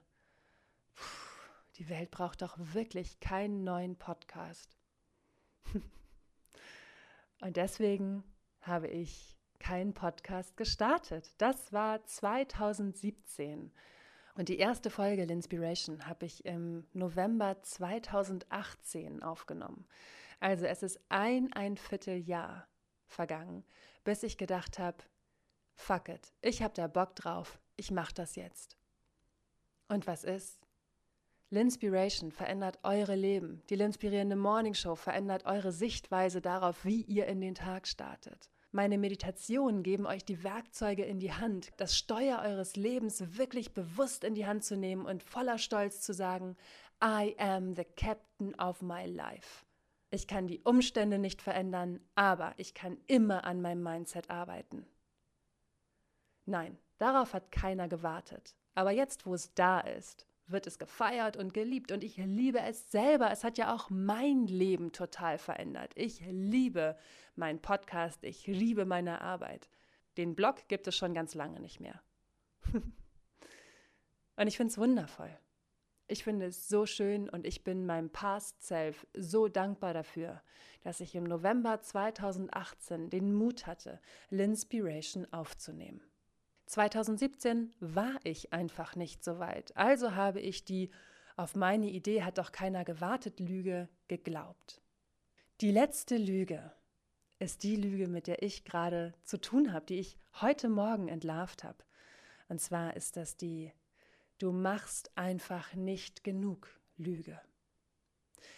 die 1.78 1.90
Welt 1.90 2.12
braucht 2.12 2.42
doch 2.42 2.58
wirklich 2.58 3.20
keinen 3.20 3.64
neuen 3.64 3.98
Podcast. 3.98 4.78
und 7.42 7.58
deswegen 7.58 8.24
habe 8.62 8.88
ich 8.88 9.39
keinen 9.60 9.94
Podcast 9.94 10.58
gestartet. 10.58 11.34
Das 11.38 11.72
war 11.74 12.04
2017. 12.06 13.72
Und 14.36 14.50
die 14.50 14.58
erste 14.58 14.90
Folge 14.90 15.24
L'Inspiration 15.24 16.04
habe 16.04 16.26
ich 16.26 16.46
im 16.46 16.88
November 16.94 17.62
2018 17.62 19.22
aufgenommen. 19.22 19.86
Also 20.40 20.66
es 20.66 20.84
ist 20.84 21.00
ein, 21.10 21.52
ein 21.54 21.76
Vierteljahr 21.76 22.68
vergangen, 23.06 23.66
bis 24.04 24.24
ich 24.24 24.38
gedacht 24.38 24.80
habe, 24.80 24.98
fuck 25.76 26.10
it, 26.10 26.32
ich 26.42 26.62
habe 26.62 26.74
da 26.74 26.88
Bock 26.88 27.16
drauf, 27.16 27.60
ich 27.76 27.92
mache 27.92 28.14
das 28.14 28.36
jetzt. 28.36 28.78
Und 29.90 30.08
was 30.08 30.24
ist? 30.24 30.60
L'Inspiration 31.52 32.32
verändert 32.32 32.78
eure 32.84 33.16
Leben. 33.16 33.64
Die 33.70 33.76
L'Inspirierende 33.76 34.36
Morning 34.36 34.76
Show 34.76 34.96
verändert 34.96 35.46
eure 35.46 35.72
Sichtweise 35.72 36.42
darauf, 36.42 36.86
wie 36.86 37.02
ihr 37.02 37.26
in 37.26 37.42
den 37.42 37.56
Tag 37.56 37.88
startet. 37.88 38.50
Meine 38.72 39.00
Meditationen 39.00 39.82
geben 39.82 40.06
euch 40.06 40.24
die 40.24 40.44
Werkzeuge 40.44 41.04
in 41.04 41.20
die 41.20 41.34
Hand, 41.34 41.72
das 41.78 41.98
Steuer 41.98 42.40
eures 42.44 42.76
Lebens 42.76 43.38
wirklich 43.38 43.74
bewusst 43.74 44.24
in 44.24 44.36
die 44.36 44.46
Hand 44.46 44.64
zu 44.64 44.78
nehmen 44.78 45.08
und 45.08 45.24
voller 45.24 45.58
Stolz 45.58 46.02
zu 46.02 46.14
sagen, 46.14 46.56
I 47.04 47.36
am 47.40 47.74
the 47.74 47.84
captain 47.84 48.54
of 48.60 48.84
my 48.84 49.08
life. 49.08 49.66
Ich 50.12 50.28
kann 50.28 50.46
die 50.46 50.60
Umstände 50.62 51.18
nicht 51.18 51.42
verändern, 51.42 52.00
aber 52.14 52.54
ich 52.58 52.76
kann 52.76 52.98
immer 53.08 53.44
an 53.44 53.62
meinem 53.62 53.82
Mindset 53.82 54.30
arbeiten. 54.30 54.86
Nein, 56.46 56.78
darauf 57.00 57.34
hat 57.34 57.52
keiner 57.52 57.88
gewartet. 57.88 58.56
Aber 58.76 58.92
jetzt, 58.92 59.26
wo 59.26 59.34
es 59.34 59.54
da 59.56 59.80
ist, 59.80 60.28
wird 60.52 60.68
es 60.68 60.80
gefeiert 60.80 61.38
und 61.38 61.54
geliebt 61.54 61.92
und 61.92 62.04
ich 62.04 62.18
liebe 62.18 62.60
es 62.60 62.92
selber. 62.92 63.32
Es 63.32 63.44
hat 63.44 63.58
ja 63.58 63.74
auch 63.74 63.90
mein 63.90 64.48
Leben 64.48 64.92
total 64.92 65.38
verändert. 65.38 65.92
Ich 65.96 66.22
liebe 66.30 66.98
meinen 67.36 67.62
Podcast, 67.62 68.24
ich 68.24 68.48
liebe 68.48 68.86
meine 68.86 69.22
Arbeit. 69.22 69.70
Den 70.18 70.36
Blog 70.36 70.68
gibt 70.68 70.88
es 70.88 70.96
schon 70.96 71.14
ganz 71.14 71.34
lange 71.36 71.60
nicht 71.60 71.80
mehr. 71.80 72.02
und 72.74 74.48
ich 74.48 74.58
finde 74.58 74.72
es 74.72 74.78
wundervoll. 74.78 75.38
Ich 76.12 76.24
finde 76.24 76.48
es 76.48 76.68
so 76.68 76.88
schön 76.88 77.30
und 77.30 77.46
ich 77.46 77.64
bin 77.64 77.86
meinem 77.86 78.10
Past 78.10 78.64
Self 78.64 79.06
so 79.14 79.48
dankbar 79.48 79.94
dafür, 79.94 80.42
dass 80.82 81.02
ich 81.02 81.14
im 81.14 81.24
November 81.24 81.82
2018 81.82 83.12
den 83.12 83.34
Mut 83.34 83.68
hatte, 83.68 84.02
L'Inspiration 84.32 85.32
aufzunehmen. 85.32 86.02
2017 86.70 87.74
war 87.80 88.20
ich 88.24 88.54
einfach 88.54 88.96
nicht 88.96 89.24
so 89.24 89.40
weit. 89.40 89.76
Also 89.76 90.14
habe 90.14 90.40
ich 90.40 90.66
die 90.66 90.92
auf 91.36 91.56
meine 91.56 91.90
Idee 91.90 92.22
hat 92.24 92.38
doch 92.38 92.52
keiner 92.52 92.86
gewartet 92.86 93.40
Lüge 93.40 93.90
geglaubt. 94.08 94.80
Die 95.62 95.72
letzte 95.72 96.18
Lüge 96.18 96.72
ist 97.40 97.64
die 97.64 97.76
Lüge, 97.76 98.08
mit 98.08 98.28
der 98.28 98.44
ich 98.44 98.66
gerade 98.66 99.14
zu 99.24 99.42
tun 99.42 99.74
habe, 99.74 99.88
die 99.88 100.00
ich 100.00 100.20
heute 100.42 100.70
Morgen 100.70 101.08
entlarvt 101.08 101.64
habe. 101.64 101.84
Und 102.50 102.62
zwar 102.62 102.96
ist 102.96 103.18
das 103.18 103.36
die 103.36 103.74
Du 104.38 104.52
machst 104.52 105.12
einfach 105.18 105.74
nicht 105.74 106.24
genug 106.24 106.80
Lüge. 106.98 107.42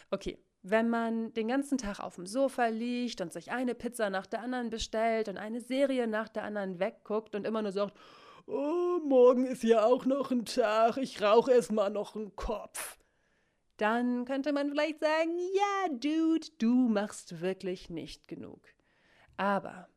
Okay, 0.09 0.37
wenn 0.63 0.89
man 0.89 1.33
den 1.33 1.47
ganzen 1.47 1.77
Tag 1.77 1.99
auf 1.99 2.15
dem 2.15 2.27
Sofa 2.27 2.67
liegt 2.67 3.21
und 3.21 3.33
sich 3.33 3.51
eine 3.51 3.73
Pizza 3.73 4.09
nach 4.09 4.27
der 4.27 4.41
anderen 4.41 4.69
bestellt 4.69 5.27
und 5.27 5.37
eine 5.37 5.61
Serie 5.61 6.07
nach 6.07 6.29
der 6.29 6.43
anderen 6.43 6.79
wegguckt 6.79 7.35
und 7.35 7.47
immer 7.47 7.61
nur 7.61 7.71
sagt, 7.71 7.97
oh, 8.45 8.99
morgen 9.03 9.45
ist 9.45 9.63
ja 9.63 9.85
auch 9.85 10.05
noch 10.05 10.31
ein 10.31 10.45
Tag, 10.45 10.97
ich 10.97 11.21
rauche 11.21 11.51
erst 11.51 11.71
mal 11.71 11.89
noch 11.89 12.15
einen 12.15 12.35
Kopf. 12.35 12.97
Dann 13.77 14.25
könnte 14.25 14.53
man 14.53 14.69
vielleicht 14.69 14.99
sagen, 14.99 15.37
ja, 15.55 15.87
Dude, 15.89 16.47
du 16.59 16.87
machst 16.87 17.41
wirklich 17.41 17.89
nicht 17.89 18.27
genug. 18.27 18.61
Aber 19.37 19.87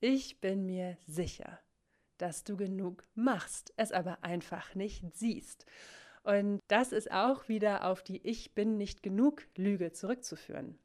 ich 0.00 0.40
bin 0.40 0.64
mir 0.64 0.96
sicher, 1.06 1.58
dass 2.16 2.44
du 2.44 2.56
genug 2.56 3.04
machst, 3.14 3.74
es 3.76 3.92
aber 3.92 4.24
einfach 4.24 4.74
nicht 4.74 5.04
siehst. 5.14 5.66
Und 6.28 6.60
das 6.68 6.92
ist 6.92 7.10
auch 7.10 7.48
wieder 7.48 7.86
auf 7.86 8.02
die 8.02 8.20
Ich 8.22 8.54
bin 8.54 8.76
nicht 8.76 9.02
genug 9.02 9.44
Lüge 9.56 9.92
zurückzuführen, 9.92 10.78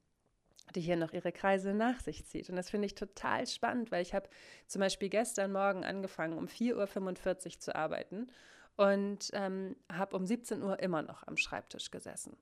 die 0.73 0.79
hier 0.79 0.95
noch 0.95 1.11
ihre 1.11 1.33
Kreise 1.33 1.73
nach 1.73 1.99
sich 1.99 2.25
zieht. 2.25 2.49
Und 2.49 2.55
das 2.55 2.69
finde 2.69 2.85
ich 2.85 2.95
total 2.95 3.45
spannend, 3.45 3.91
weil 3.91 4.01
ich 4.01 4.13
habe 4.13 4.29
zum 4.67 4.79
Beispiel 4.79 5.09
gestern 5.09 5.51
Morgen 5.51 5.83
angefangen, 5.83 6.37
um 6.37 6.45
4.45 6.45 7.55
Uhr 7.55 7.59
zu 7.59 7.75
arbeiten 7.75 8.27
und 8.77 9.31
ähm, 9.33 9.75
habe 9.91 10.15
um 10.15 10.25
17 10.25 10.63
Uhr 10.63 10.79
immer 10.79 11.01
noch 11.01 11.27
am 11.27 11.35
Schreibtisch 11.35 11.91
gesessen. 11.91 12.37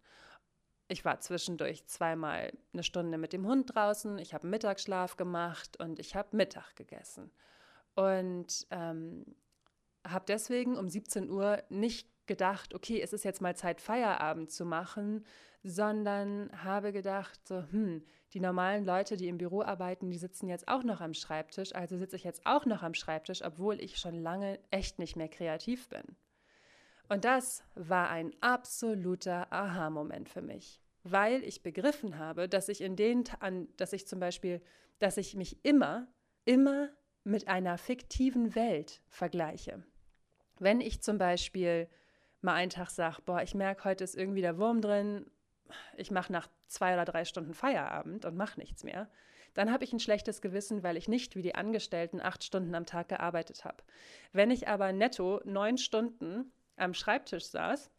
Ich 0.88 1.04
war 1.04 1.20
zwischendurch 1.22 1.88
zweimal 1.88 2.54
eine 2.72 2.84
Stunde 2.84 3.18
mit 3.18 3.34
dem 3.34 3.48
Hund 3.48 3.74
draußen, 3.74 4.20
ich 4.20 4.36
habe 4.36 4.46
Mittagsschlaf 4.46 5.18
gemacht 5.18 5.76
und 5.80 5.98
ich 5.98 6.16
habe 6.16 6.38
Mittag 6.38 6.76
gegessen. 6.76 7.32
Und 7.96 8.68
ähm, 8.70 9.26
habe 10.08 10.26
deswegen 10.28 10.78
um 10.78 10.88
17 10.88 11.32
Uhr 11.32 11.64
nicht 11.70 12.08
gedacht, 12.28 12.74
okay, 12.74 13.02
es 13.02 13.14
ist 13.14 13.24
jetzt 13.24 13.42
mal 13.42 13.56
Zeit, 13.56 13.82
Feierabend 13.82 14.52
zu 14.52 14.66
machen, 14.66 15.26
sondern 15.64 16.50
habe 16.64 16.92
gedacht, 16.92 17.48
so, 17.48 17.64
hm, 17.72 18.04
die 18.34 18.40
normalen 18.40 18.86
Leute, 18.86 19.18
die 19.18 19.28
im 19.28 19.38
Büro 19.38 19.62
arbeiten, 19.62 20.10
die 20.10 20.18
sitzen 20.18 20.48
jetzt 20.48 20.68
auch 20.68 20.84
noch 20.84 21.02
am 21.02 21.14
Schreibtisch, 21.14 21.76
also 21.76 21.98
sitze 21.98 22.16
ich 22.16 22.24
jetzt 22.24 22.46
auch 22.46 22.66
noch 22.66 22.84
am 22.84 22.94
Schreibtisch, 22.94 23.44
obwohl 23.44 23.80
ich 23.82 23.98
schon 23.98 24.16
lange 24.16 24.60
echt 24.72 25.00
nicht 25.00 25.16
mehr 25.16 25.30
kreativ 25.30 25.90
bin. 25.90 26.04
Und 27.10 27.26
das 27.26 27.64
war 27.76 28.10
ein 28.10 28.32
absoluter 28.40 29.52
Aha-Moment 29.52 30.30
für 30.30 30.42
mich, 30.42 30.82
weil 31.04 31.44
ich 31.44 31.62
begriffen 31.62 32.18
habe, 32.18 32.48
dass 32.48 32.70
ich 32.70 32.82
in 32.82 32.96
den, 32.96 33.26
an, 33.40 33.68
dass 33.76 33.94
ich 33.94 34.08
zum 34.08 34.20
Beispiel, 34.20 34.62
dass 35.00 35.18
ich 35.18 35.36
mich 35.36 35.64
immer, 35.66 36.08
immer 36.46 36.90
mit 37.24 37.48
einer 37.48 37.78
fiktiven 37.78 38.56
Welt 38.56 39.02
vergleiche. 39.10 39.84
Wenn 40.58 40.80
ich 40.80 41.02
zum 41.02 41.18
Beispiel 41.18 41.90
mal 42.42 42.56
einen 42.56 42.70
Tag 42.70 42.90
sage, 42.90 43.22
boah, 43.26 43.42
ich 43.42 43.56
merke, 43.56 43.86
heute 43.86 44.04
ist 44.04 44.16
irgendwie 44.16 44.42
der 44.42 44.58
Wurm 44.58 44.82
drin, 44.82 45.26
ich 45.98 46.12
mache 46.12 46.32
nach 46.32 46.48
zwei 46.68 46.94
oder 46.94 47.06
drei 47.06 47.26
Stunden 47.26 47.54
Feierabend 47.54 48.26
und 48.26 48.36
mache 48.36 48.60
nichts 48.60 48.84
mehr, 48.84 49.10
dann 49.54 49.72
habe 49.72 49.84
ich 49.84 49.92
ein 49.94 50.00
schlechtes 50.00 50.42
Gewissen, 50.42 50.84
weil 50.84 50.98
ich 50.98 51.08
nicht 51.08 51.36
wie 51.36 51.42
die 51.42 51.56
Angestellten 51.56 52.22
acht 52.22 52.44
Stunden 52.44 52.74
am 52.74 52.86
Tag 52.86 53.10
gearbeitet 53.10 53.66
habe. 53.66 53.84
Wenn 54.32 54.52
ich 54.52 54.68
aber 54.68 54.94
netto 54.94 55.42
neun 55.44 55.78
Stunden 55.78 56.52
am 56.78 56.94
Schreibtisch 56.94 57.46
saß 57.46 57.92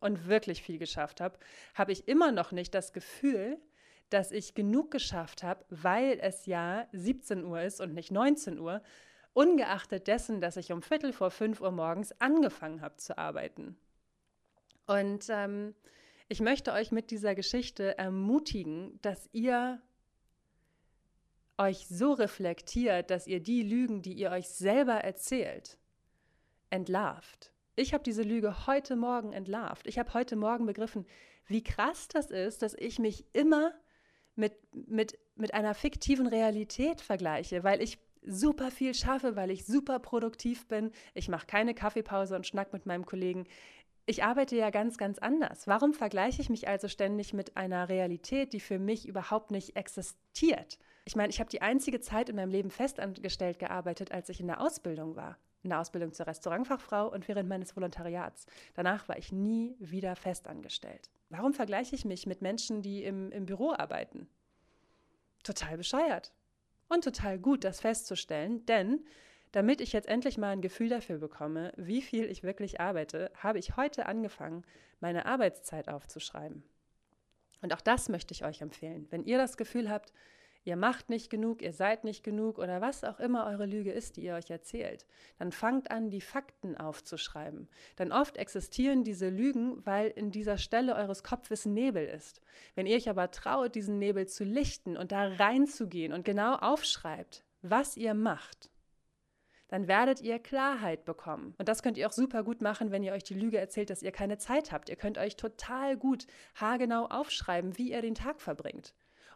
und 0.00 0.26
wirklich 0.26 0.62
viel 0.62 0.78
geschafft 0.78 1.20
habe, 1.20 1.38
habe 1.74 1.92
ich 1.92 2.08
immer 2.08 2.32
noch 2.32 2.52
nicht 2.52 2.74
das 2.74 2.92
Gefühl, 2.92 3.58
dass 4.10 4.32
ich 4.32 4.54
genug 4.54 4.90
geschafft 4.90 5.42
habe, 5.42 5.64
weil 5.70 6.18
es 6.20 6.46
ja 6.46 6.86
17 6.92 7.44
Uhr 7.44 7.62
ist 7.62 7.80
und 7.80 7.94
nicht 7.94 8.10
19 8.10 8.58
Uhr, 8.58 8.82
ungeachtet 9.34 10.06
dessen, 10.06 10.40
dass 10.40 10.56
ich 10.56 10.72
um 10.72 10.82
Viertel 10.82 11.12
vor 11.12 11.30
fünf 11.30 11.60
Uhr 11.60 11.70
morgens 11.70 12.12
angefangen 12.20 12.80
habe 12.80 12.96
zu 12.96 13.16
arbeiten. 13.16 13.76
Und 14.86 15.26
ähm, 15.28 15.74
ich 16.28 16.40
möchte 16.40 16.72
euch 16.72 16.92
mit 16.92 17.10
dieser 17.10 17.34
Geschichte 17.34 17.96
ermutigen, 17.98 18.98
dass 19.02 19.28
ihr 19.32 19.80
euch 21.58 21.86
so 21.88 22.12
reflektiert, 22.12 23.10
dass 23.10 23.26
ihr 23.26 23.40
die 23.40 23.62
Lügen, 23.62 24.02
die 24.02 24.14
ihr 24.14 24.30
euch 24.30 24.48
selber 24.48 24.94
erzählt, 24.94 25.78
entlarvt. 26.70 27.52
Ich 27.76 27.94
habe 27.94 28.02
diese 28.02 28.22
Lüge 28.22 28.66
heute 28.66 28.96
Morgen 28.96 29.32
entlarvt. 29.32 29.86
Ich 29.86 29.98
habe 29.98 30.12
heute 30.14 30.36
Morgen 30.36 30.66
begriffen, 30.66 31.06
wie 31.46 31.62
krass 31.62 32.08
das 32.08 32.30
ist, 32.30 32.62
dass 32.62 32.74
ich 32.74 32.98
mich 32.98 33.26
immer 33.32 33.72
mit, 34.34 34.54
mit, 34.72 35.18
mit 35.36 35.54
einer 35.54 35.74
fiktiven 35.74 36.26
Realität 36.26 37.00
vergleiche, 37.00 37.64
weil 37.64 37.82
ich 37.82 37.98
super 38.24 38.70
viel 38.70 38.94
schaffe, 38.94 39.36
weil 39.36 39.50
ich 39.50 39.64
super 39.64 39.98
produktiv 39.98 40.66
bin. 40.66 40.92
Ich 41.14 41.28
mache 41.28 41.46
keine 41.46 41.74
Kaffeepause 41.74 42.36
und 42.36 42.46
schnack 42.46 42.72
mit 42.72 42.86
meinem 42.86 43.06
Kollegen. 43.06 43.46
Ich 44.04 44.24
arbeite 44.24 44.56
ja 44.56 44.70
ganz, 44.70 44.98
ganz 44.98 45.18
anders. 45.18 45.68
Warum 45.68 45.94
vergleiche 45.94 46.42
ich 46.42 46.50
mich 46.50 46.66
also 46.66 46.88
ständig 46.88 47.32
mit 47.34 47.56
einer 47.56 47.88
Realität, 47.88 48.52
die 48.52 48.60
für 48.60 48.78
mich 48.78 49.06
überhaupt 49.06 49.50
nicht 49.52 49.76
existiert? 49.76 50.78
Ich 51.04 51.16
meine, 51.16 51.30
ich 51.30 51.40
habe 51.40 51.50
die 51.50 51.62
einzige 51.62 52.00
Zeit 52.00 52.28
in 52.28 52.36
meinem 52.36 52.50
Leben 52.50 52.70
festangestellt 52.70 53.58
gearbeitet, 53.58 54.12
als 54.12 54.28
ich 54.28 54.40
in 54.40 54.48
der 54.48 54.60
Ausbildung 54.60 55.14
war. 55.14 55.38
In 55.62 55.70
der 55.70 55.80
Ausbildung 55.80 56.12
zur 56.12 56.26
Restaurantfachfrau 56.26 57.12
und 57.12 57.28
während 57.28 57.48
meines 57.48 57.76
Volontariats. 57.76 58.46
Danach 58.74 59.08
war 59.08 59.18
ich 59.18 59.30
nie 59.30 59.76
wieder 59.78 60.16
festangestellt. 60.16 61.10
Warum 61.30 61.54
vergleiche 61.54 61.94
ich 61.94 62.04
mich 62.04 62.26
mit 62.26 62.42
Menschen, 62.42 62.82
die 62.82 63.04
im, 63.04 63.30
im 63.30 63.46
Büro 63.46 63.72
arbeiten? 63.72 64.28
Total 65.44 65.76
bescheuert. 65.76 66.32
Und 66.92 67.04
total 67.04 67.38
gut, 67.38 67.64
das 67.64 67.80
festzustellen, 67.80 68.66
denn 68.66 69.06
damit 69.50 69.80
ich 69.80 69.94
jetzt 69.94 70.08
endlich 70.08 70.36
mal 70.36 70.50
ein 70.50 70.60
Gefühl 70.60 70.90
dafür 70.90 71.16
bekomme, 71.16 71.72
wie 71.78 72.02
viel 72.02 72.24
ich 72.24 72.42
wirklich 72.42 72.80
arbeite, 72.80 73.30
habe 73.34 73.58
ich 73.58 73.78
heute 73.78 74.04
angefangen, 74.04 74.62
meine 75.00 75.24
Arbeitszeit 75.24 75.88
aufzuschreiben. 75.88 76.62
Und 77.62 77.72
auch 77.72 77.80
das 77.80 78.10
möchte 78.10 78.34
ich 78.34 78.44
euch 78.44 78.60
empfehlen. 78.60 79.06
Wenn 79.08 79.24
ihr 79.24 79.38
das 79.38 79.56
Gefühl 79.56 79.88
habt, 79.88 80.12
ihr 80.64 80.76
macht 80.76 81.10
nicht 81.10 81.30
genug, 81.30 81.62
ihr 81.62 81.72
seid 81.72 82.04
nicht 82.04 82.22
genug 82.22 82.58
oder 82.58 82.80
was 82.80 83.04
auch 83.04 83.20
immer 83.20 83.46
eure 83.46 83.66
Lüge 83.66 83.92
ist, 83.92 84.16
die 84.16 84.24
ihr 84.24 84.34
euch 84.34 84.50
erzählt, 84.50 85.06
dann 85.38 85.52
fangt 85.52 85.90
an, 85.90 86.10
die 86.10 86.20
Fakten 86.20 86.76
aufzuschreiben. 86.76 87.68
Denn 87.98 88.12
oft 88.12 88.36
existieren 88.36 89.04
diese 89.04 89.28
Lügen, 89.28 89.84
weil 89.84 90.08
in 90.08 90.30
dieser 90.30 90.58
Stelle 90.58 90.94
eures 90.94 91.22
Kopfes 91.22 91.66
Nebel 91.66 92.06
ist. 92.06 92.40
Wenn 92.74 92.86
ihr 92.86 92.96
euch 92.96 93.08
aber 93.08 93.30
traut, 93.30 93.74
diesen 93.74 93.98
Nebel 93.98 94.26
zu 94.26 94.44
lichten 94.44 94.96
und 94.96 95.12
da 95.12 95.28
reinzugehen 95.28 96.12
und 96.12 96.24
genau 96.24 96.54
aufschreibt, 96.56 97.44
was 97.62 97.96
ihr 97.96 98.14
macht, 98.14 98.70
dann 99.72 99.88
werdet 99.88 100.20
ihr 100.20 100.38
Klarheit 100.38 101.06
bekommen. 101.06 101.54
Und 101.56 101.66
das 101.66 101.82
könnt 101.82 101.96
ihr 101.96 102.06
auch 102.06 102.12
super 102.12 102.44
gut 102.44 102.60
machen, 102.60 102.90
wenn 102.90 103.02
ihr 103.02 103.14
euch 103.14 103.24
die 103.24 103.32
Lüge 103.32 103.56
erzählt, 103.56 103.88
dass 103.88 104.02
ihr 104.02 104.12
keine 104.12 104.36
Zeit 104.36 104.70
habt. 104.70 104.90
Ihr 104.90 104.96
könnt 104.96 105.16
euch 105.16 105.36
total 105.36 105.96
gut 105.96 106.26
haargenau 106.56 107.06
aufschreiben, 107.06 107.78
wie 107.78 107.92
ihr 107.92 108.02
den 108.02 108.14
Tag 108.14 108.42
verbringt. 108.42 108.92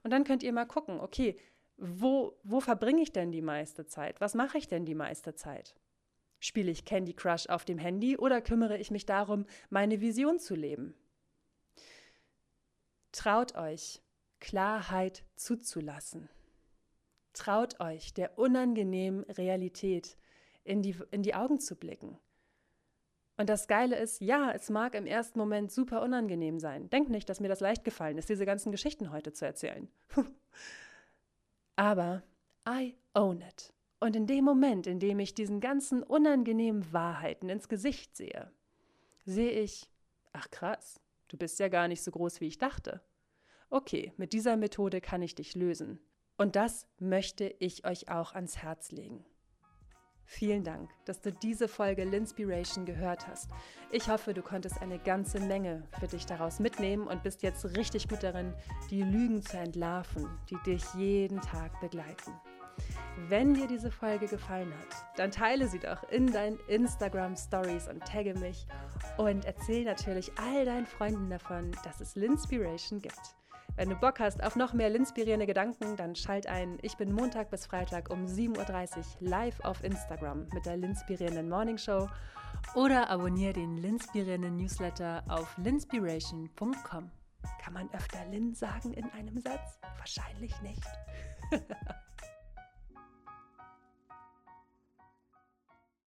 Und 0.07 0.11
dann 0.11 0.23
könnt 0.23 0.45
ihr 0.45 0.53
mal 0.53 0.67
gucken, 0.67 1.01
okay, 1.01 1.37
wo, 1.79 2.39
wo 2.45 2.61
verbringe 2.61 3.03
ich 3.03 3.11
denn 3.11 3.33
die 3.33 3.43
meiste 3.43 3.87
Zeit? 3.87 4.21
Was 4.21 4.37
mache 4.37 4.57
ich 4.57 4.69
denn 4.69 4.85
die 4.85 4.95
meiste 4.95 5.35
Zeit? 5.35 5.75
Spiele 6.39 6.71
ich 6.71 6.85
Candy 6.85 7.13
Crush 7.13 7.49
auf 7.49 7.65
dem 7.65 7.77
Handy 7.77 8.17
oder 8.17 8.41
kümmere 8.41 8.79
ich 8.79 8.93
mich 8.93 9.05
darum, 9.05 9.47
meine 9.69 10.01
Vision 10.01 10.39
zu 10.39 10.55
leben? 10.55 10.95
Traut 13.11 13.57
euch, 13.57 14.01
Klarheit 14.39 15.25
zuzulassen. 15.35 16.29
Traut 17.33 17.81
euch, 17.81 18.15
der 18.15 18.39
unangenehmen 18.39 19.25
Realität 19.25 20.17
in 20.63 20.83
die, 20.83 20.95
in 21.11 21.25
die 21.25 21.35
Augen 21.35 21.59
zu 21.59 21.75
blicken. 21.75 22.17
Und 23.37 23.51
das 23.51 23.69
Geile 23.69 23.97
ist, 23.97 24.21
ja, 24.21 24.51
es 24.53 24.71
mag 24.71 24.95
im 24.95 25.07
ersten 25.07 25.39
Moment 25.39 25.71
super 25.71 26.03
unangenehm 26.03 26.59
sein. 26.59 26.89
Denkt 26.89 27.11
nicht, 27.11 27.29
dass 27.29 27.41
mir 27.41 27.49
das 27.49 27.61
leicht 27.61 27.85
gefallen 27.85 28.17
ist, 28.17 28.29
diese 28.29 28.47
ganzen 28.47 28.73
Geschichten 28.73 29.11
heute 29.11 29.33
zu 29.33 29.45
erzählen. 29.45 29.89
Aber 31.77 32.23
I 32.67 32.97
own 33.15 33.43
it. 33.43 33.73
Und 34.01 34.17
in 34.17 34.27
dem 34.27 34.45
Moment, 34.45 34.87
in 34.87 34.99
dem 35.01 35.19
ich 35.19 35.35
diesen 35.35 35.61
ganzen 35.61 36.03
unangenehmen 36.03 36.93
Wahrheiten 36.93 37.49
ins 37.49 37.69
Gesicht 37.69 38.17
sehe, 38.17 38.51
sehe 39.25 39.51
ich, 39.51 39.89
ach 40.33 40.51
krass, 40.51 41.01
du 41.29 41.37
bist 41.37 41.59
ja 41.59 41.69
gar 41.69 41.89
nicht 41.89 42.03
so 42.03 42.11
groß, 42.11 42.41
wie 42.41 42.47
ich 42.47 42.59
dachte. 42.59 43.03
Okay, 43.69 44.13
mit 44.17 44.33
dieser 44.33 44.57
Methode 44.57 45.01
kann 45.01 45.23
ich 45.23 45.35
dich 45.35 45.55
lösen. 45.55 45.99
Und 46.39 46.57
das 46.57 46.87
möchte 46.99 47.55
ich 47.59 47.87
euch 47.87 48.11
auch 48.11 48.35
ans 48.35 48.59
Herz 48.59 48.93
legen. 48.93 49.25
Vielen 50.29 50.65
Dank, 50.65 50.91
dass 51.05 51.21
du 51.21 51.33
diese 51.33 51.69
Folge 51.69 52.05
Linspiration 52.05 52.85
gehört 52.85 53.29
hast. 53.29 53.49
Ich 53.93 54.09
hoffe, 54.09 54.35
du 54.35 54.43
konntest 54.43 54.83
eine 54.83 54.99
ganze 54.99 55.39
Menge 55.39 55.85
für 56.01 56.09
dich 56.09 56.27
daraus 56.27 56.59
mitnehmen 56.59 57.07
und 57.07 57.23
bist 57.23 57.43
jetzt 57.43 57.65
richtig 57.77 58.09
gut 58.09 58.25
darin, 58.25 58.53
die 58.91 59.03
Lügen 59.03 59.41
zu 59.43 59.57
entlarven, 59.57 60.29
die 60.51 60.59
dich 60.67 60.83
jeden 60.95 61.41
Tag 61.41 61.81
begleiten. 61.81 62.33
Wenn 63.29 63.55
dir 63.55 63.69
diese 63.69 63.91
Folge 63.91 64.27
gefallen 64.27 64.75
hat, 64.75 65.19
dann 65.19 65.31
teile 65.31 65.69
sie 65.69 65.79
doch 65.79 66.03
in 66.11 66.31
deinen 66.31 66.59
Instagram 66.69 67.37
Stories 67.37 67.89
und 67.89 68.05
tagge 68.05 68.35
mich 68.35 68.67
und 69.17 69.45
erzähl 69.45 69.85
natürlich 69.85 70.33
all 70.37 70.65
deinen 70.65 70.87
Freunden 70.87 71.31
davon, 71.31 71.71
dass 71.85 72.01
es 72.01 72.17
Linspiration 72.17 73.01
gibt. 73.01 73.37
Wenn 73.77 73.91
du 73.91 73.97
Bock 73.97 74.21
hast 74.21 74.43
auf 74.43 74.57
noch 74.57 74.73
mehr 74.73 74.89
linspirierende 74.89 75.45
Gedanken, 75.45 75.97
dann 75.97 76.17
schalt 76.17 76.47
ein. 76.47 76.79
Ich 76.81 76.97
bin 76.97 77.13
Montag 77.13 77.51
bis 77.51 77.67
Freitag 77.67 78.11
um 78.11 78.25
7.30 78.25 78.97
Uhr 78.97 79.05
live 79.21 79.61
auf 79.61 79.85
Instagram 79.85 80.49
mit 80.55 80.65
der 80.65 80.79
Linspirierenden 80.79 81.51
Morning 81.51 81.77
Show 81.77 82.09
oder 82.75 83.11
abonniere 83.11 83.53
den 83.53 83.77
Linspirierenden 83.77 84.57
Newsletter 84.57 85.23
auf 85.29 85.59
linspiration.com. 85.59 87.11
Kann 87.63 87.75
man 87.75 87.93
öfter 87.93 88.25
Lin 88.31 88.55
sagen 88.55 88.95
in 88.95 89.11
einem 89.11 89.39
Satz? 89.39 89.79
Wahrscheinlich 89.99 90.59
nicht. 90.63 90.83